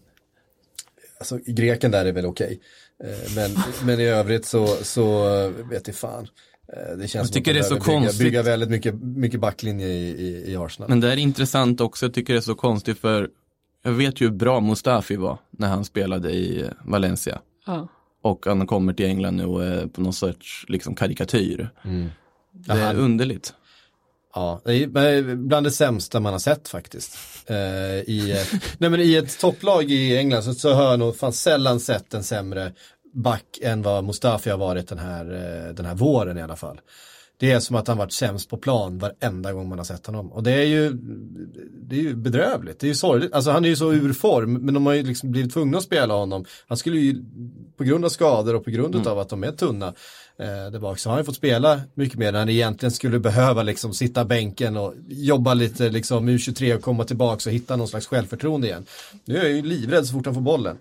alltså 1.19 1.39
greken 1.45 1.91
där 1.91 2.05
är 2.05 2.11
väl 2.11 2.25
okej. 2.25 2.59
Eh, 3.03 3.35
men, 3.35 3.51
men 3.85 3.99
i 3.99 4.03
övrigt 4.05 4.45
så, 4.45 4.67
så 4.67 5.23
vet 5.69 5.87
jag 5.87 5.95
fan. 5.95 6.27
Eh, 6.73 6.97
Det 6.97 7.07
känns 7.07 7.13
Jag 7.15 7.25
som 7.25 7.33
tycker 7.33 7.51
att 7.51 7.55
de 7.55 7.59
det 7.59 7.59
är 7.59 7.69
så 7.69 7.73
bygga, 7.75 7.85
konstigt. 7.85 8.19
bygga 8.25 8.43
väldigt 8.43 8.69
mycket, 8.69 8.93
mycket 9.03 9.39
backlinje 9.39 9.87
i, 9.87 10.09
i, 10.09 10.51
i 10.51 10.55
Arsenal. 10.57 10.89
Men 10.89 10.99
det 10.99 11.11
är 11.13 11.17
intressant 11.17 11.81
också, 11.81 12.05
jag 12.05 12.13
tycker 12.13 12.33
det 12.33 12.39
är 12.39 12.41
så 12.41 12.55
konstigt 12.55 12.97
för 12.99 13.29
jag 13.83 13.91
vet 13.91 14.21
ju 14.21 14.25
hur 14.25 14.33
bra 14.35 14.59
Mustafi 14.59 15.15
var 15.15 15.37
när 15.51 15.67
han 15.67 15.85
spelade 15.85 16.31
i 16.31 16.65
Valencia. 16.85 17.41
Ja. 17.65 17.87
Och 18.23 18.45
han 18.45 18.67
kommer 18.67 18.93
till 18.93 19.05
England 19.05 19.35
nu 19.37 19.45
och 19.45 19.63
är 19.63 19.87
på 19.87 20.01
någon 20.01 20.13
sorts 20.13 20.65
liksom, 20.67 20.95
karikatyr. 20.95 21.69
Det 22.65 22.74
är 22.74 22.86
han- 22.86 22.95
underligt. 22.95 23.54
Ja, 24.34 24.62
bland 25.36 25.65
det 25.65 25.71
sämsta 25.71 26.19
man 26.19 26.34
har 26.34 26.39
sett 26.39 26.67
faktiskt. 26.67 27.17
Eh, 27.47 27.56
i, 28.00 28.32
eh, 28.32 28.60
nej 28.78 28.89
men 28.89 29.00
I 29.00 29.15
ett 29.15 29.39
topplag 29.39 29.91
i 29.91 30.17
England 30.17 30.43
så, 30.43 30.54
så 30.54 30.74
har 30.74 30.84
jag 30.84 31.00
nog 31.00 31.15
fan 31.17 31.34
sällan 31.34 31.80
sett 31.80 32.13
en 32.13 32.24
sämre 32.24 32.74
back 33.13 33.60
än 33.62 33.82
vad 33.82 34.04
Mustafi 34.04 34.50
har 34.50 34.58
varit 34.58 34.88
den 34.88 35.00
här, 35.00 35.26
eh, 35.26 35.74
den 35.74 35.86
här 35.86 35.95
våren 35.95 36.38
i 36.38 36.41
alla 36.41 36.56
fall. 36.56 36.82
Det 37.38 37.52
är 37.52 37.60
som 37.60 37.76
att 37.76 37.88
han 37.88 37.97
varit 37.97 38.13
sämst 38.13 38.50
på 38.50 38.58
plan 38.58 38.97
varenda 38.97 39.54
gång 39.54 39.69
man 39.69 39.78
har 39.78 39.86
sett 39.86 40.06
honom. 40.06 40.32
Och 40.32 40.43
det 40.43 40.52
är 40.52 40.65
ju, 40.65 40.91
det 41.82 41.95
är 41.95 42.00
ju 42.02 42.15
bedrövligt, 42.15 42.80
det 42.80 42.86
är 42.86 42.89
ju 42.89 42.95
sorgligt. 42.95 43.34
Alltså 43.34 43.52
han 43.52 43.65
är 43.65 43.69
ju 43.69 43.76
så 43.76 43.93
ur 43.93 44.13
form, 44.13 44.54
men 44.54 44.74
de 44.74 44.86
har 44.86 44.93
ju 44.93 45.04
liksom 45.04 45.32
blivit 45.32 45.54
tvungna 45.54 45.78
att 45.78 45.84
spela 45.84 46.13
honom. 46.13 46.45
Han 46.67 46.78
skulle 46.78 47.00
ju, 47.00 47.24
på 47.78 47.84
grund 47.84 48.06
av 48.06 48.10
skador 48.10 48.56
och 48.56 48.63
på 48.63 48.69
grund 48.69 49.08
av 49.08 49.19
att 49.19 49.30
de 49.30 49.43
är 49.43 49.52
tunna 49.52 49.93
eh, 50.39 50.71
där 50.71 50.79
bak, 50.79 50.99
så 50.99 51.09
har 51.09 51.15
han 51.15 51.25
fått 51.25 51.35
spela 51.35 51.81
mycket 51.93 52.19
mer 52.19 52.31
när 52.31 52.39
han 52.39 52.49
egentligen 52.49 52.91
skulle 52.91 53.19
behöva 53.19 53.63
liksom 53.63 53.93
sitta 53.93 54.25
bänken 54.25 54.77
och 54.77 54.93
jobba 55.07 55.53
lite 55.53 55.89
liksom 55.89 56.29
U23 56.29 56.75
och 56.75 56.81
komma 56.81 57.03
tillbaka 57.03 57.49
och 57.49 57.53
hitta 57.53 57.75
någon 57.75 57.87
slags 57.87 58.07
självförtroende 58.07 58.67
igen. 58.67 58.85
Nu 59.25 59.37
är 59.37 59.43
jag 59.43 59.51
ju 59.51 59.61
livrädd 59.61 60.05
så 60.05 60.13
fort 60.13 60.25
han 60.25 60.35
får 60.35 60.41
bollen. 60.41 60.77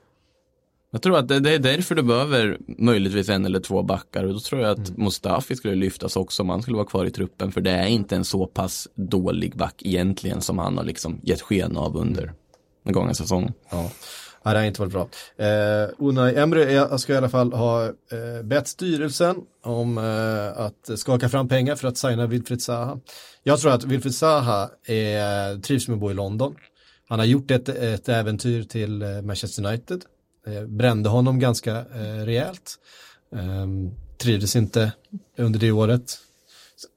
Jag 0.92 1.02
tror 1.02 1.18
att 1.18 1.28
det, 1.28 1.34
är 1.54 1.58
därför 1.58 1.94
du 1.94 2.02
behöver 2.02 2.58
möjligtvis 2.78 3.28
en 3.28 3.44
eller 3.44 3.60
två 3.60 3.82
backar 3.82 4.24
och 4.24 4.32
då 4.32 4.40
tror 4.40 4.60
jag 4.60 4.70
att 4.70 4.96
Mustafi 4.96 5.56
skulle 5.56 5.74
lyftas 5.74 6.16
också 6.16 6.42
om 6.42 6.48
han 6.48 6.62
skulle 6.62 6.76
vara 6.76 6.86
kvar 6.86 7.04
i 7.04 7.10
truppen 7.10 7.52
för 7.52 7.60
det 7.60 7.70
är 7.70 7.86
inte 7.86 8.16
en 8.16 8.24
så 8.24 8.46
pass 8.46 8.88
dålig 8.94 9.56
back 9.56 9.74
egentligen 9.78 10.40
som 10.40 10.58
han 10.58 10.76
har 10.76 10.84
liksom 10.84 11.20
gett 11.22 11.40
sken 11.40 11.76
av 11.76 11.96
under 11.96 12.32
den 12.84 12.92
gångna 12.92 13.14
säsongen. 13.14 13.52
Ja. 13.70 13.90
Nej, 14.44 14.54
det 14.54 14.60
har 14.60 14.66
inte 14.66 14.80
varit 14.80 14.92
bra. 14.92 15.08
Eh, 15.46 15.88
Unai 15.98 16.34
Emre 16.36 16.98
ska 16.98 17.12
i 17.12 17.16
alla 17.16 17.28
fall 17.28 17.52
ha 17.52 17.84
eh, 17.86 18.42
bett 18.44 18.68
styrelsen 18.68 19.36
om 19.62 19.98
eh, 19.98 20.64
att 20.64 20.98
skaka 20.98 21.28
fram 21.28 21.48
pengar 21.48 21.76
för 21.76 21.88
att 21.88 21.96
signa 21.96 22.26
Wilfried 22.26 22.62
Zaha. 22.62 22.98
Jag 23.42 23.60
tror 23.60 23.72
att 23.72 23.84
Wilfried 23.84 24.14
Zaha 24.14 24.70
är, 24.86 25.60
trivs 25.60 25.88
med 25.88 25.94
att 25.94 26.00
bo 26.00 26.10
i 26.10 26.14
London. 26.14 26.54
Han 27.08 27.18
har 27.18 27.26
gjort 27.26 27.50
ett, 27.50 27.68
ett 27.68 28.08
äventyr 28.08 28.62
till 28.62 29.02
eh, 29.02 29.22
Manchester 29.22 29.66
United. 29.66 30.02
Eh, 30.46 30.62
brände 30.66 31.08
honom 31.08 31.38
ganska 31.38 31.76
eh, 31.76 32.24
rejält. 32.24 32.78
Eh, 33.34 33.66
trivdes 34.18 34.56
inte 34.56 34.92
under 35.38 35.60
det 35.60 35.72
året. 35.72 36.18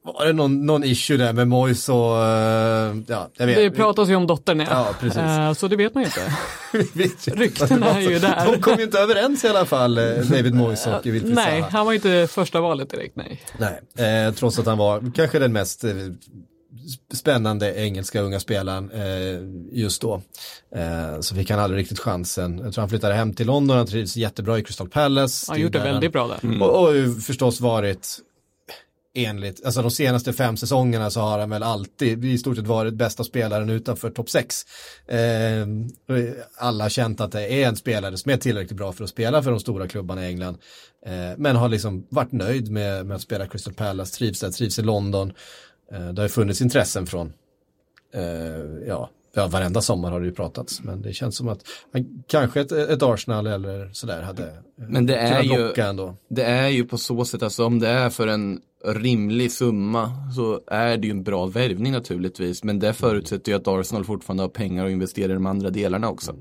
Var 0.04 0.26
det 0.26 0.32
någon, 0.32 0.66
någon 0.66 0.84
issue 0.84 1.16
där 1.16 1.32
med 1.32 1.48
Moyes 1.48 1.88
och, 1.88 2.16
eh, 2.24 2.96
ja, 3.06 3.28
jag 3.36 3.46
vet. 3.46 3.56
Det 3.56 3.70
pratas 3.70 4.08
ju 4.08 4.14
om 4.14 4.26
dottern 4.26 4.60
ja. 4.60 4.66
Ja, 4.70 4.88
precis. 5.00 5.18
Eh, 5.18 5.52
så 5.52 5.68
det 5.68 5.76
vet 5.76 5.94
man 5.94 6.02
ju 6.02 6.06
inte. 6.06 6.20
Vet 6.98 7.28
ju 7.28 7.32
Rykten 7.32 7.68
vad 7.68 7.80
det 7.80 7.94
var 7.94 8.00
är 8.00 8.10
ju 8.10 8.18
där. 8.18 8.52
De 8.52 8.60
kom 8.60 8.78
ju 8.78 8.84
inte 8.84 8.98
överens 8.98 9.44
i 9.44 9.48
alla 9.48 9.64
fall, 9.64 9.98
eh, 9.98 10.04
David 10.04 10.54
Moyes 10.54 10.86
och 10.86 11.06
Wilfried 11.06 11.34
nej, 11.34 11.60
Zaha. 11.60 11.70
han 11.72 11.86
var 11.86 11.92
inte 11.92 12.26
första 12.30 12.60
valet 12.60 12.90
direkt, 12.90 13.16
nej. 13.16 13.42
Nej, 13.58 14.26
eh, 14.26 14.34
trots 14.34 14.58
att 14.58 14.66
han 14.66 14.78
var 14.78 15.12
kanske 15.14 15.38
den 15.38 15.52
mest 15.52 15.84
eh, 15.84 15.88
sp- 15.90 17.14
spännande 17.14 17.74
engelska 17.74 18.20
unga 18.20 18.40
spelaren 18.40 18.90
eh, 18.90 19.78
just 19.78 20.02
då. 20.02 20.22
Eh, 20.76 21.20
så 21.20 21.34
fick 21.34 21.50
han 21.50 21.60
aldrig 21.60 21.80
riktigt 21.80 21.98
chansen. 22.00 22.58
Jag 22.58 22.72
tror 22.74 22.82
han 22.82 22.88
flyttade 22.88 23.14
hem 23.14 23.32
till 23.34 23.46
London, 23.46 23.76
han 23.76 23.86
trivs 23.86 24.16
jättebra 24.16 24.58
i 24.58 24.62
Crystal 24.64 24.88
Palace. 24.88 25.44
Han 25.48 25.56
har 25.56 25.62
gjort 25.62 25.72
det 25.72 25.78
väldigt 25.78 26.12
bra 26.12 26.26
där. 26.42 26.62
Och, 26.62 26.82
och 26.84 26.94
ju 26.96 27.14
förstås 27.14 27.60
varit 27.60 28.18
enligt, 29.14 29.64
alltså 29.64 29.82
de 29.82 29.90
senaste 29.90 30.32
fem 30.32 30.56
säsongerna 30.56 31.10
så 31.10 31.20
har 31.20 31.38
han 31.38 31.50
väl 31.50 31.62
alltid 31.62 32.24
i 32.24 32.38
stort 32.38 32.56
sett 32.56 32.66
varit 32.66 32.94
bästa 32.94 33.24
spelaren 33.24 33.70
utanför 33.70 34.10
topp 34.10 34.30
6. 34.30 34.62
Eh, 35.06 35.18
alla 36.58 36.84
har 36.84 36.88
känt 36.88 37.20
att 37.20 37.32
det 37.32 37.62
är 37.62 37.68
en 37.68 37.76
spelare 37.76 38.16
som 38.16 38.32
är 38.32 38.36
tillräckligt 38.36 38.76
bra 38.76 38.92
för 38.92 39.04
att 39.04 39.10
spela 39.10 39.42
för 39.42 39.50
de 39.50 39.60
stora 39.60 39.88
klubbarna 39.88 40.24
i 40.24 40.28
England. 40.28 40.58
Eh, 41.06 41.12
men 41.36 41.56
har 41.56 41.68
liksom 41.68 42.06
varit 42.10 42.32
nöjd 42.32 42.70
med, 42.70 43.06
med 43.06 43.14
att 43.14 43.22
spela 43.22 43.46
Crystal 43.46 43.74
Palace, 43.74 44.18
trivs 44.18 44.40
där, 44.40 44.50
trivs 44.50 44.78
i 44.78 44.82
London. 44.82 45.32
Eh, 45.92 46.08
det 46.08 46.22
har 46.22 46.24
ju 46.24 46.28
funnits 46.32 46.60
intressen 46.60 47.06
från, 47.06 47.32
eh, 48.14 48.22
ja, 48.88 49.10
ja, 49.34 49.46
varenda 49.46 49.80
sommar 49.80 50.10
har 50.10 50.20
det 50.20 50.26
ju 50.26 50.32
pratats, 50.34 50.80
men 50.82 51.02
det 51.02 51.12
känns 51.12 51.36
som 51.36 51.48
att 51.48 51.60
kanske 52.26 52.60
ett, 52.60 52.72
ett 52.72 53.02
Arsenal 53.02 53.46
eller 53.46 53.90
sådär 53.92 54.22
hade 54.22 54.42
eh, 54.46 54.54
Men 54.88 55.06
det 55.06 55.16
är 55.16 55.42
kunnat 55.42 55.58
ju- 55.58 55.66
locka 55.68 55.86
ändå. 55.86 56.16
Det 56.28 56.44
är 56.44 56.68
ju 56.68 56.84
på 56.84 56.98
så 56.98 57.24
sätt, 57.24 57.42
alltså 57.42 57.64
om 57.66 57.78
det 57.78 57.88
är 57.88 58.10
för 58.10 58.26
en 58.26 58.60
rimlig 58.86 59.52
summa 59.52 60.12
så 60.36 60.60
är 60.66 60.96
det 60.96 61.06
ju 61.06 61.10
en 61.10 61.22
bra 61.22 61.46
värvning 61.46 61.92
naturligtvis. 61.92 62.64
Men 62.64 62.78
det 62.78 62.92
förutsätter 62.92 63.52
ju 63.52 63.58
att 63.58 63.68
Arsenal 63.68 64.04
fortfarande 64.04 64.42
har 64.42 64.48
pengar 64.48 64.84
att 64.84 64.90
investera 64.90 65.30
i 65.30 65.34
de 65.34 65.46
andra 65.46 65.70
delarna 65.70 66.10
också. 66.10 66.34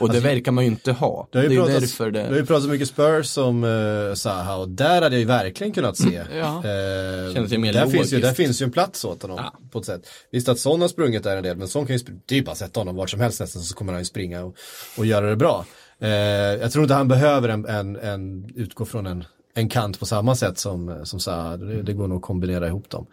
Och 0.00 0.12
det 0.12 0.20
verkar 0.20 0.52
man 0.52 0.64
ju 0.64 0.70
inte 0.70 0.92
ha. 0.92 1.20
Alltså, 1.20 1.28
Det 1.32 1.38
har 1.38 1.48
Det 1.48 1.54
ju 1.54 1.60
är 1.60 1.64
ju 1.64 1.72
pratats, 1.72 1.98
därför 1.98 2.10
det... 2.10 2.22
har 2.22 2.30
det 2.30 2.36
ju 2.36 2.46
pratats 2.46 2.66
mycket 2.66 2.88
Spurs 2.88 3.38
om 3.38 3.64
uh, 3.64 4.14
Zaha 4.14 4.56
och 4.56 4.68
där 4.68 5.02
hade 5.02 5.14
jag 5.14 5.20
ju 5.20 5.26
verkligen 5.26 5.72
kunnat 5.72 5.96
se. 5.96 6.22
Ja. 6.38 6.62
Eh, 6.64 7.34
Känns 7.34 7.52
ju 7.52 7.58
mer 7.58 7.72
där, 7.72 7.86
finns 7.86 8.12
ju, 8.12 8.20
där 8.20 8.32
finns 8.32 8.62
ju 8.62 8.64
en 8.64 8.72
plats 8.72 9.04
åt 9.04 9.22
honom 9.22 9.40
på 9.72 9.78
ett 9.78 9.84
sätt. 9.84 10.02
Visst 10.32 10.48
att 10.48 10.58
Son 10.58 10.80
har 10.80 10.88
sprungit 10.88 11.22
där 11.22 11.36
en 11.36 11.42
del, 11.42 11.56
men 11.56 11.68
Son 11.68 11.86
kan 11.86 11.96
ju 11.96 12.02
det 12.26 12.34
är 12.34 12.38
ju 12.38 12.44
bara 12.44 12.52
att 12.52 12.58
sätta 12.58 12.80
honom 12.80 12.96
vart 12.96 13.10
som 13.10 13.20
helst 13.20 13.40
nästan 13.40 13.62
så 13.62 13.74
kommer 13.74 13.92
han 13.92 14.00
ju 14.00 14.04
springa 14.04 14.44
och, 14.44 14.56
och 14.98 15.06
göra 15.06 15.30
det 15.30 15.36
bra. 15.36 15.64
Eh, 16.00 16.10
jag 16.10 16.72
tror 16.72 16.84
inte 16.84 16.94
han 16.94 17.08
behöver 17.08 17.48
en, 17.48 17.66
en, 17.66 17.96
en 17.96 18.50
utgå 18.54 18.84
från 18.84 19.06
en, 19.06 19.24
en 19.56 19.68
kant 19.68 19.98
på 19.98 20.06
samma 20.06 20.34
sätt 20.34 20.58
som, 20.58 21.00
som 21.06 21.20
Zaha. 21.20 21.56
Det, 21.56 21.82
det 21.82 21.92
går 21.92 22.08
nog 22.08 22.16
att 22.16 22.22
kombinera 22.22 22.66
ihop 22.66 22.90
dem. 22.90 23.06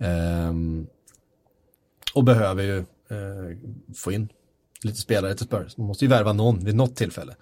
Ehm, 0.00 0.86
och 2.14 2.24
behöver 2.24 2.62
ju 2.62 2.78
eh, 2.78 3.56
få 3.96 4.12
in 4.12 4.28
lite 4.82 4.98
spelare 4.98 5.34
till 5.34 5.46
Spurs. 5.46 5.76
Man 5.76 5.86
måste 5.86 6.04
ju 6.04 6.08
värva 6.08 6.32
någon 6.32 6.64
vid 6.64 6.74
något 6.74 6.96
tillfälle 6.96 7.34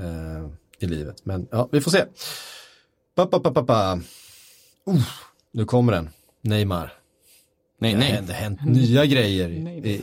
eh, 0.00 0.48
i 0.78 0.86
livet. 0.86 1.16
Men 1.24 1.48
ja, 1.50 1.68
vi 1.72 1.80
får 1.80 1.90
se. 1.90 2.04
Pa, 3.14 3.26
pa, 3.26 3.40
pa, 3.40 3.50
pa, 3.50 3.62
pa. 3.62 3.98
Uh, 4.88 5.02
nu 5.52 5.64
kommer 5.64 5.92
den. 5.92 6.08
Neymar. 6.40 6.92
Nej, 7.78 7.92
Det 7.92 7.98
nej. 7.98 8.16
har 8.26 8.32
hänt 8.32 8.64
nya 8.64 9.06
grejer 9.06 9.48
Nej. 9.48 10.02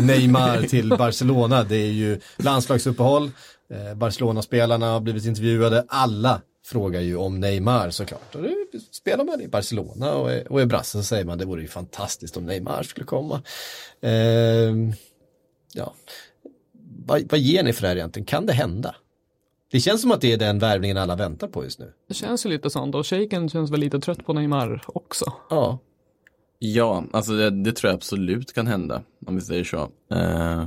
Neymar 0.00 0.62
till 0.62 0.88
Barcelona. 0.98 1.64
Det 1.64 1.76
är 1.76 1.92
ju 1.92 2.20
landslagsuppehåll. 2.36 3.30
Eh, 3.70 3.94
Barcelona-spelarna 3.94 4.92
har 4.92 5.00
blivit 5.00 5.24
intervjuade. 5.26 5.84
Alla 5.88 6.40
frågar 6.68 7.00
ju 7.00 7.16
om 7.16 7.40
Neymar 7.40 7.90
såklart. 7.90 8.34
Och 8.34 8.42
det, 8.42 8.80
spelar 8.90 9.24
man 9.24 9.40
i 9.40 9.48
Barcelona 9.48 10.14
och 10.14 10.30
och 10.50 10.60
är 10.60 10.66
brasse 10.66 10.98
så 10.98 11.04
säger 11.04 11.24
man 11.24 11.38
det 11.38 11.44
vore 11.44 11.62
ju 11.62 11.68
fantastiskt 11.68 12.36
om 12.36 12.46
Neymar 12.46 12.82
skulle 12.82 13.06
komma. 13.06 13.42
Eh, 14.00 14.74
ja. 15.74 15.94
Vad, 17.06 17.30
vad 17.30 17.40
ger 17.40 17.62
ni 17.62 17.72
för 17.72 17.82
det 17.82 17.88
här 17.88 17.96
egentligen? 17.96 18.26
Kan 18.26 18.46
det 18.46 18.52
hända? 18.52 18.94
Det 19.70 19.80
känns 19.80 20.02
som 20.02 20.12
att 20.12 20.20
det 20.20 20.32
är 20.32 20.36
den 20.36 20.58
värvningen 20.58 20.96
alla 20.96 21.16
väntar 21.16 21.48
på 21.48 21.64
just 21.64 21.78
nu. 21.78 21.92
Det 22.08 22.14
känns 22.14 22.46
ju 22.46 22.50
lite 22.50 22.70
sånt 22.70 22.94
och 22.94 23.06
shaken 23.06 23.48
känns 23.48 23.70
väl 23.70 23.80
lite 23.80 24.00
trött 24.00 24.26
på 24.26 24.32
Neymar 24.32 24.82
också. 24.86 25.32
Ja. 25.50 25.78
Ja, 26.58 27.04
alltså 27.12 27.32
det, 27.32 27.50
det 27.50 27.72
tror 27.72 27.88
jag 27.88 27.96
absolut 27.96 28.52
kan 28.52 28.66
hända, 28.66 29.02
om 29.26 29.34
vi 29.34 29.40
säger 29.40 29.64
så. 29.64 29.88
Eh, 30.10 30.64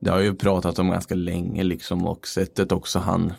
det 0.00 0.10
har 0.10 0.20
ju 0.20 0.34
pratat 0.34 0.78
om 0.78 0.90
ganska 0.90 1.14
länge 1.14 1.64
liksom 1.64 2.06
och 2.06 2.28
sättet 2.28 2.72
också 2.72 2.98
han 2.98 3.32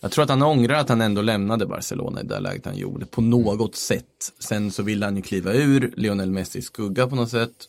jag 0.00 0.10
tror 0.10 0.22
att 0.22 0.30
han 0.30 0.42
ångrar 0.42 0.74
att 0.74 0.88
han 0.88 1.00
ändå 1.00 1.22
lämnade 1.22 1.66
Barcelona 1.66 2.20
i 2.20 2.24
det 2.24 2.40
läget 2.40 2.66
han 2.66 2.76
gjorde, 2.76 3.06
på 3.06 3.20
något 3.20 3.76
sätt. 3.76 4.32
Sen 4.38 4.70
så 4.70 4.82
ville 4.82 5.04
han 5.04 5.16
ju 5.16 5.22
kliva 5.22 5.52
ur 5.52 5.92
Lionel 5.96 6.30
Messis 6.30 6.64
skugga 6.64 7.06
på 7.06 7.16
något 7.16 7.30
sätt. 7.30 7.68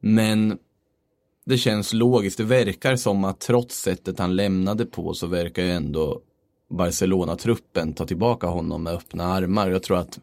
Men 0.00 0.58
det 1.44 1.58
känns 1.58 1.92
logiskt, 1.92 2.38
det 2.38 2.44
verkar 2.44 2.96
som 2.96 3.24
att 3.24 3.40
trots 3.40 3.82
sättet 3.82 4.18
han 4.18 4.36
lämnade 4.36 4.86
på 4.86 5.14
så 5.14 5.26
verkar 5.26 5.62
ju 5.62 5.70
ändå 5.70 6.20
Barcelona-truppen 6.70 7.92
ta 7.92 8.06
tillbaka 8.06 8.46
honom 8.46 8.82
med 8.82 8.92
öppna 8.92 9.24
armar. 9.24 9.70
Jag 9.70 9.82
tror 9.82 9.98
att 9.98 10.18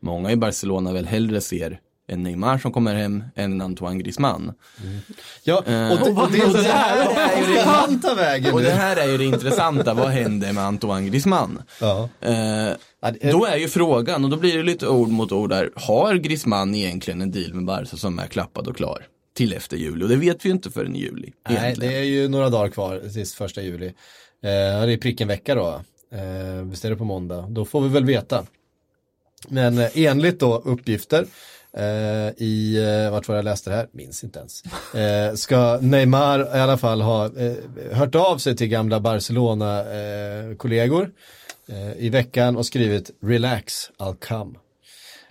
många 0.00 0.32
i 0.32 0.36
Barcelona 0.36 0.92
väl 0.92 1.06
hellre 1.06 1.40
ser 1.40 1.80
en 2.10 2.22
Neymar 2.22 2.58
som 2.58 2.72
kommer 2.72 2.94
hem 2.94 3.24
än 3.36 3.52
en 3.52 3.60
Antoine 3.60 3.98
Griezmann. 3.98 4.52
Ja, 5.42 5.56
och 5.58 5.64
det, 5.64 6.10
och 6.10 6.56
här, 6.64 8.14
vägen 8.16 8.54
Och 8.54 8.62
det 8.62 8.70
är 8.70 9.08
ju 9.08 9.18
det 9.18 9.24
intressanta, 9.24 9.94
vad 9.94 10.08
händer 10.08 10.52
med 10.52 10.64
Antoine 10.64 11.06
Griezmann? 11.06 11.62
Ja. 11.80 12.08
Eh, 12.20 12.30
det- 13.12 13.30
då 13.32 13.44
är 13.44 13.56
ju 13.56 13.68
frågan, 13.68 14.24
och 14.24 14.30
då 14.30 14.36
blir 14.36 14.56
det 14.56 14.62
lite 14.62 14.88
ord 14.88 15.08
mot 15.08 15.32
ord 15.32 15.50
där, 15.50 15.70
har 15.74 16.14
Griezmann 16.14 16.74
egentligen 16.74 17.20
en 17.22 17.30
deal 17.30 17.54
med 17.54 17.64
Barca 17.64 17.96
som 17.96 18.18
är 18.18 18.26
klappad 18.26 18.66
och 18.68 18.76
klar? 18.76 19.06
Till 19.36 19.52
efter 19.52 19.76
juli, 19.76 20.04
och 20.04 20.08
det 20.08 20.16
vet 20.16 20.44
vi 20.44 20.48
ju 20.48 20.54
inte 20.54 20.70
förrän 20.70 20.96
i 20.96 20.98
juli. 21.00 21.32
Nej, 21.48 21.58
egentligen. 21.58 21.92
det 21.92 21.98
är 21.98 22.02
ju 22.02 22.28
några 22.28 22.48
dagar 22.50 22.68
kvar 22.68 23.00
tills 23.12 23.34
första 23.34 23.62
juli. 23.62 23.86
Eh, 23.86 23.92
det 24.86 24.92
är 24.92 24.96
prick 24.96 25.20
en 25.20 25.28
vecka 25.28 25.54
då. 25.54 25.68
Eh, 26.12 26.64
visst 26.64 26.84
är 26.84 26.90
det 26.90 26.96
på 26.96 27.04
måndag? 27.04 27.46
Då 27.48 27.64
får 27.64 27.80
vi 27.80 27.88
väl 27.88 28.04
veta. 28.04 28.44
Men 29.48 29.78
eh, 29.78 29.88
enligt 29.94 30.40
då 30.40 30.58
uppgifter 30.64 31.26
Eh, 31.76 32.28
i, 32.36 32.76
eh, 33.04 33.10
vart 33.12 33.28
var 33.28 33.36
jag 33.36 33.44
läste 33.44 33.70
det 33.70 33.76
här? 33.76 33.88
Minns 33.92 34.24
inte 34.24 34.38
ens. 34.38 34.62
Eh, 34.94 35.34
ska 35.34 35.78
Neymar 35.80 36.56
i 36.56 36.60
alla 36.60 36.76
fall 36.76 37.00
ha 37.00 37.24
eh, 37.24 37.52
hört 37.92 38.14
av 38.14 38.38
sig 38.38 38.56
till 38.56 38.68
gamla 38.68 39.00
Barcelona-kollegor 39.00 41.10
eh, 41.68 41.88
eh, 41.88 41.92
i 41.98 42.08
veckan 42.08 42.56
och 42.56 42.66
skrivit 42.66 43.10
relax, 43.22 43.90
I'll 43.98 44.16
come. 44.28 44.54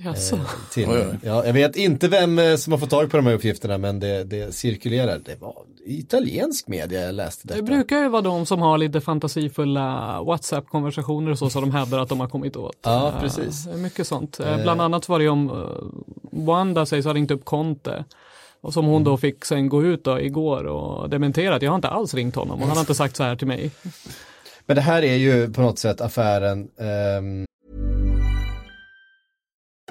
Jaså? 0.03 0.39
Till. 0.73 0.87
Ja, 1.23 1.45
jag 1.45 1.53
vet 1.53 1.75
inte 1.75 2.07
vem 2.07 2.39
eh, 2.39 2.55
som 2.55 2.73
har 2.73 2.77
fått 2.79 2.89
tag 2.89 3.11
på 3.11 3.17
de 3.17 3.25
här 3.25 3.33
uppgifterna 3.33 3.77
men 3.77 3.99
det, 3.99 4.23
det 4.23 4.55
cirkulerar. 4.55 5.19
Det 5.25 5.41
var 5.41 5.53
italiensk 5.85 6.67
media 6.67 7.01
jag 7.01 7.15
läste 7.15 7.47
detta. 7.47 7.55
Det 7.57 7.63
brukar 7.65 7.97
ju 7.97 8.09
vara 8.09 8.21
de 8.21 8.45
som 8.45 8.61
har 8.61 8.77
lite 8.77 9.01
fantasifulla 9.01 10.21
WhatsApp-konversationer 10.23 11.31
och 11.31 11.39
så 11.39 11.49
som 11.49 11.61
de 11.61 11.71
hävdar 11.71 11.99
att 11.99 12.09
de 12.09 12.19
har 12.19 12.27
kommit 12.27 12.55
åt. 12.55 12.77
Ja, 12.81 13.07
Eh, 13.15 13.21
precis. 13.21 13.67
mycket 13.67 14.07
sånt. 14.07 14.39
Eh, 14.39 14.61
Bland 14.61 14.81
annat 14.81 15.09
var 15.09 15.19
det 15.19 15.29
om 15.29 15.51
Wanda 16.31 16.85
sägs 16.85 17.05
ha 17.05 17.13
ringt 17.13 17.31
upp 17.31 17.45
Conte. 17.45 18.05
Och 18.61 18.73
som 18.73 18.85
hon 18.85 18.93
Mm. 18.95 19.03
då 19.03 19.17
fick 19.17 19.45
sen 19.45 19.69
gå 19.69 19.83
ut 19.83 20.03
då 20.03 20.19
igår 20.19 20.63
och 20.63 21.09
dementera 21.09 21.55
att 21.55 21.61
jag 21.61 21.71
har 21.71 21.75
inte 21.75 21.87
alls 21.87 22.13
ringt 22.13 22.35
honom 22.35 22.61
och 22.61 22.67
han 22.67 22.77
har 22.77 22.79
inte 22.83 22.95
sagt 22.95 23.15
så 23.15 23.23
här 23.23 23.35
till 23.35 23.47
mig. 23.47 23.71
Men 24.65 24.75
det 24.75 24.81
här 24.81 25.01
är 25.03 25.15
ju 25.15 25.53
på 25.53 25.61
något 25.61 25.79
sätt 25.79 26.01
affären 26.01 26.67
ehm, 26.79 27.45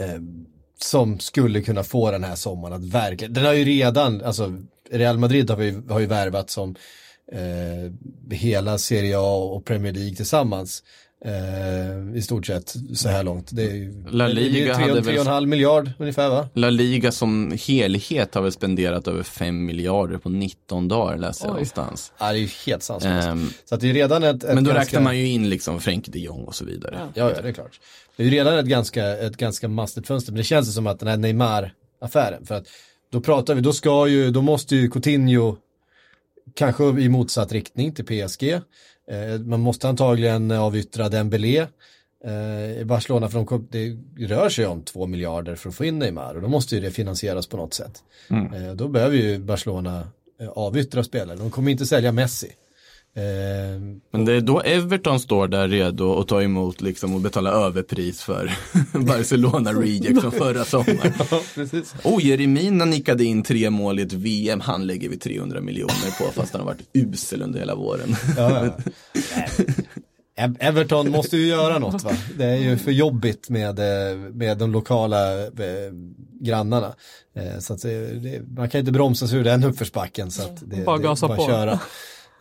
Eh, 0.00 0.20
som 0.82 1.18
skulle 1.18 1.62
kunna 1.62 1.82
få 1.82 2.10
den 2.10 2.24
här 2.24 2.34
sommaren 2.34 2.74
att 2.74 2.84
verkligen, 2.84 3.32
den 3.32 3.44
har 3.44 3.52
ju 3.52 3.64
redan, 3.64 4.22
alltså 4.22 4.58
Real 4.90 5.18
Madrid 5.18 5.50
har 5.50 5.62
ju, 5.62 5.88
har 5.88 6.00
ju 6.00 6.06
värvat 6.06 6.50
som 6.50 6.74
eh, 7.32 7.92
hela 8.36 8.78
Serie 8.78 9.18
A 9.18 9.36
och 9.36 9.64
Premier 9.64 9.92
League 9.92 10.16
tillsammans. 10.16 10.82
Eh, 11.24 12.16
I 12.16 12.22
stort 12.22 12.46
sett 12.46 12.74
så 12.94 13.08
här 13.08 13.22
långt. 13.22 13.48
Det 13.52 13.62
är 13.62 13.74
ju 13.74 14.04
La 14.10 14.24
det 14.24 14.30
är 14.30 14.34
Liga 14.34 14.74
tre, 14.74 14.84
hade 14.84 15.02
tre 15.02 15.12
väl- 15.12 15.14
och 15.20 15.26
en 15.26 15.32
halv 15.32 15.48
miljard 15.48 15.90
ungefär 15.98 16.28
va? 16.28 16.48
La 16.54 16.70
Liga 16.70 17.12
som 17.12 17.52
helhet 17.66 18.34
har 18.34 18.42
väl 18.42 18.52
spenderat 18.52 19.08
över 19.08 19.22
5 19.22 19.64
miljarder 19.64 20.18
på 20.18 20.28
19 20.28 20.88
dagar 20.88 21.18
läste 21.18 21.44
jag 21.44 21.50
Oj. 21.50 21.52
någonstans. 21.54 22.12
Ja, 22.18 22.32
det 22.32 22.38
är 22.38 22.40
ju 22.40 22.48
helt 22.66 22.82
sanslöst. 22.82 23.28
Ehm, 23.28 23.50
så 23.64 23.74
att 23.74 23.80
det 23.80 23.90
är 23.90 23.94
redan 23.94 24.22
ett, 24.22 24.44
ett 24.44 24.54
men 24.54 24.64
då 24.64 24.70
ganska... 24.70 24.80
räknar 24.82 25.00
man 25.00 25.18
ju 25.18 25.26
in 25.28 25.48
liksom 25.50 25.80
Frenkie 25.80 26.12
de 26.12 26.18
Jong 26.18 26.44
och 26.44 26.54
så 26.54 26.64
vidare. 26.64 27.10
Ja, 27.14 27.30
ja, 27.34 27.42
det 27.42 27.48
är 27.48 27.52
klart. 27.52 27.80
Det 28.16 28.22
är 28.22 28.24
ju 28.24 28.32
redan 28.32 28.58
ett 28.58 28.66
ganska, 28.66 29.06
ett 29.06 29.36
ganska 29.36 29.68
mastigt 29.68 30.06
fönster, 30.06 30.32
men 30.32 30.36
det 30.38 30.44
känns 30.44 30.74
som 30.74 30.86
att 30.86 30.98
den 30.98 31.08
här 31.08 31.16
Neymar-affären, 31.16 32.46
för 32.46 32.54
att 32.54 32.64
då 33.12 33.20
pratar 33.20 33.54
vi, 33.54 33.60
då 33.60 33.72
ska 33.72 34.06
ju, 34.08 34.30
då 34.30 34.42
måste 34.42 34.76
ju 34.76 34.90
Coutinho, 34.90 35.56
kanske 36.54 36.84
i 36.84 37.08
motsatt 37.08 37.52
riktning 37.52 37.94
till 37.94 38.04
PSG, 38.04 38.42
eh, 38.52 38.60
man 39.44 39.60
måste 39.60 39.88
antagligen 39.88 40.50
avyttra 40.50 41.08
Dembélé 41.08 41.66
eh, 42.24 42.80
i 42.80 42.84
Barcelona, 42.84 43.28
för 43.28 43.38
de, 43.38 43.68
det 44.16 44.26
rör 44.26 44.48
sig 44.48 44.66
om 44.66 44.82
två 44.82 45.06
miljarder 45.06 45.54
för 45.54 45.68
att 45.68 45.74
få 45.74 45.84
in 45.84 45.98
Neymar, 45.98 46.34
och 46.34 46.42
då 46.42 46.48
måste 46.48 46.74
ju 46.74 46.80
det 46.80 46.90
finansieras 46.90 47.46
på 47.46 47.56
något 47.56 47.74
sätt. 47.74 48.02
Eh, 48.54 48.72
då 48.74 48.88
behöver 48.88 49.16
ju 49.16 49.38
Barcelona 49.38 50.08
eh, 50.40 50.48
avyttra 50.48 51.04
spelare, 51.04 51.36
de 51.36 51.50
kommer 51.50 51.70
inte 51.70 51.86
sälja 51.86 52.12
Messi. 52.12 52.52
Eh, 53.16 53.22
Men 54.12 54.24
det 54.24 54.32
är 54.32 54.40
då 54.40 54.60
Everton 54.60 55.20
står 55.20 55.48
där 55.48 55.68
redo 55.68 56.18
att 56.20 56.28
ta 56.28 56.42
emot 56.42 56.80
liksom 56.80 57.14
och 57.14 57.20
betala 57.20 57.50
överpris 57.50 58.22
för 58.22 58.52
Barcelona 59.06 59.72
reject 59.72 60.20
från 60.20 60.32
förra 60.32 60.64
sommaren. 60.64 61.12
precis. 61.54 61.94
Oh, 62.04 62.26
Jeremina 62.26 62.84
nickade 62.84 63.24
in 63.24 63.42
tre 63.42 63.70
mål 63.70 63.98
i 63.98 64.02
ett 64.02 64.12
VM, 64.12 64.60
han 64.60 64.86
lägger 64.86 65.08
vi 65.08 65.16
300 65.18 65.60
miljoner 65.60 66.18
på 66.18 66.32
fast 66.32 66.52
han 66.52 66.60
har 66.60 66.66
varit 66.66 66.88
usel 66.92 67.42
under 67.42 67.58
hela 67.58 67.74
våren. 67.74 68.16
Ja, 68.36 68.66
ja. 68.66 68.72
Ev- 70.36 70.56
Everton 70.60 71.10
måste 71.10 71.36
ju 71.36 71.46
göra 71.46 71.78
något 71.78 72.02
va? 72.02 72.10
Det 72.38 72.44
är 72.44 72.56
ju 72.56 72.76
för 72.78 72.90
jobbigt 72.90 73.50
med, 73.50 73.78
eh, 73.78 74.16
med 74.18 74.58
de 74.58 74.72
lokala 74.72 75.42
eh, 75.42 75.48
grannarna. 76.40 76.94
Så 77.60 77.74
att 77.74 77.82
det, 77.82 78.42
man 78.56 78.68
kan 78.70 78.78
inte 78.80 78.92
bromsa 78.92 79.26
sig 79.28 79.38
ur 79.38 79.44
den 79.44 79.64
uppförsbacken 79.64 80.30
så 80.30 80.42
att 80.42 80.62
det, 80.70 80.84
Bara 80.84 80.96
det, 80.96 81.02
gasa 81.02 81.28
bara 81.28 81.36
på. 81.36 81.46
köra. 81.46 81.80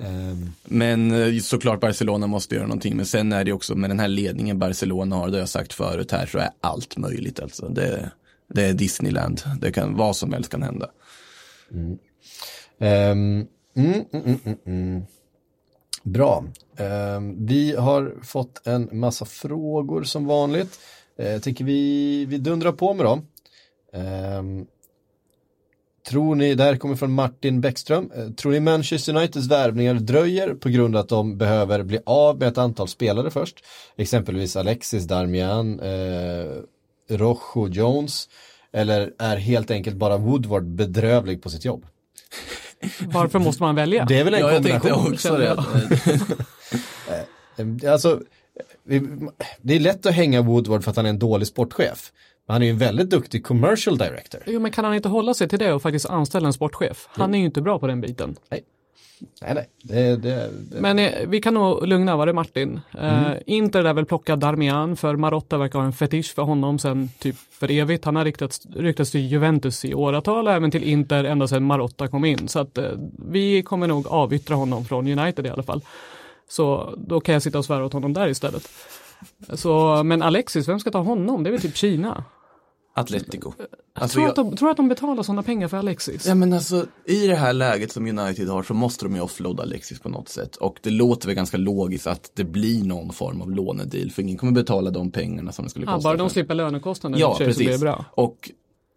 Ehm, 0.01 0.49
Men 0.63 1.11
eh, 1.11 1.39
såklart 1.41 1.79
Barcelona 1.79 2.27
måste 2.27 2.55
göra 2.55 2.67
någonting, 2.67 2.95
men 2.97 3.05
sen 3.05 3.31
är 3.33 3.43
det 3.43 3.53
också 3.53 3.75
med 3.75 3.89
den 3.89 3.99
här 3.99 4.07
ledningen 4.07 4.59
Barcelona 4.59 5.15
har, 5.15 5.27
det 5.27 5.33
har 5.33 5.39
jag 5.39 5.49
sagt 5.49 5.73
förut 5.73 6.11
här, 6.11 6.25
så 6.25 6.37
är 6.37 6.49
allt 6.61 6.97
möjligt 6.97 7.39
alltså. 7.39 7.67
Det, 7.69 8.11
det 8.47 8.63
är 8.63 8.73
Disneyland, 8.73 9.41
det 9.61 9.71
kan, 9.71 9.95
vad 9.97 10.15
som 10.15 10.33
helst 10.33 10.51
kan 10.51 10.63
hända. 10.63 10.89
mm, 13.75 14.05
mm, 14.13 14.39
mm, 14.45 14.57
mm. 14.65 15.03
Bra. 16.03 16.45
Ehm, 16.77 17.45
vi 17.45 17.75
har 17.75 18.13
fått 18.23 18.67
en 18.67 18.89
massa 18.91 19.25
frågor 19.25 20.03
som 20.03 20.25
vanligt. 20.25 20.79
Eh, 21.17 21.31
Jag 21.31 21.43
tycker 21.43 21.65
vi, 21.65 22.25
vi 22.25 22.37
dundrar 22.37 22.71
på 22.71 22.93
med 22.93 23.05
dem. 23.05 23.25
Tror 26.09 26.35
ni, 26.35 26.55
det 26.55 26.63
här 26.63 26.75
kommer 26.75 26.95
från 26.95 27.11
Martin 27.13 27.61
Bäckström, 27.61 28.11
eh, 28.15 28.29
tror 28.29 28.51
ni 28.51 28.59
Manchester 28.59 29.15
Uniteds 29.15 29.47
värvningar 29.47 29.93
dröjer 29.93 30.53
på 30.53 30.69
grund 30.69 30.95
av 30.95 31.01
att 31.01 31.09
de 31.09 31.37
behöver 31.37 31.83
bli 31.83 31.99
av 32.05 32.39
med 32.39 32.47
ett 32.47 32.57
antal 32.57 32.87
spelare 32.87 33.31
först? 33.31 33.55
Exempelvis 33.97 34.55
Alexis, 34.55 35.03
Darmian, 35.03 35.79
eh, 35.79 36.51
Rojo, 37.09 37.67
Jones. 37.67 38.29
Eller 38.73 39.11
är 39.19 39.37
helt 39.37 39.71
enkelt 39.71 39.95
bara 39.95 40.17
Woodward 40.17 40.63
bedrövlig 40.63 41.41
på 41.43 41.49
sitt 41.49 41.65
jobb? 41.65 41.85
Varför 42.99 43.39
måste 43.39 43.63
man 43.63 43.75
välja? 43.75 44.05
Det 44.05 44.19
är 44.19 44.23
väl 44.23 44.33
en 44.33 44.39
Ja, 44.39 44.47
jag 44.51 44.55
kombination. 44.55 45.13
också 45.13 45.37
det. 45.37 45.57
Eh, 47.57 47.91
Alltså, 47.91 48.19
det 49.61 49.75
är 49.75 49.79
lätt 49.79 50.05
att 50.05 50.13
hänga 50.13 50.41
Woodward 50.41 50.83
för 50.83 50.91
att 50.91 50.97
han 50.97 51.05
är 51.05 51.09
en 51.09 51.19
dålig 51.19 51.47
sportchef. 51.47 52.11
Han 52.51 52.61
är 52.61 52.65
ju 52.65 52.71
en 52.71 52.77
väldigt 52.77 53.09
duktig 53.09 53.43
commercial 53.43 53.97
director. 53.97 54.41
Jo, 54.45 54.59
men 54.59 54.71
kan 54.71 54.85
han 54.85 54.93
inte 54.95 55.09
hålla 55.09 55.33
sig 55.33 55.49
till 55.49 55.59
det 55.59 55.73
och 55.73 55.81
faktiskt 55.81 56.05
anställa 56.05 56.47
en 56.47 56.53
sportchef? 56.53 57.07
Han 57.09 57.33
är 57.33 57.39
ju 57.39 57.45
inte 57.45 57.61
bra 57.61 57.79
på 57.79 57.87
den 57.87 58.01
biten. 58.01 58.35
Nej, 58.49 58.63
nej, 59.41 59.69
det, 59.83 60.15
det, 60.15 60.49
det. 60.71 60.81
Men 60.81 60.99
eh, 60.99 61.11
vi 61.27 61.41
kan 61.41 61.53
nog 61.53 61.87
lugna, 61.87 62.15
var 62.15 62.25
det 62.25 62.33
Martin? 62.33 62.79
Eh, 62.99 63.31
Inter 63.45 63.83
lär 63.83 63.93
väl 63.93 64.05
plocka 64.05 64.35
Darmian, 64.35 64.95
för 64.95 65.15
Marotta 65.15 65.57
verkar 65.57 65.79
ha 65.79 65.85
en 65.85 65.93
fetisch 65.93 66.35
för 66.35 66.41
honom 66.41 66.79
sen 66.79 67.09
typ 67.19 67.35
för 67.51 67.71
evigt. 67.71 68.05
Han 68.05 68.15
har 68.15 68.25
ryktats, 68.25 68.65
ryktats 68.75 69.11
till 69.11 69.27
Juventus 69.27 69.85
i 69.85 69.93
åratal 69.93 70.47
och 70.47 70.53
även 70.53 70.71
till 70.71 70.83
Inter 70.83 71.23
ända 71.23 71.47
sedan 71.47 71.63
Marotta 71.63 72.07
kom 72.07 72.25
in. 72.25 72.47
Så 72.47 72.59
att 72.59 72.77
eh, 72.77 72.91
vi 73.31 73.63
kommer 73.63 73.87
nog 73.87 74.07
avyttra 74.07 74.55
honom 74.55 74.85
från 74.85 75.19
United 75.19 75.45
i 75.45 75.49
alla 75.49 75.63
fall. 75.63 75.81
Så 76.49 76.93
då 76.97 77.19
kan 77.19 77.33
jag 77.33 77.41
sitta 77.41 77.57
och 77.57 77.65
svära 77.65 77.85
åt 77.85 77.93
honom 77.93 78.13
där 78.13 78.27
istället. 78.27 78.69
Så, 79.53 80.03
men 80.03 80.21
Alexis, 80.21 80.67
vem 80.67 80.79
ska 80.79 80.91
ta 80.91 80.99
honom? 80.99 81.43
Det 81.43 81.49
är 81.49 81.51
väl 81.51 81.61
typ 81.61 81.77
Kina? 81.77 82.23
Atletico. 82.93 83.53
Alltså, 83.93 84.13
tror, 84.15 84.23
jag- 84.23 84.29
att 84.29 84.35
de, 84.35 84.57
tror 84.57 84.69
att 84.71 84.77
de 84.77 84.87
betalar 84.89 85.23
sådana 85.23 85.43
pengar 85.43 85.67
för 85.67 85.77
Alexis? 85.77 86.25
Ja 86.27 86.35
men 86.35 86.53
alltså 86.53 86.85
i 87.05 87.27
det 87.27 87.35
här 87.35 87.53
läget 87.53 87.91
som 87.91 88.19
United 88.19 88.47
har 88.47 88.63
så 88.63 88.73
måste 88.73 89.05
de 89.05 89.15
ju 89.15 89.21
offloada 89.21 89.63
Alexis 89.63 89.99
på 89.99 90.09
något 90.09 90.29
sätt. 90.29 90.55
Och 90.55 90.79
det 90.81 90.89
låter 90.89 91.27
väl 91.27 91.35
ganska 91.35 91.57
logiskt 91.57 92.07
att 92.07 92.31
det 92.35 92.43
blir 92.43 92.83
någon 92.83 93.13
form 93.13 93.41
av 93.41 93.51
lånedeal. 93.51 94.11
För 94.11 94.21
ingen 94.21 94.37
kommer 94.37 94.51
betala 94.53 94.89
de 94.91 95.11
pengarna 95.11 95.51
som 95.51 95.63
det 95.65 95.69
skulle 95.69 95.85
Ja, 95.85 95.93
kosta. 95.93 96.09
bara 96.09 96.17
de 96.17 96.29
slipper 96.29 96.55
och 97.13 97.19
Ja, 97.19 97.37
sig 97.37 97.53
så 97.53 97.57
blir 97.57 97.67
det 97.67 97.71
precis. 97.71 97.81
bra. 97.81 98.05
Och 98.11 98.51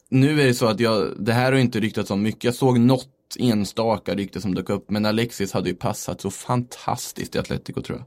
nu 0.08 0.40
är 0.40 0.46
det 0.46 0.54
så 0.54 0.66
att 0.66 0.80
jag, 0.80 1.12
det 1.18 1.32
här 1.32 1.52
har 1.52 1.58
inte 1.58 1.80
ryktats 1.80 2.10
om 2.10 2.22
mycket. 2.22 2.44
Jag 2.44 2.54
såg 2.54 2.78
något 2.80 3.08
enstaka 3.38 4.14
rykte 4.14 4.40
som 4.40 4.54
dök 4.54 4.70
upp. 4.70 4.90
Men 4.90 5.06
Alexis 5.06 5.52
hade 5.52 5.68
ju 5.68 5.74
passat 5.76 6.20
så 6.20 6.30
fantastiskt 6.30 7.34
i 7.36 7.38
Atletico 7.38 7.82
tror 7.82 7.98
jag. 7.98 8.06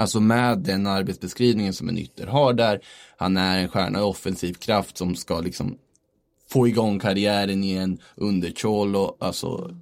Alltså 0.00 0.20
med 0.20 0.58
den 0.58 0.86
arbetsbeskrivningen 0.86 1.72
som 1.72 1.88
en 1.88 1.98
ytter 1.98 2.26
har 2.26 2.52
där. 2.52 2.80
Han 3.16 3.36
är 3.36 3.58
en 3.58 3.68
stjärna 3.68 3.98
i 3.98 4.02
offensiv 4.02 4.52
kraft 4.52 4.98
som 4.98 5.16
ska 5.16 5.40
liksom 5.40 5.78
få 6.50 6.68
igång 6.68 6.98
karriären 6.98 7.64
igen 7.64 7.98
under 8.14 8.50
Cholo. 8.50 9.16
Alltså, 9.20 9.76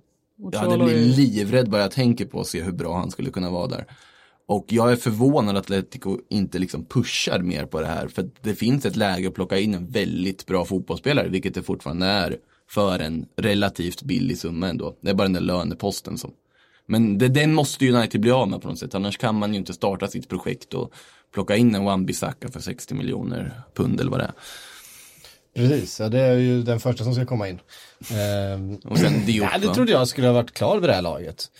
jag 0.52 0.60
hade 0.60 0.84
blivit 0.84 1.16
livrädd 1.16 1.70
bara 1.70 1.82
jag 1.82 1.90
tänker 1.90 2.24
på 2.24 2.40
att 2.40 2.46
se 2.46 2.62
hur 2.62 2.72
bra 2.72 2.96
han 2.96 3.10
skulle 3.10 3.30
kunna 3.30 3.50
vara 3.50 3.66
där. 3.66 3.86
Och 4.46 4.64
jag 4.68 4.92
är 4.92 4.96
förvånad 4.96 5.56
att 5.56 5.64
Atletico 5.64 6.18
inte 6.28 6.58
liksom 6.58 6.84
pushar 6.84 7.38
mer 7.38 7.66
på 7.66 7.80
det 7.80 7.86
här. 7.86 8.08
För 8.08 8.30
det 8.42 8.54
finns 8.54 8.86
ett 8.86 8.96
läge 8.96 9.28
att 9.28 9.34
plocka 9.34 9.58
in 9.58 9.74
en 9.74 9.86
väldigt 9.86 10.46
bra 10.46 10.64
fotbollsspelare, 10.64 11.28
vilket 11.28 11.54
det 11.54 11.62
fortfarande 11.62 12.06
är 12.06 12.36
för 12.70 12.98
en 12.98 13.26
relativt 13.36 14.02
billig 14.02 14.38
summa 14.38 14.68
ändå. 14.68 14.96
Det 15.00 15.10
är 15.10 15.14
bara 15.14 15.24
den 15.24 15.32
där 15.32 15.40
löneposten 15.40 16.18
som. 16.18 16.32
Men 16.90 17.18
det, 17.18 17.28
den 17.28 17.54
måste 17.54 17.84
ju 17.84 17.92
United 17.92 18.20
bli 18.20 18.30
av 18.30 18.48
med 18.48 18.62
på 18.62 18.68
något 18.68 18.78
sätt. 18.78 18.94
Annars 18.94 19.18
kan 19.18 19.34
man 19.34 19.52
ju 19.52 19.58
inte 19.58 19.72
starta 19.72 20.08
sitt 20.08 20.28
projekt 20.28 20.74
och 20.74 20.92
plocka 21.34 21.56
in 21.56 21.74
en 21.74 21.82
Wan-Bissaka 21.88 22.52
för 22.52 22.60
60 22.60 22.94
miljoner 22.94 23.62
pund 23.74 24.00
eller 24.00 24.10
vad 24.10 24.20
det 24.20 24.24
är. 24.24 24.32
Precis, 25.54 26.00
ja, 26.00 26.08
det 26.08 26.20
är 26.20 26.34
ju 26.34 26.62
den 26.62 26.80
första 26.80 27.04
som 27.04 27.14
ska 27.14 27.26
komma 27.26 27.48
in. 27.48 27.60
Ehm, 28.12 28.74
Och 28.76 28.98
sen 28.98 29.26
Diop, 29.26 29.48
ja, 29.52 29.58
det 29.58 29.66
va? 29.66 29.74
trodde 29.74 29.92
jag 29.92 30.08
skulle 30.08 30.26
ha 30.26 30.34
varit 30.34 30.54
klar 30.54 30.80
vid 30.80 30.90
det 30.90 30.94
här 30.94 31.02
laget. 31.02 31.50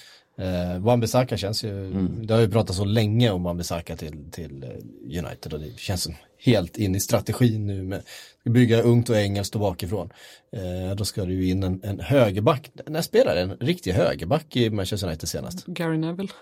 Uh, 0.40 0.78
Wan-Bissaka 0.80 1.36
känns 1.36 1.64
ju, 1.64 1.90
det 2.22 2.34
har 2.34 2.40
ju 2.40 2.50
pratat 2.50 2.76
så 2.76 2.84
länge 2.84 3.30
om 3.30 3.46
Wan-Bissaka 3.46 3.96
till, 3.96 4.30
till 4.30 4.62
eh, 4.62 5.18
United 5.24 5.52
och 5.52 5.60
det 5.60 5.78
känns 5.78 6.02
som 6.02 6.14
helt 6.38 6.76
in 6.76 6.94
i 6.94 7.00
strategin 7.00 7.66
nu 7.66 7.82
med 7.82 7.98
att 8.46 8.52
bygga 8.52 8.82
ungt 8.82 9.10
och 9.10 9.16
engelskt 9.16 9.54
och 9.54 9.60
bakifrån. 9.60 10.10
Eh, 10.52 10.96
då 10.96 11.04
ska 11.04 11.24
det 11.24 11.32
ju 11.32 11.48
in 11.48 11.62
en, 11.62 11.80
en 11.84 12.00
högerback, 12.00 12.70
när 12.86 13.02
spelar 13.02 13.36
en 13.36 13.56
riktig 13.56 13.92
högerback 13.92 14.56
i 14.56 14.70
Manchester 14.70 15.06
United 15.06 15.28
senast? 15.28 15.66
Gary 15.66 15.98
Neville. 15.98 16.32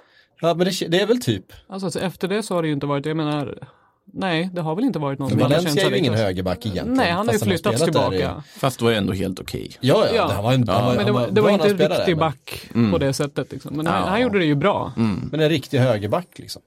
Ja 0.41 0.55
men 0.55 0.67
det, 0.67 0.89
det 0.89 1.01
är 1.01 1.07
väl 1.07 1.21
typ, 1.21 1.53
Alltså, 1.67 1.87
alltså 1.87 2.01
efter 2.01 2.29
det 2.29 2.43
så 2.43 2.55
har 2.55 2.63
det 2.63 2.69
ju 2.69 2.75
inte 2.75 2.87
varit, 2.87 3.07
jag 3.07 3.17
menar, 3.17 3.69
nej 4.13 4.51
det 4.53 4.61
har 4.61 4.75
väl 4.75 4.85
inte 4.85 4.99
varit 4.99 5.19
någon 5.19 5.31
som 5.31 5.39
Valencia 5.39 5.71
känns 5.71 5.85
är 5.85 5.91
ju 5.91 5.99
ingen 5.99 6.15
högerback 6.15 6.67
egentligen. 6.67 6.93
Nej, 6.97 7.11
han 7.11 7.27
har 7.27 7.33
ju 7.35 7.39
flyttats 7.41 7.79
där 7.81 7.89
i- 7.89 7.93
tillbaka. 7.93 8.43
Fast 8.57 8.83
var 8.83 8.91
det 8.91 8.97
ändå 8.97 9.13
helt 9.13 9.41
okej. 9.41 9.71
Ja, 9.81 10.07
ja, 10.07 10.15
Ja. 10.15 10.31
han 10.35 10.45
var 10.45 10.53
en, 10.53 10.69
han 10.69 10.85
var, 10.85 10.95
Men 10.95 10.99
det 11.07 11.13
han 11.13 11.15
var, 11.23 11.31
det 11.31 11.41
var 11.41 11.51
inte 11.51 11.69
han 11.69 11.81
en 11.81 11.89
riktig 11.89 12.17
men- 12.17 12.19
back 12.19 12.71
på 12.93 12.99
det 12.99 13.13
sättet 13.13 13.53
liksom. 13.53 13.77
Men 13.77 13.87
han, 13.87 14.01
Ja. 14.03 14.09
han 14.09 14.21
gjorde 14.21 14.39
det 14.39 14.45
ju 14.45 14.55
bra. 14.55 14.93
Men 15.31 15.41
en 15.41 15.49
riktig 15.49 15.79
högerback 15.79 16.29
liksom. 16.39 16.63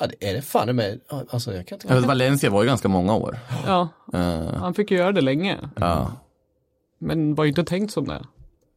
Ja, 0.00 0.06
det 0.06 0.30
är 0.30 0.34
det 0.34 0.42
fan 0.42 0.76
med, 0.76 1.00
alltså 1.30 1.54
jag 1.54 1.66
kan 1.66 1.76
inte... 1.76 1.94
Ja, 1.94 2.00
Valencia 2.00 2.50
var 2.50 2.62
ju 2.62 2.68
ganska 2.68 2.88
många 2.88 3.14
år. 3.14 3.38
Ja, 3.66 3.88
Eh, 4.12 4.52
han 4.54 4.74
fick 4.74 4.90
ju 4.90 4.96
göra 4.96 5.12
det 5.12 5.20
länge. 5.20 5.56
ja, 5.76 6.12
Men 7.00 7.34
var 7.34 7.44
ju 7.44 7.48
inte 7.48 7.64
tänkt 7.64 7.92
som 7.92 8.04
det. 8.08 8.24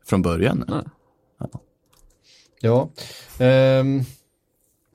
från 0.06 0.22
början. 0.22 0.66
Nej. 0.68 1.50
Ja. 2.62 2.90
Ehm, 3.40 4.02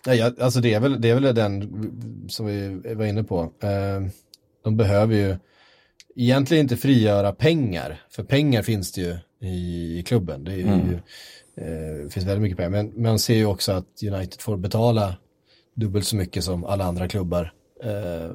nej, 0.06 0.18
ja, 0.18 0.32
alltså 0.40 0.60
det 0.60 0.74
är, 0.74 0.80
väl, 0.80 1.00
det 1.00 1.10
är 1.10 1.14
väl 1.14 1.34
den 1.34 2.28
som 2.28 2.46
vi 2.46 2.94
var 2.94 3.04
inne 3.04 3.24
på. 3.24 3.52
Ehm, 3.60 4.10
de 4.64 4.76
behöver 4.76 5.14
ju 5.14 5.36
egentligen 6.16 6.62
inte 6.62 6.76
frigöra 6.76 7.32
pengar. 7.32 8.00
För 8.10 8.24
pengar 8.24 8.62
finns 8.62 8.92
det 8.92 9.00
ju 9.00 9.16
i, 9.48 9.98
i 9.98 10.02
klubben. 10.02 10.44
Det 10.44 10.52
ju, 10.52 11.00
eh, 11.56 12.04
det 12.04 12.10
finns 12.12 12.26
väldigt 12.26 12.42
mycket 12.42 12.58
pengar. 12.58 12.70
Men 12.70 13.02
man 13.02 13.18
ser 13.18 13.34
ju 13.34 13.46
också 13.46 13.72
att 13.72 14.02
United 14.02 14.40
får 14.40 14.56
betala 14.56 15.16
dubbelt 15.74 16.06
så 16.06 16.16
mycket 16.16 16.44
som 16.44 16.64
alla 16.64 16.84
andra 16.84 17.08
klubbar. 17.08 17.52
Eh, 17.86 18.30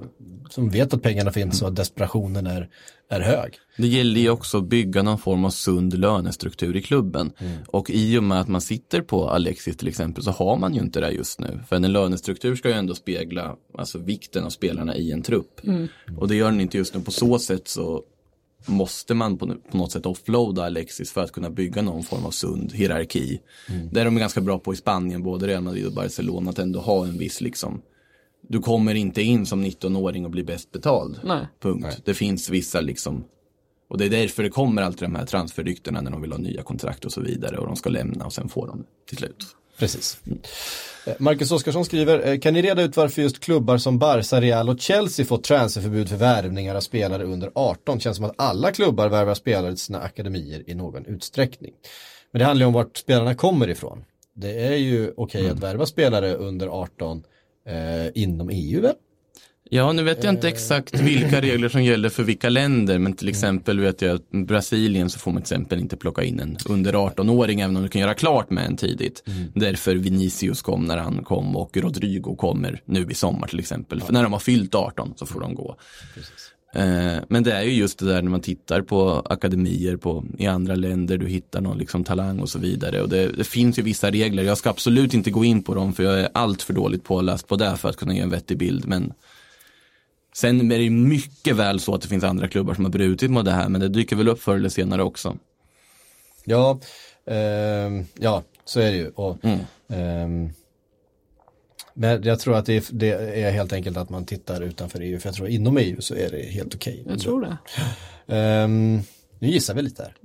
som 0.49 0.69
vet 0.69 0.93
att 0.93 1.01
pengarna 1.01 1.31
finns 1.31 1.61
och 1.61 1.67
att 1.67 1.75
desperationen 1.75 2.47
är, 2.47 2.69
är 3.09 3.19
hög. 3.19 3.53
Det 3.77 3.87
gäller 3.87 4.21
ju 4.21 4.29
också 4.29 4.57
att 4.57 4.63
bygga 4.63 5.03
någon 5.03 5.17
form 5.17 5.45
av 5.45 5.49
sund 5.49 5.99
lönestruktur 5.99 6.75
i 6.75 6.81
klubben. 6.81 7.31
Och 7.67 7.89
i 7.89 8.17
och 8.17 8.23
med 8.23 8.41
att 8.41 8.47
man 8.47 8.61
sitter 8.61 9.01
på 9.01 9.29
Alexis 9.29 9.77
till 9.77 9.87
exempel 9.87 10.23
så 10.23 10.31
har 10.31 10.57
man 10.57 10.73
ju 10.73 10.81
inte 10.81 10.99
det 10.99 11.11
just 11.11 11.39
nu. 11.39 11.59
För 11.69 11.75
en 11.75 11.91
lönestruktur 11.91 12.55
ska 12.55 12.69
ju 12.69 12.75
ändå 12.75 12.95
spegla 12.95 13.55
alltså, 13.77 13.97
vikten 13.97 14.43
av 14.43 14.49
spelarna 14.49 14.95
i 14.95 15.11
en 15.11 15.21
trupp. 15.21 15.61
Och 16.17 16.27
det 16.27 16.35
gör 16.35 16.51
den 16.51 16.61
inte 16.61 16.77
just 16.77 16.95
nu. 16.95 17.01
På 17.01 17.11
så 17.11 17.39
sätt 17.39 17.67
så 17.67 18.03
måste 18.65 19.13
man 19.13 19.37
på, 19.37 19.47
på 19.71 19.77
något 19.77 19.91
sätt 19.91 20.05
offloada 20.05 20.65
Alexis 20.65 21.11
för 21.11 21.23
att 21.23 21.31
kunna 21.31 21.49
bygga 21.49 21.81
någon 21.81 22.03
form 22.03 22.25
av 22.25 22.31
sund 22.31 22.73
hierarki. 22.73 23.41
Det 23.91 24.01
är 24.01 24.05
de 24.05 24.15
ganska 24.15 24.41
bra 24.41 24.59
på 24.59 24.73
i 24.73 24.75
Spanien, 24.75 25.23
både 25.23 25.47
Real 25.47 25.63
Madrid 25.63 25.85
och 25.85 25.93
Barcelona, 25.93 26.49
att 26.49 26.59
ändå 26.59 26.79
ha 26.79 27.05
en 27.05 27.17
viss 27.17 27.41
liksom 27.41 27.81
du 28.41 28.59
kommer 28.59 28.95
inte 28.95 29.21
in 29.21 29.45
som 29.45 29.65
19-åring 29.65 30.25
och 30.25 30.31
blir 30.31 30.43
bäst 30.43 30.71
betald. 30.71 31.19
Nej. 31.23 31.47
Punkt. 31.59 32.01
Det 32.05 32.13
finns 32.13 32.49
vissa 32.49 32.81
liksom 32.81 33.23
och 33.91 33.97
det 33.97 34.05
är 34.05 34.09
därför 34.09 34.43
det 34.43 34.49
kommer 34.49 34.81
alltid 34.81 35.03
de 35.03 35.15
här 35.15 35.25
transferryktena 35.25 36.01
när 36.01 36.11
de 36.11 36.21
vill 36.21 36.31
ha 36.31 36.39
nya 36.39 36.63
kontrakt 36.63 37.05
och 37.05 37.11
så 37.11 37.21
vidare 37.21 37.57
och 37.57 37.67
de 37.67 37.75
ska 37.75 37.89
lämna 37.89 38.25
och 38.25 38.33
sen 38.33 38.49
får 38.49 38.67
de 38.67 38.83
till 39.07 39.17
slut. 39.17 39.45
Precis. 39.77 40.17
Eh, 41.05 41.13
Marcus 41.19 41.51
Oskarsson 41.51 41.85
skriver, 41.85 42.27
eh, 42.27 42.39
kan 42.39 42.53
ni 42.53 42.61
reda 42.61 42.81
ut 42.81 42.97
varför 42.97 43.21
just 43.21 43.39
klubbar 43.39 43.77
som 43.77 43.99
Barca, 43.99 44.41
Real 44.41 44.69
och 44.69 44.79
Chelsea 44.79 45.25
fått 45.25 45.43
transferförbud 45.43 46.09
för 46.09 46.15
värvningar 46.15 46.75
av 46.75 46.81
spelare 46.81 47.23
under 47.23 47.51
18? 47.55 47.99
Känns 47.99 48.17
som 48.17 48.25
att 48.25 48.33
alla 48.35 48.71
klubbar 48.71 49.09
värvar 49.09 49.33
spelare 49.33 49.71
till 49.71 49.79
sina 49.79 49.99
akademier 49.99 50.63
i 50.69 50.75
någon 50.75 51.05
utsträckning. 51.05 51.73
Men 52.31 52.39
det 52.39 52.45
handlar 52.45 52.63
ju 52.63 52.67
om 52.67 52.73
vart 52.73 52.97
spelarna 52.97 53.35
kommer 53.35 53.69
ifrån. 53.69 54.03
Det 54.33 54.67
är 54.67 54.77
ju 54.77 55.13
okej 55.17 55.49
att 55.49 55.59
värva 55.59 55.85
spelare 55.85 56.35
under 56.35 56.67
18 56.67 57.23
eh, 57.65 58.21
inom 58.23 58.49
EU 58.49 58.81
väl? 58.81 58.95
Ja, 59.73 59.93
nu 59.93 60.03
vet 60.03 60.23
jag 60.23 60.33
inte 60.33 60.47
exakt 60.47 60.99
vilka 60.99 61.41
regler 61.41 61.69
som 61.69 61.83
gäller 61.83 62.09
för 62.09 62.23
vilka 62.23 62.49
länder, 62.49 62.99
men 62.99 63.13
till 63.13 63.29
exempel 63.29 63.79
vet 63.79 64.01
jag 64.01 64.15
att 64.15 64.31
Brasilien 64.31 65.09
så 65.09 65.19
får 65.19 65.31
man 65.31 65.41
till 65.41 65.53
exempel 65.53 65.79
inte 65.79 65.97
plocka 65.97 66.23
in 66.23 66.39
en 66.39 66.57
under 66.69 66.93
18-åring, 66.93 67.61
även 67.61 67.77
om 67.77 67.83
du 67.83 67.89
kan 67.89 68.01
göra 68.01 68.13
klart 68.13 68.49
med 68.49 68.65
en 68.65 68.77
tidigt. 68.77 69.23
Därför 69.55 69.95
Vinicius 69.95 70.61
kom 70.61 70.85
när 70.85 70.97
han 70.97 71.23
kom 71.23 71.55
och 71.55 71.77
Rodrigo 71.77 72.35
kommer 72.35 72.81
nu 72.85 73.07
i 73.09 73.13
sommar 73.13 73.47
till 73.47 73.59
exempel. 73.59 74.01
För 74.01 74.13
när 74.13 74.23
de 74.23 74.33
har 74.33 74.39
fyllt 74.39 74.75
18 74.75 75.13
så 75.15 75.25
får 75.25 75.39
de 75.39 75.55
gå. 75.55 75.75
Eh, 76.15 76.23
Men 77.27 77.43
det 77.43 77.53
är 77.53 77.61
ju 77.61 77.73
just 77.73 77.99
det 77.99 78.05
där 78.05 78.21
när 78.21 78.29
man 78.29 78.41
tittar 78.41 78.81
på 78.81 79.21
akademier 79.29 79.97
på, 79.97 80.23
i 80.37 80.47
andra 80.47 80.75
länder, 80.75 81.17
du 81.17 81.27
hittar 81.27 81.61
någon 81.61 81.77
liksom 81.77 82.03
talang 82.03 82.39
och 82.39 82.49
så 82.49 82.59
vidare. 82.59 83.01
Och 83.01 83.09
det, 83.09 83.27
det 83.27 83.43
finns 83.43 83.79
ju 83.79 83.83
vissa 83.83 84.11
regler, 84.11 84.43
jag 84.43 84.57
ska 84.57 84.69
absolut 84.69 85.13
inte 85.13 85.31
gå 85.31 85.45
in 85.45 85.63
på 85.63 85.75
dem 85.75 85.93
för 85.93 86.03
jag 86.03 86.19
är 86.19 86.29
allt 86.33 86.61
för 86.61 86.73
dåligt 86.73 87.03
påläst 87.03 87.47
på 87.47 87.55
det 87.55 87.77
för 87.77 87.89
att 87.89 87.97
kunna 87.97 88.13
ge 88.13 88.19
en 88.19 88.29
vettig 88.29 88.57
bild. 88.57 88.87
Men 88.87 89.13
sen 90.33 90.71
är 90.71 90.79
det 90.79 90.89
mycket 90.89 91.55
väl 91.55 91.79
så 91.79 91.95
att 91.95 92.01
det 92.01 92.07
finns 92.07 92.23
andra 92.23 92.47
klubbar 92.47 92.73
som 92.73 92.85
har 92.85 92.91
brutit 92.91 93.31
mot 93.31 93.45
det 93.45 93.51
här, 93.51 93.69
men 93.69 93.81
det 93.81 93.89
dyker 93.89 94.15
väl 94.15 94.27
upp 94.27 94.41
förr 94.41 94.55
eller 94.55 94.69
senare 94.69 95.03
också. 95.03 95.37
Ja, 96.43 96.79
ehm, 97.25 98.05
ja 98.19 98.43
så 98.65 98.79
är 98.79 98.91
det 98.91 98.97
ju. 98.97 99.09
Och, 99.09 99.37
ehm, 99.89 100.49
men 101.93 102.23
jag 102.23 102.39
tror 102.39 102.55
att 102.55 102.65
det 102.65 102.73
är, 102.73 102.83
det 102.91 103.09
är 103.43 103.51
helt 103.51 103.73
enkelt 103.73 103.97
att 103.97 104.09
man 104.09 104.25
tittar 104.25 104.61
utanför 104.61 104.99
EU, 105.01 105.19
för 105.19 105.29
jag 105.29 105.35
tror 105.35 105.47
inom 105.47 105.77
EU 105.77 106.01
så 106.01 106.15
är 106.15 106.29
det 106.29 106.41
helt 106.41 106.75
okej. 106.75 107.03
Jag 107.07 107.19
tror 107.19 107.41
det. 107.41 107.57
Ehm, 108.35 109.01
nu 109.39 109.47
gissar 109.47 109.73
vi 109.73 109.81
lite 109.81 110.03
här. 110.03 110.15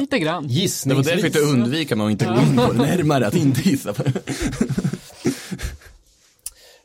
Lite 0.00 0.18
grann. 0.18 0.42
Det 0.42 0.48
var 0.48 0.54
Gissningsvis. 0.54 1.06
därför 1.06 1.24
jag 1.24 1.32
fick 1.32 1.42
undvika 1.42 1.96
med 1.96 2.06
att 2.06 2.12
inte 2.12 2.24
gå 2.24 2.40
in 2.40 2.56
på 2.56 2.72
närmare, 2.72 3.26
att 3.26 3.34
inte 3.34 3.60
gissa 3.68 3.92
på. 3.92 4.02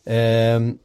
Ehm, 0.08 0.78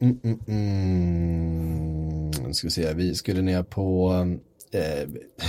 mm, 0.00 0.20
mm, 0.24 0.40
mm. 0.48 2.30
Nu 2.46 2.54
ska 2.54 2.66
vi 2.66 2.70
se, 2.70 2.92
vi 2.94 3.14
skulle 3.14 3.42
ner 3.42 3.62
på 3.62 4.12
eh, 4.72 5.08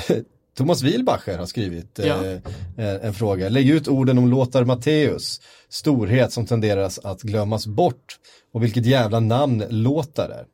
Thomas 0.58 0.82
Wilbacher 0.82 1.38
har 1.38 1.46
skrivit 1.46 2.00
Ja. 2.04 2.26
eh, 2.26 2.32
eh, 2.78 3.06
en 3.06 3.14
fråga. 3.14 3.50
Lägg 3.50 3.70
ut 3.70 3.88
orden 3.88 4.18
om 4.18 4.28
Lothar 4.30 4.64
Matthäus, 4.64 5.42
storhet 5.70 6.32
som 6.34 6.46
tenderar 6.46 6.92
att 7.04 7.22
glömmas 7.22 7.68
bort 7.68 8.18
och 8.54 8.64
vilket 8.64 8.86
jävla 8.86 9.20
namn 9.20 9.64
Lothar 9.70 10.30
är. 10.30 10.46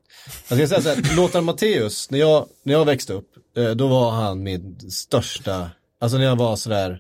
Jag 0.49 0.57
ska 0.57 0.67
säga 0.67 0.81
så 0.81 0.89
här, 0.89 1.15
Lothar 1.15 1.41
Matthäus, 1.41 2.09
när 2.11 2.19
jag, 2.19 2.45
när 2.63 2.73
jag 2.73 2.85
växte 2.85 3.13
upp, 3.13 3.27
eh, 3.57 3.69
då 3.69 3.87
var 3.87 4.11
han 4.11 4.43
min 4.43 4.79
största, 4.91 5.69
alltså 5.99 6.17
när 6.17 6.25
jag 6.25 6.35
var 6.35 6.55
sådär 6.55 6.99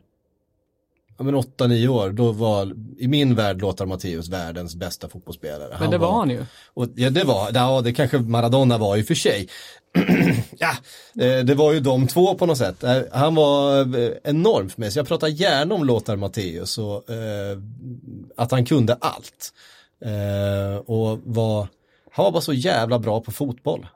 ja, 1.17 1.23
men 1.23 1.35
8-9 1.35 1.87
år, 1.87 2.09
då 2.09 2.31
var 2.31 2.73
i 2.97 3.07
min 3.07 3.35
värld 3.35 3.61
Lothar 3.61 3.85
Matthäus 3.85 4.29
världens 4.29 4.75
bästa 4.75 5.09
fotbollsspelare. 5.09 5.77
Men 5.79 5.91
det 5.91 5.97
var 5.97 6.11
han 6.11 6.29
ju. 6.29 6.45
Och, 6.73 6.87
ja, 6.95 7.09
det 7.09 7.23
var, 7.23 7.51
ja, 7.53 7.81
det 7.81 7.93
kanske 7.93 8.17
Maradona 8.17 8.77
var 8.77 8.97
i 8.97 9.01
och 9.01 9.05
för 9.05 9.15
sig. 9.15 9.47
ja, 10.57 10.71
eh, 11.25 11.39
det 11.45 11.55
var 11.55 11.73
ju 11.73 11.79
de 11.79 12.07
två 12.07 12.35
på 12.35 12.45
något 12.45 12.57
sätt. 12.57 12.83
Eh, 12.83 13.01
Han 13.11 13.35
var 13.35 13.79
eh, 13.99 14.11
enorm 14.23 14.69
för 14.69 14.81
mig, 14.81 14.91
så 14.91 14.99
jag 14.99 15.07
pratar 15.07 15.27
gärna 15.27 15.75
om 15.75 15.83
Lothar 15.85 16.15
Matthäus 16.15 16.77
och 16.77 17.09
eh, 17.09 17.57
att 18.37 18.51
han 18.51 18.65
kunde 18.65 18.93
allt. 18.93 19.53
Eh, 20.05 20.77
och 20.77 21.19
var, 21.23 21.67
han 22.11 22.25
var 22.25 22.31
bara 22.31 22.41
så 22.41 22.53
jävla 22.53 22.99
bra 22.99 23.21
på 23.21 23.31
fotboll. 23.31 23.87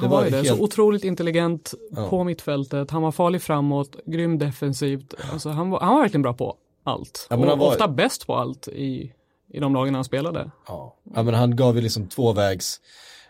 Han 0.00 0.10
var 0.10 0.16
var 0.18 0.24
ju 0.24 0.30
det. 0.30 0.36
helt- 0.36 0.48
Så 0.48 0.60
otroligt 0.64 1.04
intelligent 1.04 1.74
Ja. 1.90 2.08
på 2.08 2.24
mittfältet. 2.24 2.90
Han 2.90 3.02
var 3.02 3.12
farlig 3.12 3.42
framåt, 3.42 3.96
grym 4.06 4.38
defensivt. 4.38 5.14
Alltså, 5.32 5.48
han, 5.48 5.70
var, 5.70 5.80
han 5.80 5.94
var 5.94 6.00
verkligen 6.02 6.22
bra 6.22 6.32
på 6.34 6.56
allt. 6.84 7.26
Ja, 7.30 7.36
och 7.36 7.46
han 7.46 7.58
var- 7.58 7.66
ofta 7.68 7.88
bäst 7.88 8.26
på 8.26 8.34
allt 8.36 8.68
i, 8.68 9.12
i 9.52 9.60
de 9.60 9.74
lagen 9.74 9.94
han 9.94 10.04
spelade. 10.04 10.50
Ja, 10.68 10.96
ja 11.14 11.22
men 11.22 11.34
han 11.34 11.56
gav 11.56 11.76
ju 11.76 11.82
liksom 11.82 12.06
tvåvägs 12.08 12.80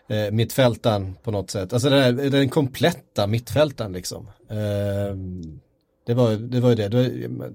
eh, 0.07 0.31
mittfältaren 0.31 1.15
på 1.23 1.31
något 1.31 1.49
sätt. 1.51 1.73
Alltså 1.73 1.89
den, 1.89 2.03
här- 2.19 2.29
den 2.29 2.49
kompletta 2.49 3.27
mittfältaren 3.27 3.91
liksom. 3.93 4.27
Eh, 4.49 5.15
Det 6.05 6.13
var, 6.13 6.31
det 6.31 6.59
var 6.59 6.69
ju 6.69 6.75
det. 6.75 6.87
det 6.87 6.97
var, 7.27 7.51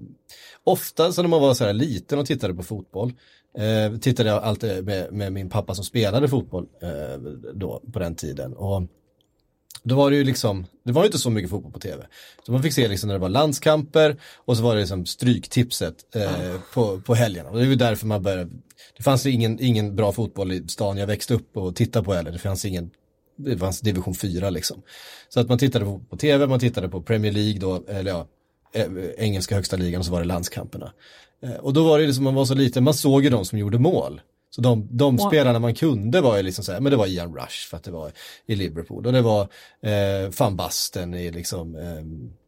ofta 0.63 1.11
så 1.11 1.21
när 1.21 1.29
man 1.29 1.41
var 1.41 1.53
så 1.53 1.65
här 1.65 1.73
liten 1.73 2.19
och 2.19 2.25
tittade 2.25 2.53
på 2.53 2.63
fotboll, 2.63 3.13
eh, 3.57 3.97
tittade 3.99 4.29
jag 4.29 4.43
alltid 4.43 4.85
med, 4.85 5.13
med 5.13 5.33
min 5.33 5.49
pappa 5.49 5.75
som 5.75 5.85
spelade 5.85 6.27
fotboll 6.27 6.65
eh, 6.81 7.19
då 7.53 7.81
på 7.93 7.99
den 7.99 8.15
tiden. 8.15 8.53
Och 8.53 8.81
då 9.85 9.95
var 9.95 10.11
det 10.11 10.17
ju 10.17 10.23
liksom, 10.23 10.65
det 10.83 10.91
var 10.91 11.01
ju 11.01 11.05
inte 11.05 11.17
så 11.17 11.29
mycket 11.29 11.49
fotboll 11.49 11.71
på 11.71 11.79
tv. 11.79 12.05
Så 12.45 12.51
man 12.51 12.63
fick 12.63 12.73
se 12.73 12.87
liksom 12.87 13.07
när 13.07 13.13
det 13.13 13.19
var 13.19 13.29
landskamper 13.29 14.17
och 14.35 14.57
så 14.57 14.63
var 14.63 14.73
det 14.75 14.79
liksom 14.79 15.05
stryktipset 15.05 16.15
eh, 16.15 16.55
på, 16.73 17.01
på 17.01 17.15
helgerna. 17.15 17.49
Och 17.49 17.55
det 17.55 17.63
var 17.63 17.69
ju 17.69 17.75
därför 17.75 18.07
man 18.07 18.23
började, 18.23 18.49
det 18.97 19.03
fanns 19.03 19.25
ju 19.25 19.31
ingen, 19.31 19.59
ingen 19.59 19.95
bra 19.95 20.11
fotboll 20.11 20.51
i 20.51 20.67
stan 20.67 20.97
jag 20.97 21.07
växte 21.07 21.33
upp 21.33 21.57
och 21.57 21.75
tittade 21.75 22.05
på 22.05 22.13
heller. 22.13 22.31
Det 22.31 22.39
fanns 22.39 22.65
ingen, 22.65 22.91
det 23.37 23.57
fanns 23.57 23.81
division 23.81 24.15
4 24.15 24.49
liksom. 24.49 24.81
Så 25.29 25.39
att 25.39 25.49
man 25.49 25.57
tittade 25.57 25.85
på, 25.85 25.99
på 25.99 26.17
tv, 26.17 26.47
man 26.47 26.59
tittade 26.59 26.89
på 26.89 27.01
Premier 27.01 27.31
League 27.31 27.59
då, 27.59 27.83
eller 27.87 28.11
ja, 28.11 28.27
eh, 28.73 28.87
engelska 29.17 29.55
högsta 29.55 29.77
ligan 29.77 29.99
och 29.99 30.05
så 30.05 30.11
var 30.11 30.19
det 30.19 30.27
landskamperna. 30.27 30.93
Eh, 31.43 31.55
och 31.55 31.73
då 31.73 31.83
var 31.83 31.99
det 31.99 32.05
liksom, 32.05 32.23
man 32.23 32.35
var 32.35 32.45
så 32.45 32.55
liten, 32.55 32.83
man 32.83 32.93
såg 32.93 33.23
ju 33.23 33.29
de 33.29 33.45
som 33.45 33.59
gjorde 33.59 33.79
mål. 33.79 34.21
Så 34.55 34.61
de, 34.61 34.87
de 34.91 35.17
spelarna 35.17 35.59
man 35.59 35.75
kunde 35.75 36.21
var 36.21 36.37
ju 36.37 36.43
liksom 36.43 36.65
så 36.65 36.71
här, 36.71 36.79
men 36.79 36.91
det 36.91 36.97
var 36.97 37.07
Ian 37.07 37.35
Rush 37.35 37.69
för 37.69 37.77
att 37.77 37.83
det 37.83 37.91
var 37.91 38.11
i 38.45 38.55
Liverpool 38.55 39.05
och 39.05 39.13
det 39.13 39.21
var 39.21 39.41
eh, 39.81 40.29
van 40.39 40.55
Basten 40.55 41.13
i 41.13 41.31
liksom 41.31 41.75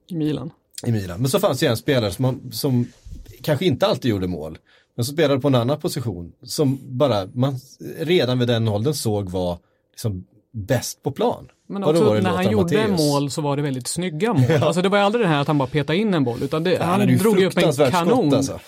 I 0.07 0.15
Milan. 0.15 0.51
i 0.85 0.91
Milan. 0.91 1.21
Men 1.21 1.29
så 1.29 1.39
fanns 1.39 1.59
det 1.59 1.65
en 1.65 1.77
spelare 1.77 2.11
som, 2.11 2.23
man, 2.23 2.51
som 2.51 2.87
kanske 3.41 3.65
inte 3.65 3.87
alltid 3.87 4.11
gjorde 4.11 4.27
mål, 4.27 4.57
men 4.95 5.05
som 5.05 5.13
spelade 5.13 5.41
på 5.41 5.47
en 5.47 5.55
annan 5.55 5.79
position 5.79 6.31
som 6.43 6.79
bara 6.83 7.25
man 7.33 7.59
redan 7.97 8.39
vid 8.39 8.47
den 8.47 8.67
åldern 8.67 8.93
såg 8.93 9.29
var 9.29 9.57
liksom 9.91 10.25
bäst 10.51 11.03
på 11.03 11.11
plan. 11.11 11.47
Men 11.69 11.83
också 11.83 12.03
när 12.03 12.21
Lothar 12.21 12.31
han 12.31 12.51
gjorde 12.51 12.87
mål 12.87 13.31
så 13.31 13.41
var 13.41 13.55
det 13.55 13.61
väldigt 13.61 13.87
snygga 13.87 14.33
mål. 14.33 14.51
Alltså 14.61 14.81
det 14.81 14.89
var 14.89 14.97
aldrig 14.97 15.25
det 15.25 15.29
här 15.29 15.41
att 15.41 15.47
han 15.47 15.57
bara 15.57 15.67
petade 15.67 15.99
in 15.99 16.13
en 16.13 16.23
boll 16.23 16.43
utan 16.43 16.63
det, 16.63 16.77
Han 16.83 16.99
han, 16.99 17.09
ju 17.09 17.17
drog 17.17 17.39
ju 17.39 17.45
upp 17.45 17.57
en 17.57 17.73
kanon. 17.91 18.31
skott 18.31 18.33
alltså. 18.33 18.59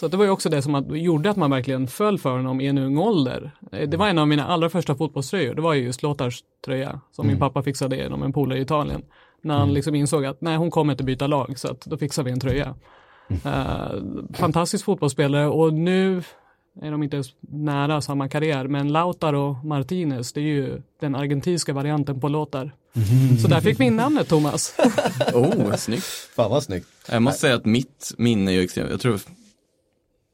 Så 0.00 0.08
det 0.08 0.16
var 0.16 0.24
ju 0.24 0.30
också 0.30 0.48
det 0.48 0.62
som 0.62 0.74
att, 0.74 0.98
gjorde 0.98 1.30
att 1.30 1.36
man 1.36 1.50
verkligen 1.50 1.86
föll 1.86 2.18
för 2.18 2.30
honom 2.30 2.60
i 2.60 2.66
en 2.66 2.78
ung 2.78 2.98
ålder. 2.98 3.50
Eh, 3.72 3.88
Det 3.88 3.96
var 3.96 4.08
en 4.08 4.18
av 4.18 4.28
mina 4.28 4.46
allra 4.46 4.68
första 4.70 4.94
fotbollströjor. 4.94 5.54
Det 5.54 5.62
var 5.62 5.74
ju 5.74 5.82
just 5.84 6.02
Lothars 6.02 6.40
tröja 6.64 7.00
som 7.12 7.24
Mm. 7.24 7.32
min 7.32 7.40
pappa 7.40 7.62
fixade 7.62 7.96
genom 7.96 8.22
en 8.22 8.32
polare 8.32 8.58
i 8.58 8.62
Italien. 8.62 9.02
När 9.42 9.58
han 9.58 9.74
liksom 9.74 9.94
insåg 9.94 10.24
att 10.24 10.40
nej, 10.40 10.56
hon 10.56 10.70
kommer 10.70 10.92
inte 10.92 11.04
byta 11.04 11.26
lag 11.26 11.58
så 11.58 11.68
att 11.70 11.80
då 11.80 11.96
fixar 11.96 12.22
vi 12.22 12.30
en 12.30 12.40
tröja. 12.40 12.74
Mm. 13.28 13.40
Eh, 13.44 14.34
fantastisk 14.36 14.84
fotbollsspelare 14.84 15.46
och 15.48 15.72
nu 15.74 16.22
är 16.82 16.90
de 16.90 17.02
inte 17.02 17.16
ens 17.16 17.28
nära 17.40 18.00
samma 18.00 18.28
karriär 18.28 18.66
men 18.68 18.92
Lautaro 18.92 19.58
Martinez 19.64 20.32
det 20.32 20.40
är 20.40 20.44
ju 20.44 20.82
den 21.00 21.14
argentinska 21.14 21.72
varianten 21.72 22.20
på 22.20 22.28
Lothar. 22.28 22.72
Mm. 22.92 23.38
Så 23.38 23.48
där 23.48 23.60
fick 23.60 23.80
vi 23.80 23.84
in 23.84 23.96
namnet 23.96 24.28
Thomas. 24.28 24.74
Oh, 25.34 25.74
snyggt. 25.76 26.04
Fan 26.36 26.50
vad 26.50 26.62
snyggt. 26.62 26.86
Jag 27.10 27.22
måste 27.22 27.40
säga 27.40 27.54
att 27.54 27.64
mitt 27.64 28.10
minne 28.18 28.50
är 28.50 28.54
ju 28.54 28.62
extremt, 28.62 28.90
jag 28.90 29.00
tror 29.00 29.18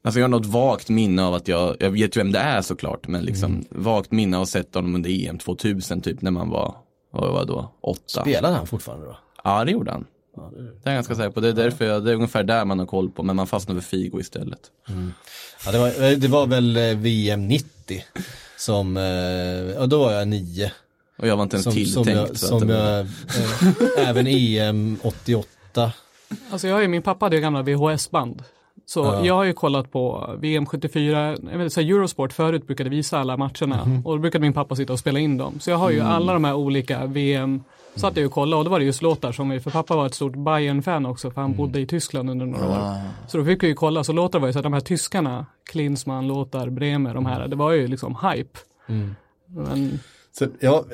Alltså 0.06 0.18
jag 0.20 0.24
har 0.24 0.28
något 0.28 0.46
vagt 0.46 0.88
minne 0.88 1.22
av 1.24 1.34
att 1.34 1.48
jag, 1.48 1.76
jag 1.80 1.90
vet 1.90 2.16
ju 2.16 2.20
vem 2.20 2.32
det 2.32 2.38
är 2.38 2.62
såklart, 2.62 3.08
men 3.08 3.24
liksom 3.24 3.52
Mm. 3.52 3.64
vagt 3.70 4.12
minne 4.12 4.36
av 4.36 4.42
att 4.42 4.48
sett 4.48 4.74
honom 4.74 4.94
under 4.94 5.28
EM 5.28 5.38
2000 5.38 6.00
typ 6.00 6.22
när 6.22 6.30
man 6.30 6.50
var, 6.50 6.74
vad 7.12 7.32
var 7.32 7.40
det 7.40 7.46
då, 7.46 7.72
åtta. 7.80 8.20
Spelade 8.20 8.54
han 8.54 8.66
fortfarande 8.66 9.06
då? 9.06 9.16
Ja, 9.44 9.64
det 9.64 9.70
gjorde 9.72 9.90
han. 9.92 10.04
Det 10.82 10.90
är 10.90 10.92
jag 10.92 10.94
ganska 10.94 11.14
säker 11.14 11.30
på. 11.30 11.40
Det 11.40 11.48
är 11.48 11.52
därför 11.52 11.84
jag, 11.84 12.04
det 12.04 12.10
är 12.10 12.14
ungefär 12.14 12.42
där 12.42 12.64
man 12.64 12.78
har 12.78 12.86
koll 12.86 13.10
på, 13.10 13.22
men 13.22 13.36
man 13.36 13.46
fastnar 13.46 13.74
för 13.74 13.82
Figo 13.82 14.20
istället. 14.20 14.60
Ja, 15.66 15.72
det, 15.72 15.78
var, 15.78 16.16
det 16.16 16.28
var 16.28 16.46
väl 16.46 16.76
eh, 16.76 16.82
VM 16.96 17.48
90 17.48 18.02
som, 18.58 18.96
eh, 18.96 19.02
ja 19.76 19.86
då 19.86 19.98
var 19.98 20.12
jag 20.12 20.28
nio. 20.28 20.72
Och 21.18 21.26
jag 21.26 21.36
var 21.36 21.42
inte 21.42 21.56
ens 21.56 21.64
Som, 21.64 21.72
som 21.72 22.04
tilltänkt. 22.04 22.28
jag, 22.28 22.36
som 22.38 22.66
det 22.68 22.74
var- 22.74 22.82
jag 22.82 23.00
eh, 23.98 24.08
även 24.08 24.26
EM 24.26 24.98
88. 25.02 25.92
Alltså 26.50 26.68
jag 26.68 26.74
har 26.74 26.82
ju, 26.82 26.88
min 26.88 27.02
pappa 27.02 27.24
hade 27.24 27.36
ju 27.36 27.42
gamla 27.42 27.62
VHS-band. 27.62 28.42
Så 28.88 29.00
Ja. 29.04 29.24
jag 29.26 29.34
har 29.34 29.44
ju 29.44 29.52
kollat 29.52 29.92
på 29.92 30.30
VM 30.38 30.66
74, 30.66 31.36
jag 31.52 31.58
vet, 31.58 31.72
så 31.72 31.80
Eurosport 31.80 32.32
förut 32.32 32.66
brukade 32.66 32.90
visa 32.90 33.18
alla 33.18 33.36
matcherna 33.36 33.84
Mhm. 33.84 34.06
och 34.06 34.12
då 34.16 34.18
brukade 34.18 34.42
min 34.42 34.52
pappa 34.52 34.76
sitta 34.76 34.92
och 34.92 34.98
spela 34.98 35.18
in 35.18 35.36
dem. 35.38 35.60
Så 35.60 35.70
jag 35.70 35.76
har 35.76 35.90
ju 35.90 35.98
Mm. 36.00 36.12
alla 36.12 36.32
de 36.32 36.44
här 36.44 36.54
olika 36.54 37.06
VM, 37.06 37.64
satt 37.94 38.16
jag 38.16 38.26
och 38.26 38.32
kollade 38.32 38.58
och 38.58 38.64
då 38.64 38.70
var 38.70 38.78
det 38.78 38.84
just 38.84 39.02
låtar 39.02 39.32
som, 39.32 39.48
vi- 39.50 39.60
för 39.60 39.70
pappa 39.70 39.96
var 39.96 40.06
ett 40.06 40.14
stort 40.14 40.36
Bayern-fan 40.36 41.06
också 41.06 41.30
för 41.30 41.40
han 41.40 41.50
Mm. 41.50 41.56
bodde 41.58 41.80
i 41.80 41.86
Tyskland 41.86 42.30
under 42.30 42.46
några 42.46 42.66
Ah. 42.66 42.90
år. 42.92 43.00
Så 43.28 43.38
då 43.38 43.44
fick 43.44 43.62
vi 43.62 43.66
ju 43.66 43.74
kolla, 43.74 44.04
så 44.04 44.12
låtar 44.12 44.38
var 44.38 44.46
ju 44.46 44.52
så 44.52 44.58
att 44.58 44.62
de 44.62 44.72
här 44.72 44.80
tyskarna, 44.80 45.46
Klinsmann, 45.70 46.26
låtar, 46.28 46.70
Bremer, 46.70 47.14
de 47.14 47.26
här, 47.26 47.48
det 47.48 47.56
var 47.56 47.72
ju 47.72 47.86
liksom 47.88 48.16
hype. 48.22 48.58
Mm. 48.88 49.14
Men 49.46 50.00
Så, 50.32 50.46
ja, 50.60 50.84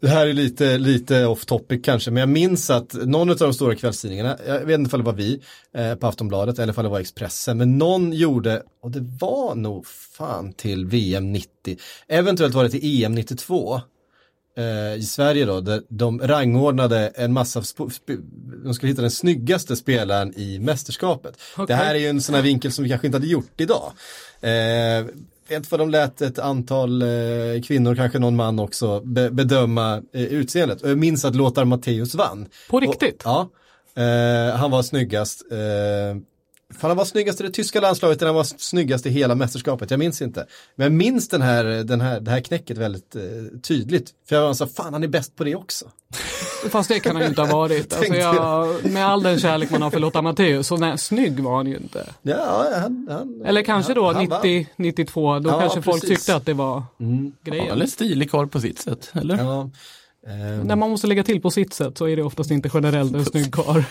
det 0.00 0.08
här 0.08 0.26
är 0.26 0.32
lite, 0.32 0.78
lite 0.78 1.26
off 1.26 1.44
topic 1.44 1.80
kanske, 1.84 2.10
men 2.10 2.20
jag 2.20 2.28
minns 2.28 2.70
att 2.70 2.94
någon 2.94 3.30
av 3.30 3.36
de 3.36 3.54
stora 3.54 3.74
kvällstidningarna, 3.74 4.38
jag 4.46 4.60
vet 4.60 4.78
inte 4.78 4.96
om 4.96 5.02
det 5.02 5.06
var 5.06 5.16
vi 5.16 5.40
eh, 5.74 5.94
på 5.94 6.06
Aftonbladet 6.06 6.58
eller 6.58 6.78
om 6.78 6.84
det 6.84 6.90
var 6.90 7.00
Expressen, 7.00 7.58
men 7.58 7.78
någon 7.78 8.12
gjorde, 8.12 8.62
och 8.82 8.90
det 8.90 9.04
var 9.20 9.54
nog 9.54 9.86
fan 9.86 10.52
till 10.52 10.86
VM 10.86 11.32
90, 11.32 11.50
eventuellt 12.08 12.54
var 12.54 12.64
det 12.64 12.70
till 12.70 13.04
EM 13.04 13.14
92, 13.14 13.80
eh, 14.56 14.94
i 14.94 15.02
Sverige 15.02 15.44
då, 15.44 15.60
där 15.60 15.82
de 15.88 16.20
rangordnade 16.20 17.12
en 17.14 17.32
massa, 17.32 17.62
de 18.64 18.74
skulle 18.74 18.92
hitta 18.92 19.02
den 19.02 19.10
snyggaste 19.10 19.76
spelaren 19.76 20.34
i 20.36 20.58
mästerskapet. 20.58 21.38
Det 21.66 21.74
här 21.74 21.94
är 21.94 21.98
ju 21.98 22.06
en 22.06 22.22
sån 22.22 22.34
här 22.34 22.42
vinkel 22.42 22.72
som 22.72 22.84
vi 22.84 22.90
kanske 22.90 23.06
inte 23.06 23.16
hade 23.16 23.26
gjort 23.26 23.60
idag. 23.60 23.92
Eh, 24.40 25.06
inte 25.50 25.68
vad 25.70 25.80
de 25.80 25.90
lät 25.90 26.20
ett 26.22 26.38
antal 26.38 27.02
eh, 27.02 27.08
kvinnor, 27.66 27.94
kanske 27.94 28.18
någon 28.18 28.36
man 28.36 28.58
också, 28.58 29.00
be- 29.00 29.30
bedöma 29.30 30.02
eh, 30.12 30.22
utseendet. 30.24 30.82
Och 30.82 30.90
jag 30.90 30.98
minns 30.98 31.24
att 31.24 31.34
Lothar 31.36 31.64
Matthäus 31.64 32.14
vann. 32.14 32.48
på 32.70 32.80
riktigt? 32.80 33.22
Och, 33.26 33.30
ja, 33.30 33.48
eh, 34.02 34.56
han 34.56 34.70
var 34.70 34.82
snyggast. 34.82 35.44
Eh, 35.52 35.58
Fan, 36.74 36.90
han 36.90 36.96
var 36.96 37.04
snyggast 37.04 37.40
i 37.40 37.42
det 37.42 37.50
tyska 37.50 37.80
landslaget 37.80 38.18
eller 38.22 38.26
han 38.28 38.36
var 38.36 38.44
snyggast 38.44 39.06
i 39.06 39.10
hela 39.10 39.34
mästerskapet, 39.34 39.90
jag 39.90 39.98
minns 39.98 40.22
inte. 40.22 40.46
Men 40.76 40.84
jag 40.84 40.92
minns 40.92 41.28
den 41.28 41.42
här, 41.42 41.64
den 41.64 42.00
här, 42.00 42.20
det 42.20 42.30
här 42.30 42.40
knäcket 42.40 42.78
väldigt 42.78 43.16
eh, 43.16 43.22
tydligt. 43.62 44.10
För 44.28 44.36
jag 44.36 44.42
var 44.42 44.54
så 44.54 44.66
fan 44.66 44.92
han 44.92 45.02
är 45.02 45.08
bäst 45.08 45.36
på 45.36 45.44
det 45.44 45.54
också. 45.56 45.84
Fast 46.70 46.88
det 46.88 47.00
kan 47.00 47.16
han 47.16 47.22
ju 47.24 47.28
inte 47.28 47.40
ha 47.42 47.56
varit. 47.56 47.92
Alltså 47.96 48.14
jag, 48.14 48.84
med 48.92 49.06
all 49.06 49.22
den 49.22 49.38
kärlek 49.38 49.70
man 49.70 49.82
har 49.82 49.90
för 49.90 49.98
Lotta 49.98 50.22
Matteus, 50.22 50.66
så 50.66 50.76
nej, 50.76 50.98
snygg 50.98 51.40
var 51.40 51.56
han 51.56 51.66
ju 51.66 51.76
inte. 51.76 52.06
Ja, 52.22 52.66
han, 52.74 53.06
han, 53.10 53.42
Eller 53.44 53.62
kanske 53.62 53.94
då 53.94 54.06
han, 54.06 54.14
han 54.16 54.26
vann. 54.28 54.40
90, 54.42 54.66
92, 54.76 55.38
då 55.38 55.50
Ja, 55.50 55.60
kanske 55.60 55.82
folk 55.82 56.00
precis. 56.02 56.18
tyckte 56.18 56.36
att 56.36 56.46
det 56.46 56.54
var 56.54 56.82
Mm. 57.00 57.32
Ja, 57.44 57.50
grejen. 57.50 57.70
eller 57.70 57.86
stilig 57.86 58.30
karl 58.30 58.46
på 58.46 58.60
sitt 58.60 58.78
sätt, 58.78 59.10
eller? 59.12 59.36
Ja, 59.38 59.70
När 60.64 60.76
man 60.76 60.90
måste 60.90 61.06
lägga 61.06 61.24
till 61.24 61.40
på 61.42 61.50
sitt 61.50 61.74
sätt 61.74 61.98
så 61.98 62.08
är 62.08 62.16
det 62.16 62.22
oftast 62.22 62.50
inte 62.50 62.70
generellt 62.74 63.14
en 63.14 63.24
snygg 63.24 63.52
karl. 63.52 63.82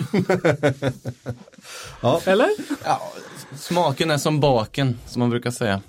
ja, 2.01 2.21
Eller? 2.25 2.49
Ja, 2.83 3.01
smaken 3.59 4.11
är 4.11 4.17
som 4.17 4.39
baken, 4.39 4.99
som 5.07 5.19
man 5.19 5.29
brukar 5.29 5.51
säga. 5.51 5.81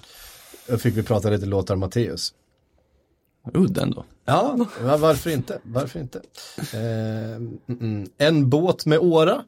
då 0.68 0.78
fick 0.78 0.96
vi 0.96 1.02
prata 1.02 1.30
lite 1.30 1.46
Lothar 1.46 1.76
Matthäus. 1.76 2.34
Udda 3.54 3.82
ändå. 3.82 4.04
Ja, 4.24 4.66
va- 4.80 4.96
varför 4.96 5.30
inte? 5.30 5.58
Varför 5.62 6.00
inte? 6.00 6.20
Eh, 6.72 7.36
mm. 7.80 8.10
En 8.18 8.50
båt 8.50 8.86
med 8.86 8.98
åra. 8.98 9.44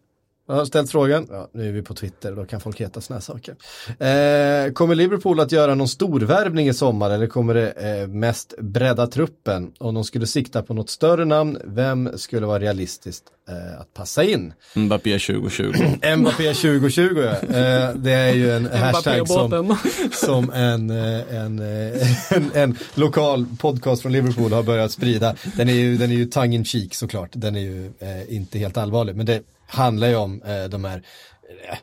Jag 0.48 0.54
har 0.54 0.64
ställt 0.64 0.90
frågan. 0.90 1.26
Ja, 1.30 1.50
nu 1.52 1.68
är 1.68 1.72
vi 1.72 1.82
på 1.82 1.94
Twitter, 1.94 2.32
då 2.32 2.44
kan 2.44 2.60
folk 2.60 2.80
heta 2.80 3.00
såna 3.00 3.16
här 3.16 3.22
saker. 3.22 3.54
Eh, 3.88 4.72
kommer 4.72 4.94
Liverpool 4.94 5.40
att 5.40 5.52
göra 5.52 5.74
någon 5.74 5.88
storvärvning 5.88 6.68
i 6.68 6.74
sommar 6.74 7.10
eller 7.10 7.26
kommer 7.26 7.54
det 7.54 7.70
eh, 7.70 8.08
mest 8.08 8.54
bredda 8.58 9.06
truppen? 9.06 9.72
Om 9.78 9.94
de 9.94 10.04
skulle 10.04 10.26
sikta 10.26 10.62
på 10.62 10.74
något 10.74 10.90
större 10.90 11.24
namn, 11.24 11.58
vem 11.64 12.18
skulle 12.18 12.46
vara 12.46 12.58
realistiskt 12.58 13.24
eh, 13.48 13.80
att 13.80 13.94
passa 13.94 14.24
in? 14.24 14.52
Mbappé 14.74 15.18
2020. 15.18 15.72
Mbappé 16.16 16.54
2020, 16.54 17.02
ja. 17.02 17.30
eh, 17.30 17.94
det 17.94 18.12
är 18.12 18.34
ju 18.34 18.50
en 18.50 18.66
hashtag 18.66 19.28
som, 19.28 19.76
som 20.12 20.50
en, 20.50 20.90
eh, 20.90 21.34
en, 21.36 21.58
eh, 21.58 22.32
en, 22.36 22.50
en 22.54 22.78
lokal 22.94 23.46
podcast 23.58 24.02
från 24.02 24.12
Liverpool 24.12 24.52
har 24.52 24.62
börjat 24.62 24.92
sprida. 24.92 25.34
Den 25.56 25.68
är 25.68 25.74
ju, 25.74 25.96
den 25.96 26.10
är 26.10 26.14
ju 26.14 26.26
tongue 26.26 26.54
in 26.54 26.64
cheek 26.64 26.94
såklart, 26.94 27.30
den 27.32 27.56
är 27.56 27.60
ju 27.60 27.86
eh, 27.98 28.34
inte 28.36 28.58
helt 28.58 28.76
allvarlig, 28.76 29.16
men 29.16 29.26
det 29.26 29.42
handlar 29.68 30.08
ju 30.08 30.16
om 30.16 30.42
eh, 30.42 30.64
de 30.64 30.84
här 30.84 31.02
eh, 31.70 31.78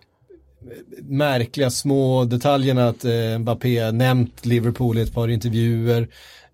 märkliga 1.01 1.69
små 1.71 2.25
detaljerna 2.25 2.87
att 2.87 3.05
eh, 3.05 3.37
Mbappé 3.39 3.91
nämnt 3.91 4.45
Liverpool 4.45 4.97
i 4.97 5.01
ett 5.01 5.13
par 5.13 5.27
intervjuer. 5.27 6.01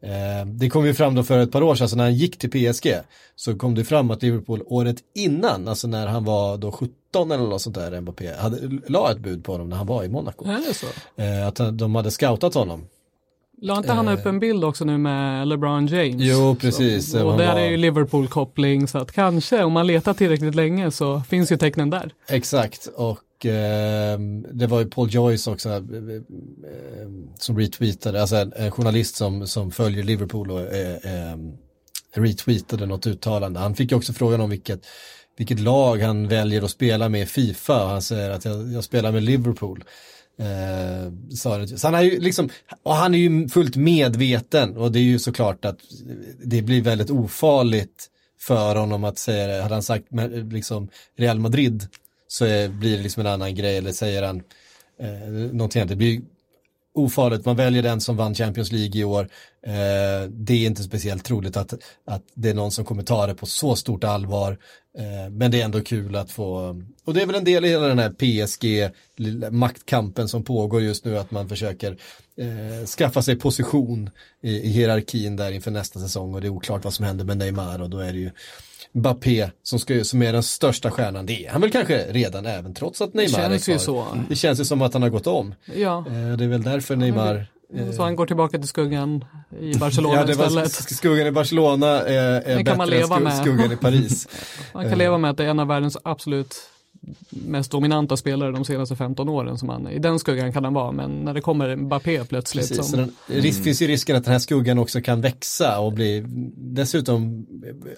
Eh, 0.01 0.45
det 0.45 0.69
kom 0.69 0.86
ju 0.86 0.93
fram 0.93 1.15
då 1.15 1.23
för 1.23 1.39
ett 1.39 1.51
par 1.51 1.63
år 1.63 1.75
sedan, 1.75 1.89
så 1.89 1.95
när 1.95 2.03
han 2.03 2.15
gick 2.15 2.38
till 2.38 2.49
PSG 2.73 2.93
så 3.36 3.55
kom 3.55 3.75
det 3.75 3.84
fram 3.84 4.11
att 4.11 4.21
Liverpool 4.23 4.63
året 4.65 4.97
innan, 5.15 5.67
alltså 5.67 5.88
när 5.88 6.07
han 6.07 6.23
var 6.23 6.57
då 6.57 6.71
17 6.71 7.32
eller 7.32 7.43
något 7.43 7.61
sånt 7.61 7.75
där, 7.75 8.01
Mbappé, 8.01 8.34
hade, 8.34 8.79
la 8.88 9.11
ett 9.11 9.19
bud 9.19 9.43
på 9.43 9.51
honom 9.51 9.69
när 9.69 9.77
han 9.77 9.88
var 9.88 10.03
i 10.03 10.09
Monaco. 10.09 10.45
Så? 10.73 10.88
Eh, 11.21 11.47
att 11.47 11.57
han- 11.57 11.77
de 11.77 11.95
hade 11.95 12.11
scoutat 12.11 12.53
honom. 12.53 12.86
La 13.64 13.78
inte 13.78 13.91
han 13.93 14.07
upp 14.07 14.26
en 14.26 14.39
bild 14.39 14.64
också 14.64 14.86
nu 14.86 14.97
med 14.97 15.47
LeBron 15.47 15.88
James? 15.88 16.16
Jo, 16.18 16.55
precis. 16.55 17.12
Så, 17.12 17.28
och 17.28 17.38
där 17.38 17.53
var- 17.53 17.59
är 17.59 17.70
ju 17.70 17.78
Liverpool-koppling 17.78 18.88
så 18.88 18.97
att 18.97 19.12
kanske 19.12 19.64
om 19.64 19.74
man 19.74 19.88
letar 19.88 20.14
tillräckligt 20.14 20.55
länge 20.55 20.91
så 20.91 21.22
finns 21.22 21.51
ju 21.51 21.57
tecknen 21.57 21.89
där. 21.89 22.14
Exakt, 22.30 22.89
och 22.95 23.45
eh, 23.45 24.20
det 24.53 24.68
var 24.68 24.80
ju 24.80 24.86
Paul 24.86 25.09
Joyce 25.14 25.47
också 25.51 25.70
eh, 25.70 25.76
eh, 25.76 25.82
som 27.39 27.57
retweetade, 27.59 28.22
alltså 28.22 28.36
en, 28.36 28.72
journalist 28.72 29.16
som, 29.16 29.47
som 29.47 29.72
följer 29.72 30.03
Liverpool 30.03 30.51
och 30.51 30.62
eh, 30.62 30.95
eh, 30.95 31.38
retweetade 32.16 32.86
något 32.86 33.07
uttalande. 33.07 33.59
Han 33.59 33.76
fick 33.76 33.91
ju 33.91 33.97
också 33.97 34.14
frågan 34.14 34.41
om 34.41 34.49
vilket, 34.49 34.86
vilket 35.38 35.59
lag 35.59 35.97
han 36.01 36.28
väljer 36.28 36.62
att 36.62 36.72
spela 36.72 37.09
med 37.09 37.22
i 37.22 37.26
Fifa. 37.26 37.86
Han 37.88 38.01
säger 38.01 38.30
att 38.30 38.45
jag, 38.45 38.72
jag 38.74 38.84
spelar 38.84 39.12
med 39.12 39.24
Liverpool. 39.24 39.84
Eh, 40.42 41.12
så 41.36 41.88
han 41.88 41.96
är 41.96 42.02
ju 42.02 42.20
liksom, 42.20 42.50
och 42.84 42.96
han 42.96 43.16
är 43.16 43.20
ju 43.20 43.50
fullt 43.50 43.76
medveten 43.76 44.78
och 44.78 44.92
det 44.92 45.00
är 45.00 45.04
ju 45.04 45.20
såklart 45.20 45.66
att 45.66 45.78
det 46.44 46.62
blir 46.62 46.82
väldigt 46.82 47.10
ofarligt 47.10 48.08
för 48.39 48.76
honom 48.76 49.04
att 49.04 49.18
säga 49.18 49.48
det. 49.48 49.62
Hade 49.62 49.76
han 49.76 49.84
sagt 49.84 50.06
liksom 50.52 50.89
Real 51.18 51.39
Madrid 51.39 51.88
så 52.28 52.46
är, 52.46 52.70
blir 52.70 52.98
det 52.98 53.04
liksom 53.04 53.22
en 53.26 53.34
annan 53.34 53.56
grej 53.56 53.78
eller 53.78 53.92
säger 53.92 54.24
han 54.24 54.44
eh, 55.00 55.30
någonting 55.30 55.82
annat. 55.82 55.89
Det 55.89 55.96
blir 55.96 56.22
ofarligt, 56.94 57.46
man 57.46 57.56
väljer 57.56 57.84
den 57.84 58.02
som 58.02 58.18
vann 58.18 58.36
Champions 58.36 58.72
League 58.72 59.02
i 59.02 59.04
år. 59.04 59.30
Eh, 59.68 60.30
det 60.30 60.54
är 60.54 60.66
inte 60.66 60.84
speciellt 60.84 61.26
troligt 61.26 61.58
att, 61.58 61.74
att 62.06 62.24
det 62.34 62.50
är 62.50 62.54
någon 62.54 62.72
som 62.72 62.86
kommer 62.86 63.04
ta 63.04 63.28
det 63.28 63.36
på 63.36 63.46
så 63.46 63.76
stort 63.76 64.04
allvar. 64.04 64.58
Eh, 64.98 65.32
men 65.32 65.52
det 65.52 65.62
är 65.62 65.66
ändå 65.66 65.82
kul 65.82 66.16
att 66.16 66.32
få, 66.32 66.82
och 67.06 67.14
det 67.14 67.22
är 67.22 67.26
väl 67.26 67.36
en 67.36 67.44
del 67.44 67.66
i 67.66 67.70
hela 67.70 67.88
den 67.88 68.00
här 68.00 68.10
PSG 68.10 68.94
maktkampen 69.52 70.28
som 70.28 70.44
pågår 70.44 70.82
just 70.82 71.06
nu, 71.06 71.18
att 71.18 71.32
man 71.32 71.50
försöker 71.50 71.98
eh, 72.38 72.86
skaffa 72.86 73.22
sig 73.22 73.36
position 73.36 74.10
i, 74.42 74.52
i 74.52 74.70
hierarkin 74.70 75.36
där 75.36 75.52
inför 75.52 75.72
nästa 75.72 76.00
säsong 76.00 76.34
och 76.34 76.42
det 76.42 76.48
är 76.48 76.50
oklart 76.50 76.84
vad 76.84 76.94
som 76.94 77.06
händer 77.06 77.26
med 77.26 77.38
Neymar 77.38 77.82
och 77.82 77.89
då 77.89 78.00
är 78.00 78.14
det 78.14 78.20
ju 78.20 78.32
Mbappé 78.94 79.50
som, 79.64 79.80
ska, 79.80 80.04
som 80.04 80.22
är 80.22 80.34
den 80.34 80.44
största 80.44 80.92
stjärnan. 80.92 81.26
Det 81.26 81.46
är 81.46 81.52
han 81.52 81.62
väl 81.62 81.72
kanske 81.72 82.06
redan 82.12 82.46
även 82.46 82.74
trots 82.74 83.02
att 83.02 83.14
Neymar 83.14 83.30
känns 83.39 83.68
är 83.68 83.72
ju 83.72 83.78
kvar. 83.78 83.86
så. 83.86 84.06
Det 84.30 84.36
känns 84.36 84.60
ju 84.60 84.66
som 84.66 84.82
att 84.82 84.94
han 84.94 85.02
har 85.02 85.10
gått 85.10 85.28
om. 85.28 85.56
Ja, 85.76 85.98
Eh, 86.08 86.38
Det 86.38 86.44
är 86.44 86.48
väl 86.48 86.64
därför 86.64 86.96
Neymar 86.96 87.46
eh, 87.76 87.92
så 87.92 88.04
han 88.04 88.16
går 88.16 88.26
tillbaka 88.26 88.58
till 88.58 88.68
skuggan 88.68 89.26
i 89.62 89.76
Barcelona 89.78 90.16
Ja, 90.16 90.26
det 90.26 90.34
var 90.34 90.46
istället. 90.48 90.72
sk- 90.72 90.94
skuggan 90.94 91.28
i 91.28 91.32
Barcelona 91.32 91.88
är, 91.88 92.42
är 92.42 92.58
Det 92.58 92.64
bättre 92.64 93.00
än 93.30 93.38
skuggan 93.38 93.72
i 93.72 93.76
Paris. 93.78 94.28
Man 94.74 94.89
kan 94.89 94.98
leva 94.98 95.18
med 95.18 95.32
att 95.32 95.38
det 95.38 95.44
är 95.46 95.48
en 95.50 95.60
av 95.60 95.68
världens 95.68 95.98
absolut 96.04 96.56
mest 97.30 97.72
dominanta 97.72 98.18
spelare 98.18 98.52
de 98.52 98.66
senaste 98.66 98.95
15 98.95 99.30
åren 99.30 99.58
som 99.58 99.70
han, 99.70 99.88
i 99.88 99.99
den 99.99 100.20
skuggan 100.20 100.54
kan 100.54 100.64
han 100.64 100.74
vara, 100.74 100.91
men 100.91 101.12
när 101.12 101.34
det 101.34 101.41
kommer 101.41 101.76
Mbappé 101.76 102.24
plötsligt 102.24 102.70
Precis, 102.70 102.78
så 102.78 102.84
som, 102.84 102.99
den, 102.99 103.41
risk, 103.41 103.64
finns 103.64 103.82
ju 103.82 103.88
risken 103.88 104.16
att 104.16 104.24
den 104.24 104.32
här 104.32 104.39
skuggan 104.39 104.80
också 104.80 105.02
kan 105.02 105.22
växa 105.22 105.80
och 105.80 105.93
bli 105.93 106.24
dessutom 106.56 107.45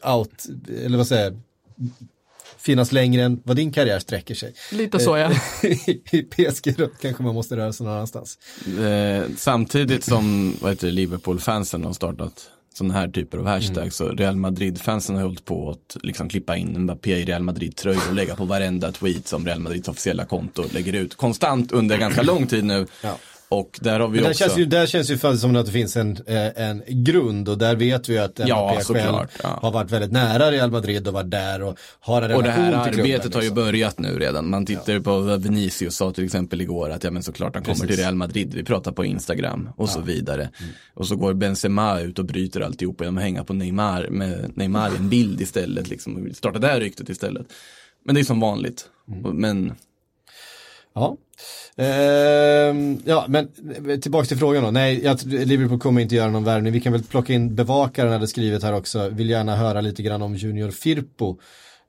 out, 0.03 0.45
eller 0.85 0.97
vad 0.97 1.07
säger 1.07 1.23
jag, 1.23 1.39
finnas 2.57 2.91
längre 2.91 3.23
än 3.23 3.41
vad 3.43 3.55
din 3.55 3.71
karriär 3.71 3.99
sträcker 3.99 4.35
sig. 4.35 4.53
lite 4.71 4.99
så 4.99 5.17
ja. 5.17 5.31
I 6.11 6.21
PSG 6.21 6.75
kanske 7.01 7.23
man 7.23 7.33
måste 7.33 7.57
röra 7.57 7.73
sig 7.73 7.85
någon 7.85 7.95
annanstans. 7.95 8.37
Eh, 8.79 9.23
samtidigt 9.37 10.03
som 10.03 10.55
vad 10.61 10.71
heter 10.71 10.87
det, 10.87 10.93
Liverpool-fansen 10.93 11.83
har 11.83 11.93
startat 11.93 12.49
sådana 12.77 12.93
här 12.93 13.07
typer 13.07 13.37
av 13.37 13.45
hashtags 13.45 13.77
Mm. 14.01 14.15
så 14.15 14.23
Real 14.23 14.35
Madrid-fansen 14.35 15.15
har 15.15 15.23
hållit 15.23 15.45
på 15.45 15.69
att 15.69 15.97
liksom 16.03 16.29
klippa 16.29 16.57
in 16.57 16.79
Mbappé 16.83 17.17
i 17.17 17.25
Real 17.25 17.43
Madrid-tröjor 17.43 18.01
och 18.09 18.15
lägga 18.15 18.35
på 18.35 18.45
varenda 18.45 18.91
tweet 18.91 19.27
som 19.27 19.45
Real 19.45 19.59
Madrids 19.59 19.87
officiella 19.87 20.25
konto 20.25 20.63
lägger 20.73 20.93
ut 20.93 21.15
konstant 21.15 21.71
under 21.71 21.97
ganska 21.97 22.21
lång 22.21 22.47
tid 22.47 22.63
nu. 22.63 22.87
Ja. 23.01 23.17
Och 23.53 23.79
där 23.81 23.99
har 23.99 24.07
vi 24.07 24.19
där 24.19 24.29
också 24.29 24.43
känns, 24.43 24.57
ju, 24.57 24.65
där 24.65 24.85
känns 24.85 25.11
ju 25.11 25.17
som 25.17 25.55
att 25.55 25.65
det 25.65 25.71
finns 25.71 25.97
en, 25.97 26.17
eh, 26.27 26.63
en 26.69 26.83
grund 26.87 27.49
och 27.49 27.57
där 27.57 27.75
vet 27.75 28.09
vi 28.09 28.13
ju 28.13 28.19
att 28.19 28.39
Ja, 28.47 28.79
själv 28.83 29.27
ja. 29.43 29.59
har 29.61 29.71
varit 29.71 29.91
väldigt 29.91 30.11
nära 30.11 30.51
Real 30.51 30.71
Madrid 30.71 31.07
och 31.07 31.13
varit 31.13 31.31
där 31.31 31.61
och 31.61 31.79
har 31.99 32.21
en 32.21 32.31
Och 32.31 32.43
det 32.43 32.49
här 32.51 32.73
arbetet 32.73 33.33
har 33.33 33.41
ju 33.41 33.47
liksom. 33.47 33.55
börjat 33.55 33.99
nu 33.99 34.19
redan. 34.19 34.49
Man 34.49 34.65
tittar 34.65 34.99
på 34.99 35.19
vad 35.19 35.43
Vinicius 35.43 35.95
sa 35.95 36.11
till 36.11 36.25
exempel 36.25 36.61
igår 36.61 36.89
att 36.89 37.03
ja 37.03 37.11
men 37.11 37.23
såklart 37.23 37.55
han 37.55 37.63
kommer 37.63 37.75
Precis. 37.75 37.95
till 37.95 38.03
Real 38.03 38.15
Madrid. 38.15 38.53
Vi 38.53 38.63
pratar 38.63 38.91
på 38.91 39.05
Instagram 39.05 39.69
och 39.75 39.89
så 39.89 40.01
vidare. 40.01 40.49
Och 40.93 41.07
så 41.07 41.15
går 41.15 41.33
Benzema 41.33 41.99
ut 41.99 42.19
och 42.19 42.25
bryter 42.25 42.61
alltihop 42.61 43.01
genom 43.01 43.17
att 43.17 43.23
hänga 43.23 43.43
på 43.43 43.53
Neymar 43.53 44.07
med 44.09 44.51
Neymar 44.57 44.91
i 44.93 44.95
en 44.97 45.09
bild 45.09 45.41
istället. 45.41 45.89
Liksom. 45.89 46.29
Starta 46.33 46.59
det 46.59 46.67
här 46.67 46.79
ryktet 46.79 47.09
istället. 47.09 47.47
Men 48.05 48.15
det 48.15 48.21
är 48.21 48.25
som 48.25 48.39
vanligt. 48.39 48.85
Men 49.33 49.73
Ja. 50.95 51.17
Ehm, 51.75 53.01
ja, 53.05 53.25
men 53.27 53.47
tillbaka 54.01 54.25
till 54.25 54.37
frågan 54.37 54.63
då. 54.63 54.71
Nej, 54.71 55.03
jag, 55.03 55.23
Liverpool 55.25 55.79
kommer 55.79 56.01
inte 56.01 56.15
göra 56.15 56.29
någon 56.29 56.43
värvning. 56.43 56.73
Vi 56.73 56.79
kan 56.79 56.93
väl 56.93 57.03
plocka 57.03 57.33
in 57.33 57.55
bevakaren 57.55 58.11
hade 58.11 58.27
skrivit 58.27 58.63
här 58.63 58.73
också. 58.73 59.09
Vill 59.09 59.29
gärna 59.29 59.55
höra 59.55 59.81
lite 59.81 60.03
grann 60.03 60.21
om 60.21 60.35
Junior 60.35 60.71
Firpo. 60.71 61.37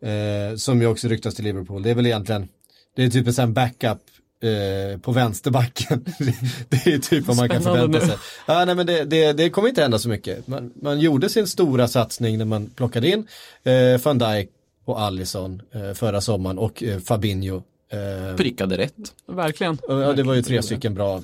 Eh, 0.02 0.56
som 0.56 0.80
ju 0.80 0.86
också 0.86 1.08
ryktas 1.08 1.34
till 1.34 1.44
Liverpool. 1.44 1.82
Det 1.82 1.90
är 1.90 1.94
väl 1.94 2.06
egentligen, 2.06 2.48
det 2.96 3.04
är 3.04 3.10
typ 3.10 3.26
en 3.26 3.34
sån 3.34 3.54
backup 3.54 3.98
eh, 4.42 5.00
på 5.00 5.12
vänsterbacken. 5.12 6.04
det 6.68 6.86
är 6.86 6.98
typ 6.98 7.26
vad 7.26 7.36
man 7.36 7.48
kan 7.48 7.62
förvänta 7.62 8.00
sig. 8.00 8.16
Ja, 8.46 8.64
nej, 8.64 8.74
men 8.74 8.86
det, 8.86 9.04
det, 9.04 9.32
det 9.32 9.50
kommer 9.50 9.68
inte 9.68 9.82
hända 9.82 9.98
så 9.98 10.08
mycket. 10.08 10.46
Man, 10.46 10.72
man 10.82 11.00
gjorde 11.00 11.28
sin 11.28 11.46
stora 11.46 11.88
satsning 11.88 12.38
när 12.38 12.44
man 12.44 12.66
plockade 12.66 13.08
in 13.08 13.26
eh, 13.64 14.00
van 14.04 14.18
Dijk 14.18 14.50
och 14.84 15.00
Allison 15.00 15.62
eh, 15.72 15.92
förra 15.92 16.20
sommaren 16.20 16.58
och 16.58 16.82
eh, 16.82 16.98
Fabinho. 16.98 17.62
Eh, 17.88 18.36
prickade 18.36 18.78
rätt. 18.78 19.14
Verkligen. 19.26 19.78
Ja, 19.88 20.12
det 20.12 20.22
var 20.22 20.34
ju 20.34 20.42
tre 20.42 20.62
stycken 20.62 20.94
bra, 20.94 21.22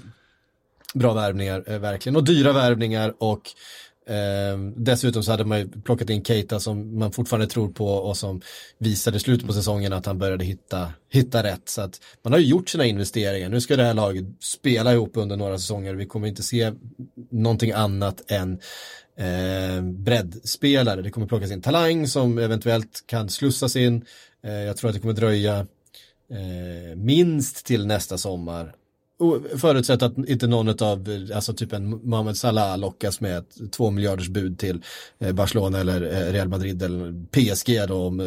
bra 0.94 1.12
värvningar, 1.12 1.64
eh, 1.66 1.78
verkligen. 1.78 2.16
Och 2.16 2.24
dyra 2.24 2.52
värvningar 2.52 3.14
och 3.18 3.42
eh, 4.12 4.58
dessutom 4.76 5.22
så 5.22 5.30
hade 5.30 5.44
man 5.44 5.58
ju 5.58 5.68
plockat 5.68 6.10
in 6.10 6.24
Keita 6.24 6.60
som 6.60 6.98
man 6.98 7.12
fortfarande 7.12 7.46
tror 7.46 7.68
på 7.68 7.86
och 7.86 8.16
som 8.16 8.40
visade 8.78 9.16
i 9.16 9.20
slutet 9.20 9.46
på 9.46 9.52
säsongen 9.52 9.92
att 9.92 10.06
han 10.06 10.18
började 10.18 10.44
hitta, 10.44 10.92
hitta 11.08 11.42
rätt. 11.42 11.68
Så 11.68 11.82
att 11.82 12.00
man 12.22 12.32
har 12.32 12.40
ju 12.40 12.46
gjort 12.46 12.68
sina 12.68 12.84
investeringar. 12.84 13.48
Nu 13.48 13.60
ska 13.60 13.76
det 13.76 13.84
här 13.84 13.94
laget 13.94 14.24
spela 14.40 14.92
ihop 14.92 15.12
under 15.14 15.36
några 15.36 15.58
säsonger. 15.58 15.94
Vi 15.94 16.06
kommer 16.06 16.28
inte 16.28 16.42
se 16.42 16.72
någonting 17.30 17.72
annat 17.72 18.30
än 18.30 18.58
eh, 19.16 19.82
breddspelare. 19.82 21.02
Det 21.02 21.10
kommer 21.10 21.26
plockas 21.26 21.50
in 21.50 21.62
talang 21.62 22.06
som 22.06 22.38
eventuellt 22.38 23.04
kan 23.06 23.28
slussas 23.28 23.76
in. 23.76 24.04
Eh, 24.44 24.52
jag 24.52 24.76
tror 24.76 24.88
att 24.88 24.94
det 24.94 25.00
kommer 25.00 25.14
dröja 25.14 25.66
eh, 26.30 26.96
minst 26.96 27.66
till 27.66 27.86
nästa 27.86 28.18
sommar. 28.18 28.74
Och 29.18 29.60
Förutsatt 29.60 30.02
att 30.02 30.18
inte 30.18 30.46
någon 30.46 30.68
av, 30.68 31.28
alltså 31.34 31.52
typ 31.52 31.72
en 31.72 31.88
Mohamed 31.88 32.36
Salah 32.36 32.78
lockas 32.78 33.20
med 33.20 33.38
ett 33.38 33.72
två 33.72 33.90
miljarders 33.90 34.28
bud 34.28 34.58
till 34.58 34.82
eh, 35.18 35.32
Barcelona 35.32 35.80
eller 35.80 36.02
eh, 36.02 36.32
Real 36.32 36.48
Madrid 36.48 36.82
eller 36.82 37.26
PSG 37.30 37.88
då 37.88 37.94
om 37.94 38.20
eh, 38.20 38.26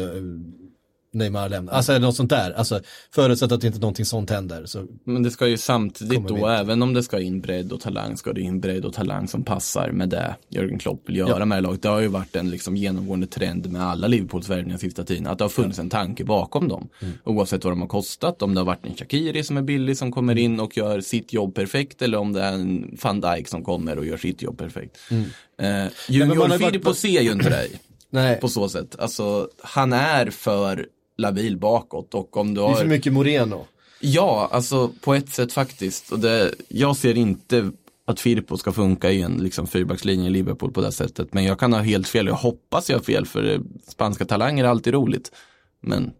Neymar 1.14 1.48
lämnar. 1.48 1.72
Alltså 1.72 1.98
något 1.98 2.16
sånt 2.16 2.30
där. 2.30 2.50
Alltså 2.52 2.80
förutsatt 3.14 3.52
att 3.52 3.64
inte 3.64 3.78
någonting 3.78 4.04
sånt 4.04 4.30
händer. 4.30 4.66
Så, 4.66 4.86
Men 5.04 5.22
det 5.22 5.30
ska 5.30 5.46
ju 5.46 5.56
samtidigt 5.56 6.28
då, 6.28 6.48
även 6.48 6.82
om 6.82 6.94
det 6.94 7.02
ska 7.02 7.20
in 7.20 7.40
bredd 7.40 7.72
och 7.72 7.80
talang, 7.80 8.16
ska 8.16 8.32
det 8.32 8.40
in 8.40 8.60
bredd 8.60 8.84
och 8.84 8.92
talang 8.92 9.28
som 9.28 9.44
passar 9.44 9.90
med 9.90 10.08
det 10.08 10.36
Jörgen 10.48 10.78
Klopp 10.78 11.08
vill 11.08 11.16
göra 11.16 11.38
Ja. 11.38 11.44
med 11.44 11.58
det 11.58 11.62
laget. 11.62 11.82
Det 11.82 11.88
har 11.88 12.00
ju 12.00 12.08
varit 12.08 12.36
en 12.36 12.50
liksom 12.50 12.76
genomgående 12.76 13.26
trend 13.26 13.72
med 13.72 13.82
alla 13.82 14.06
Liverpools 14.06 14.48
värvningar 14.48 14.78
sista 14.78 15.04
tiden, 15.04 15.26
att 15.26 15.38
det 15.38 15.44
har 15.44 15.48
funnits 15.48 15.78
en 15.78 15.90
tanke 15.90 16.24
bakom 16.24 16.68
dem. 16.68 16.88
Mm. 17.02 17.14
Oavsett 17.24 17.64
vad 17.64 17.72
de 17.72 17.80
har 17.80 17.88
kostat, 17.88 18.42
om 18.42 18.54
det 18.54 18.60
har 18.60 18.66
varit 18.66 18.86
en 18.86 18.94
Shakiri 18.96 19.42
som 19.44 19.56
är 19.56 19.62
billig 19.62 19.96
som 19.98 20.12
kommer 20.12 20.38
in 20.38 20.60
och 20.60 20.76
gör 20.76 21.00
sitt 21.00 21.32
jobb 21.32 21.54
perfekt, 21.54 22.02
eller 22.02 22.18
om 22.18 22.32
det 22.32 22.40
är 22.42 22.52
en 22.52 22.96
van 23.02 23.20
Dijk 23.20 23.48
som 23.48 23.64
kommer 23.64 23.98
och 23.98 24.06
gör 24.06 24.16
sitt 24.16 24.42
jobb 24.42 24.58
perfekt. 24.58 24.96
Eh, 25.10 25.16
Mm. 25.16 25.28
men 25.58 25.90
Junior 26.08 26.34
ju 26.72 26.78
varit- 26.78 26.96
ser 26.96 27.20
ju 27.20 27.32
inte 27.32 27.48
dig 27.50 27.70
nej, 28.10 28.40
på 28.40 28.48
så 28.48 28.68
sätt. 28.68 28.96
Alltså, 28.98 29.48
han 29.62 29.92
är 29.92 30.30
för 30.30 30.86
labil 31.16 31.58
bakåt 31.58 32.14
och 32.14 32.36
om 32.36 32.54
du 32.54 32.60
det 32.60 32.66
är 32.66 32.70
har... 32.70 32.76
för 32.76 32.86
mycket 32.86 33.12
Moreno. 33.12 33.66
Ja, 34.00 34.48
alltså 34.52 34.90
på 35.00 35.14
ett 35.14 35.28
sätt 35.28 35.52
faktiskt. 35.52 36.12
Och 36.12 36.18
det, 36.18 36.54
jag 36.68 36.96
ser 36.96 37.16
inte 37.16 37.70
att 38.06 38.20
Firpo 38.20 38.56
ska 38.56 38.72
funka 38.72 39.10
i 39.10 39.22
en 39.22 39.36
liksom, 39.36 39.66
fyrbackslinje 39.66 40.26
i 40.26 40.30
Liverpool 40.30 40.72
på 40.72 40.80
det 40.80 40.92
sättet. 40.92 41.34
Men 41.34 41.44
jag 41.44 41.58
kan 41.58 41.72
ha 41.72 41.80
helt 41.80 42.08
fel. 42.08 42.26
Jag 42.26 42.34
hoppas 42.34 42.90
jag 42.90 42.96
har 42.96 43.02
fel 43.02 43.26
för 43.26 43.52
eh, 43.52 43.60
spanska 43.88 44.24
talanger 44.24 44.64
är 44.64 44.68
alltid 44.68 44.94
roligt. 44.94 45.32
Men 45.80 46.12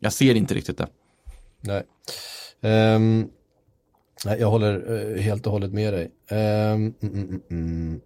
jag 0.00 0.12
ser 0.12 0.34
inte 0.34 0.54
riktigt 0.54 0.78
det. 0.78 0.88
Nej. 1.60 1.82
Nej, 4.24 4.40
jag 4.40 4.50
håller 4.50 4.92
eh, 5.16 5.22
helt 5.22 5.46
och 5.46 5.52
hållet 5.52 5.72
med 5.72 5.92
dig. 5.94 6.10
Ehm, 6.28 6.94
mm, 7.02 7.14
mm, 7.14 7.40
mm. 7.50 8.00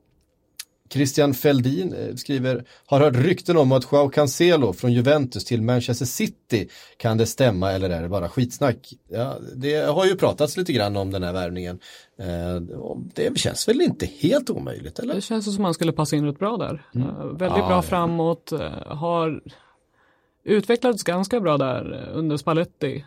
Christian 0.95 1.35
Feldin 1.35 1.93
eh, 1.93 2.15
skriver, 2.15 2.65
har 2.87 3.01
hört 3.01 3.17
rykten 3.17 3.57
om 3.57 3.73
att 3.73 3.93
Joao 3.93 4.09
Cancelo 4.09 4.73
från 4.73 4.93
Juventus 4.93 5.45
till 5.45 5.63
Manchester 5.63 6.07
City, 6.07 6.69
kan 6.97 7.19
det 7.19 7.27
stämma 7.27 7.73
eller 7.73 7.91
är 7.91 8.03
det 8.03 8.09
bara 8.09 8.29
skitsnack? 8.29 8.93
Ja, 9.09 9.37
det 9.57 9.75
har 9.75 10.07
ju 10.07 10.17
pratats 10.17 10.57
lite 10.57 10.73
grann 10.73 10.97
om 10.97 11.11
den 11.11 11.23
här 11.23 11.33
värvningen. 11.33 11.79
Eh, 12.19 12.61
det 13.15 13.39
känns 13.39 13.69
väl 13.69 13.81
inte 13.81 14.07
helt 14.07 14.51
omöjligt, 14.51 14.99
eller? 14.99 15.15
Det 15.15 15.21
känns 15.21 15.45
som 15.45 15.55
att 15.55 15.61
man 15.61 15.75
skulle 15.75 15.93
passa 15.93 16.17
in 16.17 16.25
rätt 16.27 16.39
bra 16.39 16.57
där. 16.57 16.87
Eh, 16.95 17.25
väldigt 17.25 17.63
Ah, 17.63 17.69
bra 17.69 17.77
ja. 17.77 17.83
framåt, 17.83 18.53
har 18.87 19.41
utvecklats 20.45 21.03
ganska 21.03 21.41
bra 21.41 21.59
där 21.59 22.11
under 22.15 22.37
Spalletti 22.37 23.05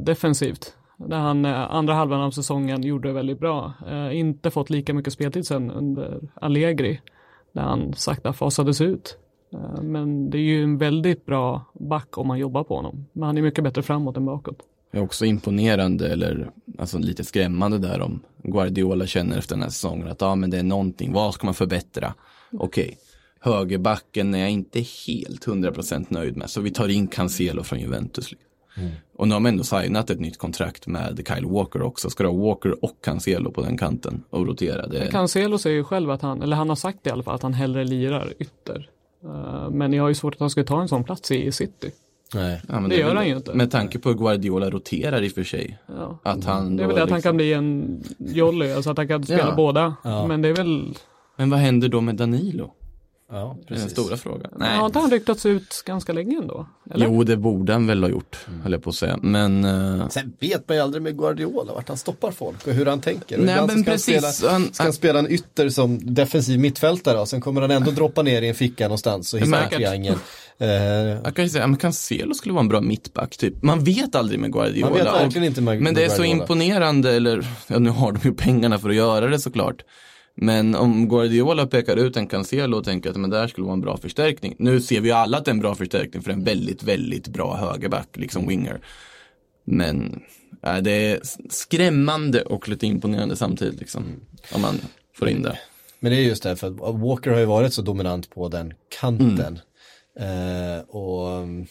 defensivt. 0.00 0.74
Där 0.96 1.16
han 1.16 1.44
eh, 1.44 1.74
andra 1.74 1.94
halvan 1.94 2.20
av 2.20 2.30
säsongen 2.30 2.82
gjorde 2.82 3.08
det 3.08 3.14
väldigt 3.14 3.40
bra. 3.40 3.72
Eh, 3.88 4.18
inte 4.18 4.50
fått 4.50 4.70
lika 4.70 4.94
mycket 4.94 5.12
speltid 5.12 5.46
sen 5.46 5.70
under 5.70 6.20
Allegri. 6.34 7.00
Där 7.52 7.62
han 7.62 7.92
sakta 7.92 8.32
fasades 8.32 8.80
ut. 8.80 9.18
Eh, 9.52 9.82
men 9.82 10.30
det 10.30 10.38
är 10.38 10.42
ju 10.42 10.62
en 10.62 10.78
väldigt 10.78 11.26
bra 11.26 11.64
back 11.72 12.18
om 12.18 12.28
man 12.28 12.38
jobbar 12.38 12.64
på 12.64 12.76
honom. 12.76 13.06
Men 13.12 13.22
han 13.22 13.38
är 13.38 13.42
mycket 13.42 13.64
bättre 13.64 13.82
framåt 13.82 14.16
än 14.16 14.24
bakåt. 14.24 14.58
Det 14.90 14.98
är 14.98 15.02
också 15.02 15.24
imponerande 15.24 16.12
eller 16.12 16.50
alltså, 16.78 16.98
lite 16.98 17.24
skrämmande 17.24 17.78
där 17.78 18.00
om 18.00 18.20
Guardiola 18.42 19.06
känner 19.06 19.38
efter 19.38 19.54
den 19.54 19.62
här 19.62 19.70
säsongen 19.70 20.08
att 20.08 20.20
ja, 20.20 20.34
men 20.34 20.50
det 20.50 20.58
är 20.58 20.62
någonting, 20.62 21.12
vad 21.12 21.34
ska 21.34 21.46
man 21.46 21.54
förbättra? 21.54 22.14
Okej, 22.52 22.98
högerbacken 23.40 24.34
är 24.34 24.38
jag 24.38 24.50
inte 24.50 24.78
helt 25.06 25.46
100% 25.46 26.06
nöjd 26.08 26.36
med. 26.36 26.50
Så 26.50 26.60
vi 26.60 26.70
tar 26.70 26.88
in 26.88 27.06
Cancelo 27.06 27.62
från 27.62 27.80
Juventus. 27.80 28.30
Liksom. 28.30 28.45
Och 29.16 29.28
nu 29.28 29.34
har 29.34 29.40
man 29.40 29.52
ändå 29.52 29.64
signat 29.64 30.10
ett 30.10 30.20
nytt 30.20 30.38
kontrakt 30.38 30.86
med 30.86 31.22
Kyle 31.28 31.46
Walker 31.46 31.82
också. 31.82 32.10
Ska 32.10 32.22
du 32.22 32.28
ha 32.30 32.36
Walker 32.36 32.84
och 32.84 32.96
Cancelo 33.04 33.50
på 33.50 33.60
den 33.62 33.78
kanten 33.78 34.22
och 34.30 34.46
rotera? 34.46 34.86
Det... 34.86 35.06
Cancelo 35.10 35.58
säger 35.58 35.76
ju 35.76 35.84
själv 35.84 36.10
att 36.10 36.22
han, 36.22 36.42
eller 36.42 36.56
han 36.56 36.68
har 36.68 36.76
sagt 36.76 36.98
det 37.02 37.08
i 37.10 37.12
alla 37.12 37.22
fall, 37.22 37.34
att 37.34 37.42
han 37.42 37.54
hellre 37.54 37.84
lirar 37.84 38.32
ytter. 38.38 38.88
Eh, 39.24 39.70
men 39.70 39.92
jag 39.92 40.02
har 40.02 40.08
ju 40.08 40.14
svårt 40.14 40.34
att 40.34 40.40
han 40.40 40.50
ska 40.50 40.64
ta 40.64 40.80
en 40.82 40.88
sån 40.88 41.04
plats 41.04 41.30
i 41.30 41.52
City. 41.52 41.90
Nej. 42.34 42.60
Ja, 42.68 42.80
men 42.80 42.90
Det 42.90 42.96
är 42.96 43.00
gör 43.00 43.06
väl- 43.08 43.16
han 43.16 43.28
ju 43.28 43.36
inte. 43.36 43.54
Med 43.54 43.70
tanke 43.70 43.98
på 43.98 44.08
hur 44.08 44.16
Guardiola 44.16 44.70
roterar 44.70 45.22
i 45.22 45.28
och 45.28 45.32
för 45.32 45.44
sig. 45.44 45.78
Ja. 45.86 46.18
Att 46.22 46.44
han 46.44 46.76
Det 46.76 46.82
är 46.82 46.86
väl 46.86 46.96
det 46.96 47.02
att 47.02 47.10
han 47.10 47.16
liksom- 47.16 47.28
kan 47.30 47.36
bli 47.36 47.52
en 47.52 48.00
jolly, 48.18 48.72
alltså 48.72 48.90
att 48.90 48.96
han 48.96 49.08
kan 49.08 49.24
spela 49.24 49.48
Ja. 49.48 49.54
båda. 49.56 49.94
Ja. 50.04 50.26
Men 50.26 50.42
det 50.42 50.48
är 50.48 50.54
väl, 50.56 50.94
Men 51.36 51.50
vad 51.50 51.58
händer 51.60 51.88
då 51.88 52.00
med 52.00 52.14
Danilo? 52.16 52.72
Ja, 53.30 53.36
Det 53.36 53.44
är 53.44 53.46
den 53.74 53.82
precis. 53.84 53.90
stora 53.92 54.16
frågan. 54.16 54.50
har 54.60 54.86
inte 54.86 54.98
han 54.98 55.10
ryktats 55.10 55.46
ut 55.46 55.82
ganska 55.86 56.12
länge 56.12 56.38
ändå? 56.38 56.66
Eller? 56.94 57.06
Jo, 57.06 57.24
det 57.24 57.36
borde 57.36 57.72
han 57.72 57.86
väl 57.86 58.02
ha 58.02 58.10
gjort, 58.10 58.46
höll 58.62 58.72
jag 58.72 58.82
på 58.82 58.90
att 58.90 58.96
säga. 58.96 59.18
Men, 59.22 59.64
eh, 59.64 60.08
Sen 60.08 60.32
vet 60.40 60.68
man 60.68 60.76
ju 60.76 60.82
aldrig 60.82 61.02
med 61.02 61.18
Guardiola 61.18 61.72
vart 61.72 61.88
han 61.88 61.96
stoppar 61.96 62.30
folk 62.30 62.66
och 62.66 62.72
hur 62.72 62.86
han 62.86 63.00
tänker. 63.00 63.38
Och 63.38 63.44
Nej, 63.44 63.56
men 63.56 63.68
så 63.70 63.82
ska 63.82 63.90
precis. 63.90 64.22
Han 64.24 64.32
spela, 64.32 64.52
Han- 64.52 64.72
ska 64.72 64.82
han 64.82 64.92
spela 64.92 65.18
en 65.18 65.30
ytter 65.30 65.68
som 65.68 66.14
defensiv 66.14 66.60
mittfältare 66.60 67.18
och 67.20 67.28
sen 67.28 67.40
kommer 67.40 67.60
han 67.60 67.70
ändå 67.70 67.90
droppa 67.90 68.22
ner 68.22 68.42
i 68.42 68.48
en 68.48 68.54
ficka 68.54 68.84
någonstans 68.84 69.34
och 69.34 69.40
hitta 69.40 69.62
en 69.62 69.70
triangel. 69.70 70.14
Eh, 70.58 70.68
jag 71.24 71.34
kan 71.36 71.44
ju 71.44 71.48
säga, 71.50 71.66
men 71.66 71.76
Cancelo 71.76 72.34
skulle 72.34 72.52
vara 72.54 72.62
en 72.62 72.68
bra 72.68 72.80
mittback, 72.80 73.36
typ. 73.36 73.62
Man 73.62 73.84
vet 73.84 74.14
aldrig 74.14 74.40
med 74.40 74.52
Guardiola. 74.52 74.88
Man 74.90 74.98
vet 74.98 75.06
verkligen 75.06 75.44
inte 75.46 75.60
med- 75.60 75.80
Men 75.82 75.94
det 75.94 76.00
med 76.00 76.10
är 76.10 76.14
så 76.14 76.24
imponerande, 76.24 77.12
eller, 77.12 77.46
ja 77.66 77.78
nu 77.78 77.90
har 77.90 78.12
de 78.12 78.20
ju 78.28 78.34
pengarna 78.34 78.78
för 78.78 78.88
att 78.88 78.94
göra 78.96 79.26
det 79.26 79.38
såklart. 79.38 79.82
Men 80.38 80.74
om 80.74 81.08
Guardiola 81.08 81.66
pekar 81.66 81.96
ut 81.96 82.16
en 82.16 82.26
Cancelo 82.26 82.76
och 82.76 82.84
tänker 82.84 83.10
att 83.10 83.16
men 83.16 83.30
det 83.30 83.38
här 83.38 83.48
skulle 83.48 83.64
vara 83.64 83.74
en 83.74 83.80
bra 83.80 83.96
förstärkning. 83.96 84.56
Nu 84.58 84.80
ser 84.80 85.00
vi 85.00 85.10
alla 85.10 85.38
att 85.38 85.44
det 85.44 85.48
är 85.48 85.54
en 85.54 85.60
bra 85.60 85.74
förstärkning 85.74 86.22
för 86.22 86.30
en 86.30 86.44
väldigt, 86.44 86.82
väldigt 86.82 87.28
bra 87.28 87.56
högerback, 87.56 88.08
liksom 88.12 88.48
winger. 88.48 88.80
Men 89.64 90.22
äh, 90.62 90.76
det 90.76 90.90
är 90.90 91.20
skrämmande 91.50 92.42
och 92.42 92.68
lite 92.68 92.86
imponerande 92.86 93.36
samtidigt, 93.36 93.80
liksom. 93.80 94.04
Om 94.52 94.62
man 94.62 94.74
får 95.14 95.28
in 95.28 95.42
det. 95.42 95.58
Men 96.00 96.12
det 96.12 96.18
är 96.18 96.22
just 96.22 96.42
det, 96.42 96.56
för 96.56 96.66
att 96.66 97.00
Walker 97.00 97.30
har 97.30 97.38
ju 97.38 97.44
varit 97.44 97.74
så 97.74 97.82
dominant 97.82 98.30
på 98.30 98.48
den 98.48 98.74
kanten. 99.00 99.58
Eh, 100.20 100.84
och 100.88 101.30
mm, 101.30 101.66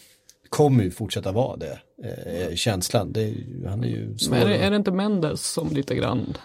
kommer 0.48 0.84
ju 0.84 0.90
fortsätta 0.90 1.32
vara 1.32 1.56
det, 1.56 1.78
eh, 2.04 2.54
känslan. 2.54 3.12
Det 3.12 3.22
är, 3.22 3.34
han 3.68 3.84
är 3.84 3.88
ju 3.88 4.18
svår. 4.18 4.36
Men 4.36 4.42
är 4.42 4.48
det, 4.48 4.56
är 4.56 4.70
det 4.70 4.76
inte 4.76 4.90
Mendes 4.90 5.52
som 5.52 5.74
lite 5.74 5.94
grann 5.94 6.36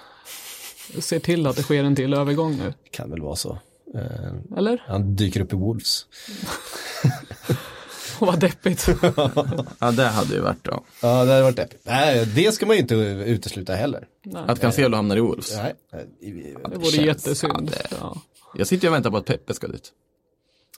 ser 1.00 1.20
till 1.20 1.48
att 1.48 1.56
det 1.56 1.64
sker 1.64 1.84
en 1.84 1.96
till 1.96 2.14
övergång 2.14 2.58
nu? 2.58 2.74
kan 2.92 3.10
väl 3.12 3.22
vara 3.22 3.36
så. 3.36 3.60
Eh, 3.96 4.58
Eller? 4.58 4.84
han 4.88 5.16
dyker 5.16 5.42
upp 5.42 5.54
i 5.54 5.56
Wolves. 5.56 6.06
Och 8.20 8.28
vad 8.28 8.40
deppigt. 8.40 8.88
Ja, 9.80 9.92
det 9.92 10.04
hade 10.08 10.34
ju 10.34 10.40
varit 10.42 10.58
ja. 10.64 10.84
Ja, 11.02 11.26
det 11.26 11.32
hade 11.32 11.44
varit 11.44 11.56
deppigt. 11.56 11.82
Nej, 11.86 12.26
det 12.26 12.52
ska 12.52 12.66
man 12.66 12.76
ju 12.76 12.82
inte 12.82 12.96
utesluta 12.96 13.74
heller. 13.76 14.08
Att 14.36 14.60
Cancelo 14.60 14.96
hamnar 14.96 15.18
i 15.18 15.20
Wolves. 15.20 15.54
Nej, 15.58 15.74
Det 16.22 16.78
vore 16.78 16.92
känns- 16.92 17.06
jättesynd. 17.08 17.72
ja, 17.74 17.82
det- 17.90 17.96
Ja. 18.00 18.22
Jag 18.56 18.68
sitter 18.68 18.84
ju 18.84 18.90
och 18.90 18.96
väntar 18.96 19.12
på 19.12 19.18
att 19.18 19.26
Peppe 19.26 19.54
ska 19.54 19.68
dit. 19.68 19.92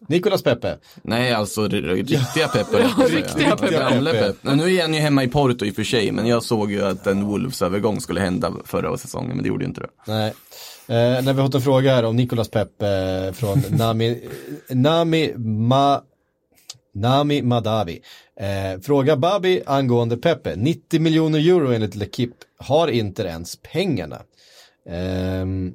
Nicolas 0.07 0.43
Pepe. 0.43 0.77
Nej, 1.03 1.33
alltså 1.33 1.67
riktiga 1.67 2.47
Peppe. 2.47 2.91
Ja, 2.97 3.05
riktiga 3.09 3.55
Peppe. 3.55 4.11
Peppe. 4.11 4.33
Nej, 4.41 4.55
Nu 4.55 4.75
är 4.75 4.81
han 4.81 4.93
ju 4.93 4.99
hemma 4.99 5.23
i 5.23 5.27
Porto 5.27 5.65
i 5.65 5.71
och 5.71 5.75
för 5.75 5.83
sig, 5.83 6.11
men 6.11 6.27
jag 6.27 6.43
såg 6.43 6.71
ju 6.71 6.85
att 6.85 7.07
en 7.07 7.25
Wolves-övergång 7.25 8.01
skulle 8.01 8.19
hända 8.19 8.53
förra 8.65 8.97
säsongen, 8.97 9.29
men 9.35 9.43
det 9.43 9.47
gjorde 9.47 9.63
ju 9.63 9.67
inte 9.67 9.81
det. 9.81 9.89
Nej. 10.07 10.33
Eh, 10.87 11.23
när 11.23 11.33
vi 11.33 11.39
har 11.39 11.47
fått 11.47 11.55
en 11.55 11.61
fråga 11.61 11.95
här 11.95 12.03
om 12.05 12.15
Nicolas 12.15 12.49
Pepe 12.49 12.87
eh, 12.87 13.33
från 13.33 13.63
Nami, 13.77 14.21
Nami, 14.69 15.33
Ma, 15.37 16.01
Nami 16.95 17.41
Madavi. 17.41 18.01
Eh, 18.39 18.81
fråga 18.81 19.17
Babi 19.17 19.61
angående 19.65 20.17
Pepe. 20.17 20.55
90 20.55 21.01
miljoner 21.01 21.39
euro 21.39 21.73
enligt 21.73 21.95
L'Equipe. 21.95 22.33
Har 22.57 22.87
inte 22.87 23.23
ens 23.23 23.55
pengarna. 23.73 24.21
Ehm, 24.89 25.73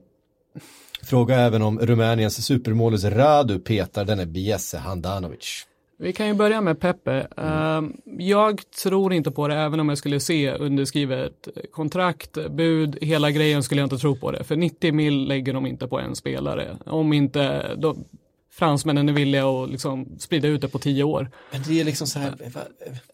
fråga 1.09 1.37
även 1.37 1.63
om 1.63 1.79
Rumäniens 1.79 2.45
supermålis 2.47 3.05
Radu 3.05 3.59
petar 3.59 4.05
denne 4.05 4.27
Biese 4.27 4.75
Handanovic. 4.79 5.65
Vi 6.01 6.13
kan 6.13 6.27
ju 6.27 6.35
börja 6.35 6.61
med 6.61 6.81
Pepe. 6.81 7.27
Ehm, 7.37 7.93
jag 8.19 8.61
tror 8.83 9.13
inte 9.13 9.31
på 9.31 9.49
det, 9.49 9.55
även 9.57 9.81
om 9.81 9.89
jag 9.89 9.99
skulle 9.99 10.21
se 10.21 10.51
underskrivet 10.53 11.49
kontrakt, 11.73 12.39
bud, 12.51 12.99
hela 13.01 13.31
grejen 13.31 13.63
skulle 13.63 13.81
jag 13.81 13.87
inte 13.87 13.99
tro 13.99 14.17
på 14.17 14.31
det. 14.33 14.45
För 14.45 14.57
90 14.57 14.93
mil 14.93 15.29
lägger 15.29 15.53
de 15.55 15.67
inte 15.67 15.89
på 15.89 15.99
en 16.01 16.17
spelare. 16.17 16.77
Om 16.87 17.13
inte 17.13 17.75
de, 17.77 18.05
fransmännen 18.53 19.09
är 19.09 19.13
villiga 19.13 19.47
att 19.49 19.71
liksom 19.71 20.07
sprida 20.19 20.49
ut 20.49 20.61
det 20.61 20.69
på 20.69 20.79
tio 20.79 21.05
år. 21.05 21.31
Men 21.53 21.63
det 21.69 21.81
är 21.81 21.85
liksom 21.85 22.07
så 22.07 22.19
här, 22.19 22.35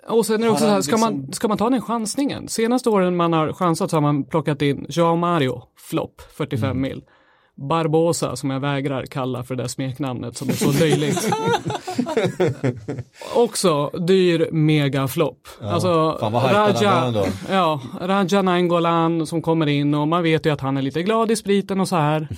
Och 0.09 0.27
sen 0.27 0.41
är 0.43 0.47
det 0.47 0.51
också 0.53 0.65
så 0.65 0.71
här, 0.71 0.81
ska, 0.81 0.97
man, 0.97 1.13
liksom- 1.15 1.33
ska 1.33 1.49
man 1.49 1.59
ta 1.59 1.71
den 1.71 1.83
chansningen? 1.83 2.49
Senaste 2.49 2.89
åren 2.91 3.17
man 3.17 3.33
har 3.33 3.53
chansat 3.53 3.91
så 3.91 3.97
har 3.97 4.01
man 4.03 4.25
plockat 4.25 4.63
in 4.63 4.87
Joao 4.89 5.17
Mario, 5.17 5.63
flopp, 5.91 6.21
45 6.37 6.71
Mm. 6.71 6.81
mil. 6.83 7.03
Barbosa, 7.57 8.37
som 8.37 8.51
jag 8.51 8.61
vägrar 8.61 9.07
kalla 9.07 9.45
för 9.45 9.55
det 9.55 9.69
smeknamnet 9.69 10.37
som 10.37 10.49
är 10.49 10.53
så 10.53 10.73
löjligt. 10.73 11.25
Också 13.35 13.91
dyr 13.91 14.49
megaflopp. 14.53 15.49
alltså, 15.63 16.19
han 16.21 16.33
var 16.33 17.07
ändå. 17.07 17.27
ja, 17.51 17.81
Raja 18.01 18.43
Nainggolan 18.43 19.27
som 19.27 19.43
kommer 19.43 19.67
in 19.67 19.95
och 19.95 20.09
man 20.09 20.23
vet 20.23 20.47
ju 20.47 20.51
att 20.53 20.61
han 20.61 20.77
är 20.77 20.83
lite 20.83 21.03
glad 21.03 21.31
i 21.31 21.37
spriten 21.37 21.81
och 21.81 21.89
så 21.89 21.97
här. 21.97 22.29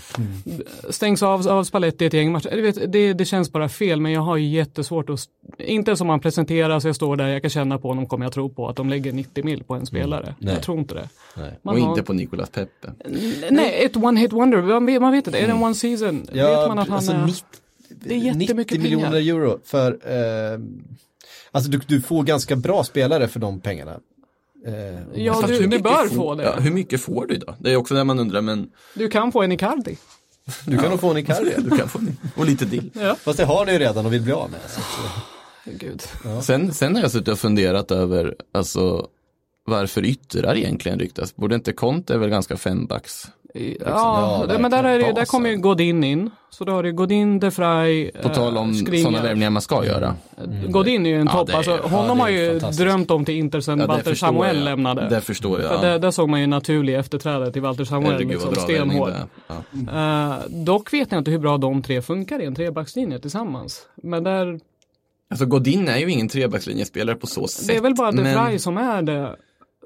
Stängs 0.90 1.22
av 1.22 1.48
av 1.48 1.64
Spalletti 1.64 2.06
ett 2.06 2.12
gäng 2.12 2.32
matcher. 2.32 2.62
Vet, 2.62 2.92
det, 2.92 3.12
det 3.12 3.24
känns 3.24 3.52
bara 3.52 3.68
fel, 3.68 4.00
men 4.00 4.12
jag 4.12 4.20
har 4.20 4.36
ju 4.36 4.48
jättesvårt 4.48 5.10
att, 5.10 5.20
inte 5.58 5.96
som 5.96 6.08
han 6.08 6.20
presenterar 6.20 6.80
så 6.80 6.88
jag 6.88 6.96
står 6.96 7.16
där, 7.16 7.28
jag 7.28 7.42
kan 7.42 7.50
känna 7.50 7.78
på 7.78 7.88
honom, 7.88 8.06
kommer 8.06 8.24
jag 8.24 8.32
tro 8.32 8.54
på 8.54 8.68
att 8.68 8.76
de 8.76 8.88
lägger 8.88 9.12
90 9.12 9.44
mil 9.44 9.64
på 9.64 9.74
en 9.74 9.86
spelare. 9.86 10.34
Nej. 10.38 10.54
Jag 10.54 10.62
tror 10.62 10.78
inte 10.78 10.94
det. 10.94 11.08
Nej. 11.36 11.58
Man 11.62 11.74
och 11.74 11.80
har- 11.80 11.88
inte 11.90 12.02
på 12.02 12.12
Nicolas 12.12 12.50
Peppe. 12.50 12.92
Nej, 13.50 13.84
ett 13.84 13.96
one 13.96 14.20
hit 14.20 14.32
wonder, 14.32 14.62
man 14.62 14.86
vet, 14.86 15.02
man 15.06 15.12
vet 15.12 15.26
inte, 15.26 15.38
är 15.38 15.46
det 15.46 15.52
en 15.52 15.62
one 15.62 15.74
season? 15.74 16.26
vet 16.32 16.68
man 16.68 16.78
att 16.78 16.88
han 16.88 16.96
alltså 16.96 17.12
är... 17.12 17.26
90, 17.26 17.44
det 17.88 18.14
är 18.14 18.18
jättemycket 18.18 18.56
90 18.56 18.80
miljoner 18.80 19.10
pengar. 19.10 19.34
euro 19.34 19.60
för, 19.64 19.90
eh, 20.04 20.58
alltså 21.50 21.70
du, 21.70 21.80
du 21.86 22.00
får 22.00 22.22
ganska 22.22 22.56
bra 22.56 22.84
spelare 22.84 23.28
för 23.28 23.40
de 23.40 23.60
pengarna. 23.60 24.00
Eh, 24.66 25.22
Ja, 25.22 25.44
du, 25.46 25.66
du 25.66 25.78
bör 25.78 26.08
få 26.08 26.34
det. 26.34 26.44
Ja, 26.44 26.54
hur 26.60 26.70
mycket 26.70 27.00
får 27.00 27.26
du 27.26 27.36
då? 27.36 27.54
Det 27.58 27.72
är 27.72 27.76
också 27.76 27.94
det 27.94 28.04
man 28.04 28.18
undrar, 28.18 28.40
men 28.40 28.70
Du 28.94 29.08
kan 29.08 29.32
få 29.32 29.42
en 29.42 29.52
Icardi. 29.52 29.96
du 30.66 30.78
kan 30.78 30.90
nog 30.90 31.00
få 31.00 31.10
en 31.10 31.16
Icardi. 31.16 31.54
du 31.58 31.76
kan 31.78 31.88
få 31.88 31.98
och 32.36 32.46
lite 32.46 32.66
till. 32.66 32.90
Fast 33.18 33.38
det 33.38 33.44
har 33.44 33.66
ni 33.66 33.72
ju 33.72 33.78
redan 33.78 34.06
och 34.06 34.12
vill 34.12 34.22
bli 34.22 34.32
av 34.32 34.50
med. 34.50 34.60
Så. 34.68 34.80
Gud. 35.70 36.02
Sen, 36.42 36.74
sen 36.74 36.94
har 36.94 37.02
jag 37.02 37.10
suttit 37.10 37.28
och 37.28 37.38
funderat 37.38 37.90
över, 37.90 38.34
alltså 38.52 39.08
varför 39.66 40.04
yttrar 40.04 40.56
egentligen 40.56 40.98
ryktas? 40.98 41.36
Borde 41.36 41.54
inte 41.54 41.72
Conte 41.72 42.14
är 42.14 42.18
väl 42.18 42.30
ganska 42.30 42.56
fembacks? 42.56 43.26
Ja, 43.80 44.40
Ja, 44.40 44.46
det- 44.48 44.58
men 44.58 44.70
där, 44.70 44.84
är 44.84 44.98
det, 44.98 45.12
där 45.12 45.24
kommer 45.24 45.50
ju 45.50 45.56
Godin 45.56 46.04
in. 46.04 46.30
Så 46.50 46.64
då 46.64 46.72
har 46.72 46.82
du 46.82 46.92
Godin, 46.92 47.40
De 47.40 47.50
Vrij, 47.50 48.10
På 48.22 48.28
tal 48.28 48.56
om 48.56 48.74
sådana 48.74 49.22
värvningar 49.22 49.50
man 49.50 49.62
ska 49.62 49.84
göra. 49.84 50.14
Godin 50.68 51.06
är 51.06 51.10
ju 51.10 51.20
en 51.20 51.26
Ja, 51.26 51.32
topp. 51.32 51.48
är- 51.48 51.54
alltså, 51.54 51.70
ja, 51.82 51.88
honom 51.88 52.16
det 52.16 52.22
har 52.22 52.30
ju 52.30 52.58
drömt 52.58 53.10
om 53.10 53.24
till 53.24 53.34
Inter 53.34 53.60
sen 53.60 53.78
Ja, 53.80 53.86
Walter 53.86 54.14
Samuel 54.14 54.56
jag. 54.56 54.64
lämnade. 54.64 55.08
Det 55.08 55.20
förstår 55.20 55.60
jag. 55.60 55.80
För 55.80 55.98
där, 55.98 56.10
såg 56.10 56.28
man 56.28 56.40
ju 56.40 56.46
naturlig 56.46 56.94
efterträdare 56.96 57.52
till 57.52 57.62
Walter 57.62 57.84
Samuel, 57.84 58.12
Herregud 58.12 58.30
liksom, 58.32 58.54
stenhård. 58.54 59.12
Ja. 59.48 59.54
Eh, 60.30 60.34
dock 60.48 60.92
vet 60.92 61.12
jag 61.12 61.20
inte 61.20 61.30
hur 61.30 61.38
bra 61.38 61.58
de 61.58 61.82
tre 61.82 62.02
funkar 62.02 62.42
i 62.42 62.46
en 62.46 62.54
trebackslinje 62.54 63.18
tillsammans. 63.18 63.82
Men 64.02 64.24
där, 64.24 64.60
Alltså 65.30 65.46
Godin 65.46 65.88
är 65.88 65.98
ju 65.98 66.10
ingen 66.10 66.28
trebackslinjespelare 66.28 67.16
på 67.16 67.26
så 67.26 67.48
sätt. 67.48 67.68
det 67.68 67.76
är 67.76 67.80
väl 67.80 67.94
bara 67.94 68.10
De 68.12 68.22
men- 68.22 68.44
Vrij 68.46 68.58
som 68.58 68.76
är 68.78 69.02
det. 69.02 69.36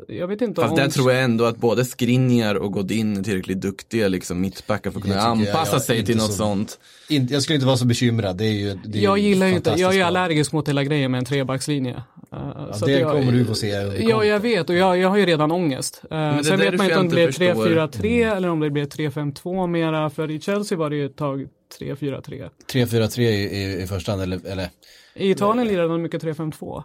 Jag 0.09 0.27
vet 0.29 0.41
inte 0.41 0.61
Fast 0.61 0.73
om... 0.73 0.79
där 0.79 0.89
tror 0.89 1.13
jag 1.13 1.23
ändå 1.23 1.45
att 1.45 1.57
både 1.57 1.85
Skriniar 1.85 2.55
och 2.55 2.73
Godin 2.73 3.17
är 3.17 3.23
tillräckligt 3.23 3.61
duktiga 3.61 4.09
liksom 4.09 4.41
mittbackar 4.41 4.91
för 4.91 4.99
att 4.99 5.03
kunna 5.03 5.17
jag, 5.17 5.25
anpassa 5.25 5.77
ja, 5.77 5.81
sig 5.81 6.05
till 6.05 6.17
något 6.17 6.27
så- 6.27 6.33
sånt. 6.33 6.79
Inte, 7.09 7.35
jag 7.35 7.43
skulle 7.43 7.55
inte 7.55 7.67
vara 7.67 7.77
så 7.77 7.87
bekymrad, 7.87 8.37
det 8.37 8.45
är 8.45 8.53
ju 8.53 8.79
det 8.85 8.99
är 8.99 9.03
Jag 9.03 9.19
gillar 9.19 9.47
ju 9.47 9.55
inte, 9.55 9.71
jag 9.71 9.97
är 9.97 10.05
allergisk 10.05 10.53
mot 10.53 10.69
hela 10.69 10.85
grejen 10.85 11.11
med 11.11 11.19
en 11.19 11.25
trebackslinje. 11.25 12.03
Uh, 12.35 12.73
så 12.73 12.87
det 12.87 12.93
jag, 12.93 13.13
kommer 13.13 13.33
du 13.33 13.45
få 13.45 13.55
se 13.55 13.69
Ja, 13.69 14.25
jag 14.25 14.41
vet 14.41 14.71
och 14.71 14.77
jag, 14.77 14.99
jag 14.99 15.09
har 15.09 15.17
ju 15.17 15.27
redan 15.27 15.53
ångest. 15.53 16.03
Uh, 16.05 16.37
det 16.37 16.45
sen 16.45 16.59
vet 16.59 16.77
man 16.77 16.87
är 16.87 16.91
inte 16.91 16.99
om 17.01 17.09
det 17.09 17.21
jag 17.21 17.35
blir 17.35 17.49
inte 17.49 17.89
förstår. 17.89 18.03
3-4-3 18.03 18.37
eller 18.37 18.49
om 18.49 18.61
det 18.61 18.71
blir 18.71 18.87
3-5-2 18.87 19.67
mera. 19.67 20.11
För 20.11 20.31
i 20.31 20.41
Chelsea 20.41 20.79
var 20.79 20.91
det 20.91 20.97
ju 20.97 21.07
ett 21.07 21.17
tag 21.17 21.49
3-4-3. 21.79 22.51
3-4-3 22.73 23.21
i, 23.21 23.27
i, 23.27 23.83
i 23.83 23.87
första 23.87 24.13
hand, 24.13 24.23
eller, 24.23 24.47
eller 24.47 24.69
I 25.15 25.31
Italien 25.31 25.69
lirade 25.69 25.89
de 25.89 26.03
mycket 26.03 26.23
3-5-2 26.23 26.83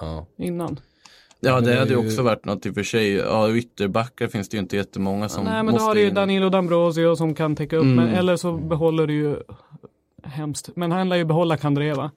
ja. 0.00 0.26
innan. 0.38 0.80
Ja, 1.40 1.60
det 1.60 1.70
det 1.70 1.78
hade 1.78 1.90
ju 1.90 1.96
också 1.96 2.22
varit 2.22 2.44
något 2.44 2.66
i 2.66 2.70
och 2.70 2.74
för 2.74 2.82
sig. 2.82 3.12
Ja, 3.14 3.50
ytterbackar 3.50 4.26
finns 4.26 4.48
det 4.48 4.56
ju 4.56 4.60
inte 4.60 4.76
jättemånga 4.76 5.28
som 5.28 5.44
Nej, 5.44 5.52
men 5.52 5.66
då 5.66 5.72
måste 5.72 5.84
har 5.84 5.94
du 5.94 6.00
ju. 6.00 6.10
Danilo 6.10 6.48
D'Ambrosio 6.48 7.14
som 7.14 7.34
kan 7.34 7.56
täcka 7.56 7.76
upp. 7.76 7.82
Mm. 7.82 7.96
Men, 7.96 8.08
eller 8.08 8.36
så 8.36 8.52
behåller 8.52 9.06
du 9.06 9.14
ju, 9.14 9.36
hemskt, 10.24 10.70
men 10.76 10.92
han 10.92 11.08
lär 11.08 11.16
ju 11.16 11.24
behålla 11.24 11.56
Kandreva. 11.56 12.10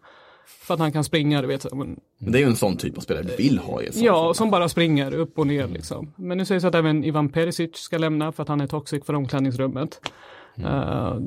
För 0.48 0.74
att 0.74 0.80
han 0.80 0.92
kan 0.92 1.04
springa, 1.04 1.42
du 1.42 1.48
vet. 1.48 1.74
Men, 1.74 2.00
Det 2.20 2.38
är 2.38 2.42
ju 2.42 2.48
en 2.48 2.56
sån 2.56 2.78
typ 2.78 2.98
av 2.98 3.02
spelare 3.02 3.24
du 3.24 3.36
vill 3.36 3.60
ha 3.60 3.82
i 3.82 3.92
sånt 3.92 4.06
Ja, 4.06 4.14
fall. 4.26 4.36
som 4.36 4.52
bara 4.52 4.70
springer 4.70 5.14
upp 5.14 5.40
och 5.40 5.48
ner 5.48 5.68
liksom. 5.68 6.14
Men 6.16 6.38
nu 6.38 6.46
sägs 6.46 6.64
att 6.64 6.76
även 6.76 7.04
Ivan 7.04 7.30
Perisic 7.30 7.76
ska 7.76 7.98
lämna 7.98 8.32
för 8.32 8.44
att 8.44 8.50
han 8.50 8.62
är 8.62 8.68
toxic 8.68 9.06
för 9.06 9.14
omklädningsrummet. 9.14 10.00
Eh, 10.58 11.18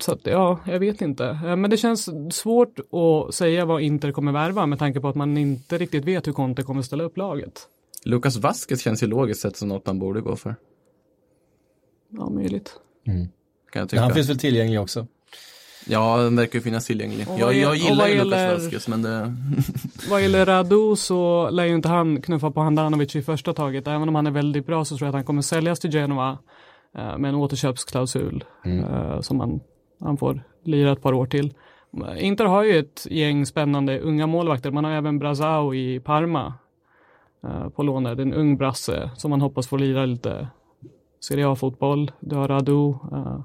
så 0.00 0.12
att, 0.12 0.20
ja, 0.26 0.58
jag 0.66 0.78
vet 0.78 1.00
inte. 1.00 1.26
Eh, 1.26 1.56
men 1.56 1.70
det 1.70 1.76
känns 1.76 2.08
svårt 2.36 2.78
att 2.78 3.34
säga 3.34 3.64
vad 3.64 3.82
Inter 3.82 4.12
kommer 4.12 4.32
värva 4.32 4.66
med 4.66 4.78
tanke 4.78 5.00
på 5.00 5.08
att 5.08 5.14
man 5.16 5.36
inte 5.36 5.78
riktigt 5.78 6.04
vet 6.04 6.26
hur 6.26 6.32
Conte 6.32 6.62
kommer 6.62 6.82
ställa 6.82 7.04
upp 7.04 7.16
laget. 7.16 7.60
Lukas 8.04 8.36
Vasquez 8.36 8.80
känns 8.82 9.02
ju 9.02 9.06
logiskt 9.06 9.40
sett 9.40 9.56
som 9.56 9.68
något 9.68 9.86
man 9.86 9.98
borde 9.98 10.20
gå 10.20 10.36
för. 10.36 10.56
Ja, 12.18 12.30
möjligt. 12.30 12.74
Kan 13.04 13.14
jag 13.14 13.28
Men 13.80 13.88
tycka. 13.88 14.00
han 14.02 14.14
finns 14.14 14.28
väl 14.28 14.38
tillgänglig 14.38 14.80
också. 14.80 15.06
Ja, 15.86 16.16
den 16.16 16.36
verkar 16.36 16.58
ju 16.58 16.62
finnas 16.62 16.86
tillgänglig. 16.86 17.26
Och 17.30 17.38
Jag, 17.40 17.54
gillar 17.76 18.06
ju 18.08 18.14
gäller- 18.14 18.24
Lukas 18.24 18.62
Vasquez, 18.62 18.88
men 18.88 19.02
det... 19.02 19.36
Vad 20.10 20.22
gäller 20.22 20.46
Radu 20.46 20.96
så 20.96 21.50
lär 21.50 21.64
ju 21.64 21.74
inte 21.74 21.88
han 21.88 22.22
knuffa 22.22 22.50
på 22.50 22.60
Handanovic 22.60 23.16
i 23.16 23.22
första 23.22 23.52
taget. 23.54 23.86
Även 23.86 24.08
om 24.08 24.14
han 24.14 24.26
är 24.26 24.30
väldigt 24.30 24.66
bra 24.66 24.84
så 24.84 24.96
tror 24.96 25.06
jag 25.06 25.08
att 25.08 25.14
han 25.14 25.24
kommer 25.24 25.42
säljas 25.42 25.80
till 25.80 25.92
Genoa 25.92 26.38
med 26.92 27.24
en 27.24 27.34
återköpsklausul 27.34 28.44
eh, 28.64 29.20
som 29.20 29.40
han, 29.40 29.60
han 30.00 30.16
får 30.16 30.42
lira 30.64 30.92
ett 30.92 31.02
par 31.02 31.12
år 31.12 31.26
till. 31.26 31.54
Inter 32.16 32.44
har 32.44 32.64
ju 32.64 32.78
ett 32.78 33.06
gäng 33.10 33.46
spännande 33.46 34.00
unga 34.00 34.26
målvakter. 34.26 34.70
Man 34.70 34.84
har 34.84 34.92
även 34.92 35.18
Brazao 35.18 35.74
i 35.74 36.00
Parma 36.00 36.54
eh, 37.44 37.68
på 37.68 37.82
lån. 37.82 38.02
där. 38.02 38.14
Det 38.14 38.22
är 38.22 38.26
en 38.26 38.34
ung 38.34 38.56
brasse 38.56 39.10
som 39.16 39.30
man 39.30 39.40
hoppas 39.40 39.66
får 39.66 39.78
lira 39.78 40.06
lite 40.06 40.48
Serie 41.20 41.48
A-fotboll. 41.48 42.12
Du 42.20 42.36
har 42.36 42.48
Radu, 42.48 42.88
uh, 42.88 43.40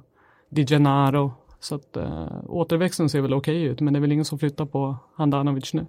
Di 0.50 0.66
Gennaro. 0.66 1.32
Så 1.60 1.76
att 1.76 1.98
uh, 1.98 2.28
återväxten 2.48 3.10
ser 3.10 3.22
väl 3.22 3.34
okej 3.34 3.64
ut, 3.64 3.82
men 3.82 3.94
det 3.94 4.00
är 4.00 4.02
väl 4.02 4.12
ingen 4.12 4.26
som 4.26 4.40
flyttar 4.40 4.66
på 4.66 4.98
Handanovic 5.16 5.74
nu. 5.74 5.86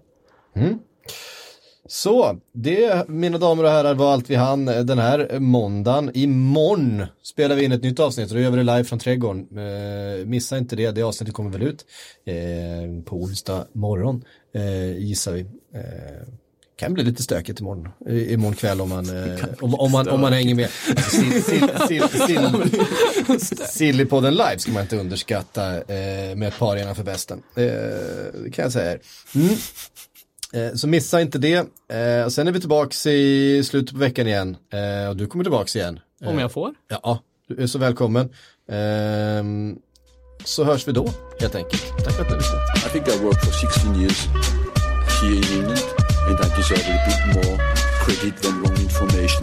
Så, 1.86 2.38
det 2.52 3.08
mina 3.08 3.38
damer 3.38 3.64
och 3.64 3.70
herrar 3.70 3.94
var 3.94 4.12
allt 4.12 4.30
vi 4.30 4.34
hann 4.34 4.64
den 4.64 4.98
här 4.98 5.38
måndagen. 5.38 6.10
Imorgon 6.14 7.04
spelar 7.22 7.56
vi 7.56 7.64
in 7.64 7.72
ett 7.72 7.82
nytt 7.82 8.00
avsnitt 8.00 8.30
och 8.30 8.36
då 8.36 8.42
gör 8.42 8.50
vi 8.50 8.56
det 8.56 8.62
live 8.62 8.84
från 8.84 8.98
trädgården. 8.98 9.46
Eh, 9.58 10.26
missa 10.26 10.58
inte 10.58 10.76
det, 10.76 10.90
det 10.90 11.02
avsnittet 11.02 11.34
kommer 11.34 11.50
väl 11.50 11.62
ut 11.62 11.84
eh, 12.26 13.04
på 13.04 13.16
onsdag 13.16 13.66
morgon 13.72 14.24
eh, 14.54 14.98
gissar 14.98 15.32
vi. 15.32 15.40
Eh, 15.74 16.28
kan 16.78 16.94
bli 16.94 17.04
lite 17.04 17.22
stökigt 17.22 17.60
imorgon, 17.60 17.88
eh, 18.06 18.32
imorgon 18.32 18.54
kväll 18.54 18.80
om 18.80 18.88
man, 18.88 19.08
eh, 19.08 19.44
om, 19.60 19.74
om, 19.74 19.92
man, 19.92 20.08
om 20.08 20.20
man 20.20 20.32
hänger 20.32 20.54
med. 20.54 20.68
Alltså, 20.88 21.10
sill, 21.10 21.42
sill, 21.42 21.68
sill, 21.88 22.08
sill, 22.26 23.58
Sillypodden 23.68 24.34
live 24.34 24.58
ska 24.58 24.72
man 24.72 24.82
inte 24.82 24.96
underskatta 24.96 25.76
eh, 25.76 26.36
med 26.36 26.48
ett 26.48 26.58
par 26.58 26.76
innanför 26.76 27.02
västen. 27.02 27.42
Eh, 27.56 27.62
det 28.44 28.50
kan 28.52 28.62
jag 28.62 28.72
säga. 28.72 28.98
Mm. 29.34 29.48
Eh, 30.54 30.74
Så 30.74 30.88
missa 30.88 31.20
inte 31.20 31.38
det. 31.38 31.54
Eh, 31.88 32.24
och 32.24 32.32
Sen 32.32 32.48
är 32.48 32.52
vi 32.52 32.60
tillbaks 32.60 33.06
i 33.06 33.62
slutet 33.64 33.92
på 33.94 33.98
veckan 34.00 34.26
igen. 34.26 34.56
Eh, 34.72 35.08
Och 35.10 35.16
du 35.16 35.26
kommer 35.26 35.44
tillbaks 35.44 35.76
igen. 35.76 36.00
Om 36.24 36.38
jag 36.38 36.52
får. 36.52 36.74
Ja, 36.88 37.22
du 37.48 37.62
är 37.62 37.66
så 37.66 37.78
välkommen. 37.78 38.30
Ehm, 38.70 39.76
Så 40.44 40.64
hörs 40.64 40.88
vi 40.88 40.92
då, 40.92 41.08
helt 41.40 41.54
enkelt. 41.54 41.82
Tack 42.04 42.12
för 42.14 42.22
att 42.22 42.30
ni 42.30 42.36
lyssnade. 42.36 42.62
I 42.86 42.90
think 42.92 43.08
I 43.08 43.24
worked 43.24 43.40
for 43.44 43.52
16 43.52 44.00
years 44.00 44.26
here 45.22 45.36
in 45.36 45.44
England, 45.58 45.82
and 46.28 46.38
I 46.40 46.56
deserve 46.56 46.82
a 46.94 46.98
bit 47.08 47.34
more 47.36 47.58
credit 48.04 48.42
than 48.42 48.62
wrong 48.62 48.76
information. 48.80 49.42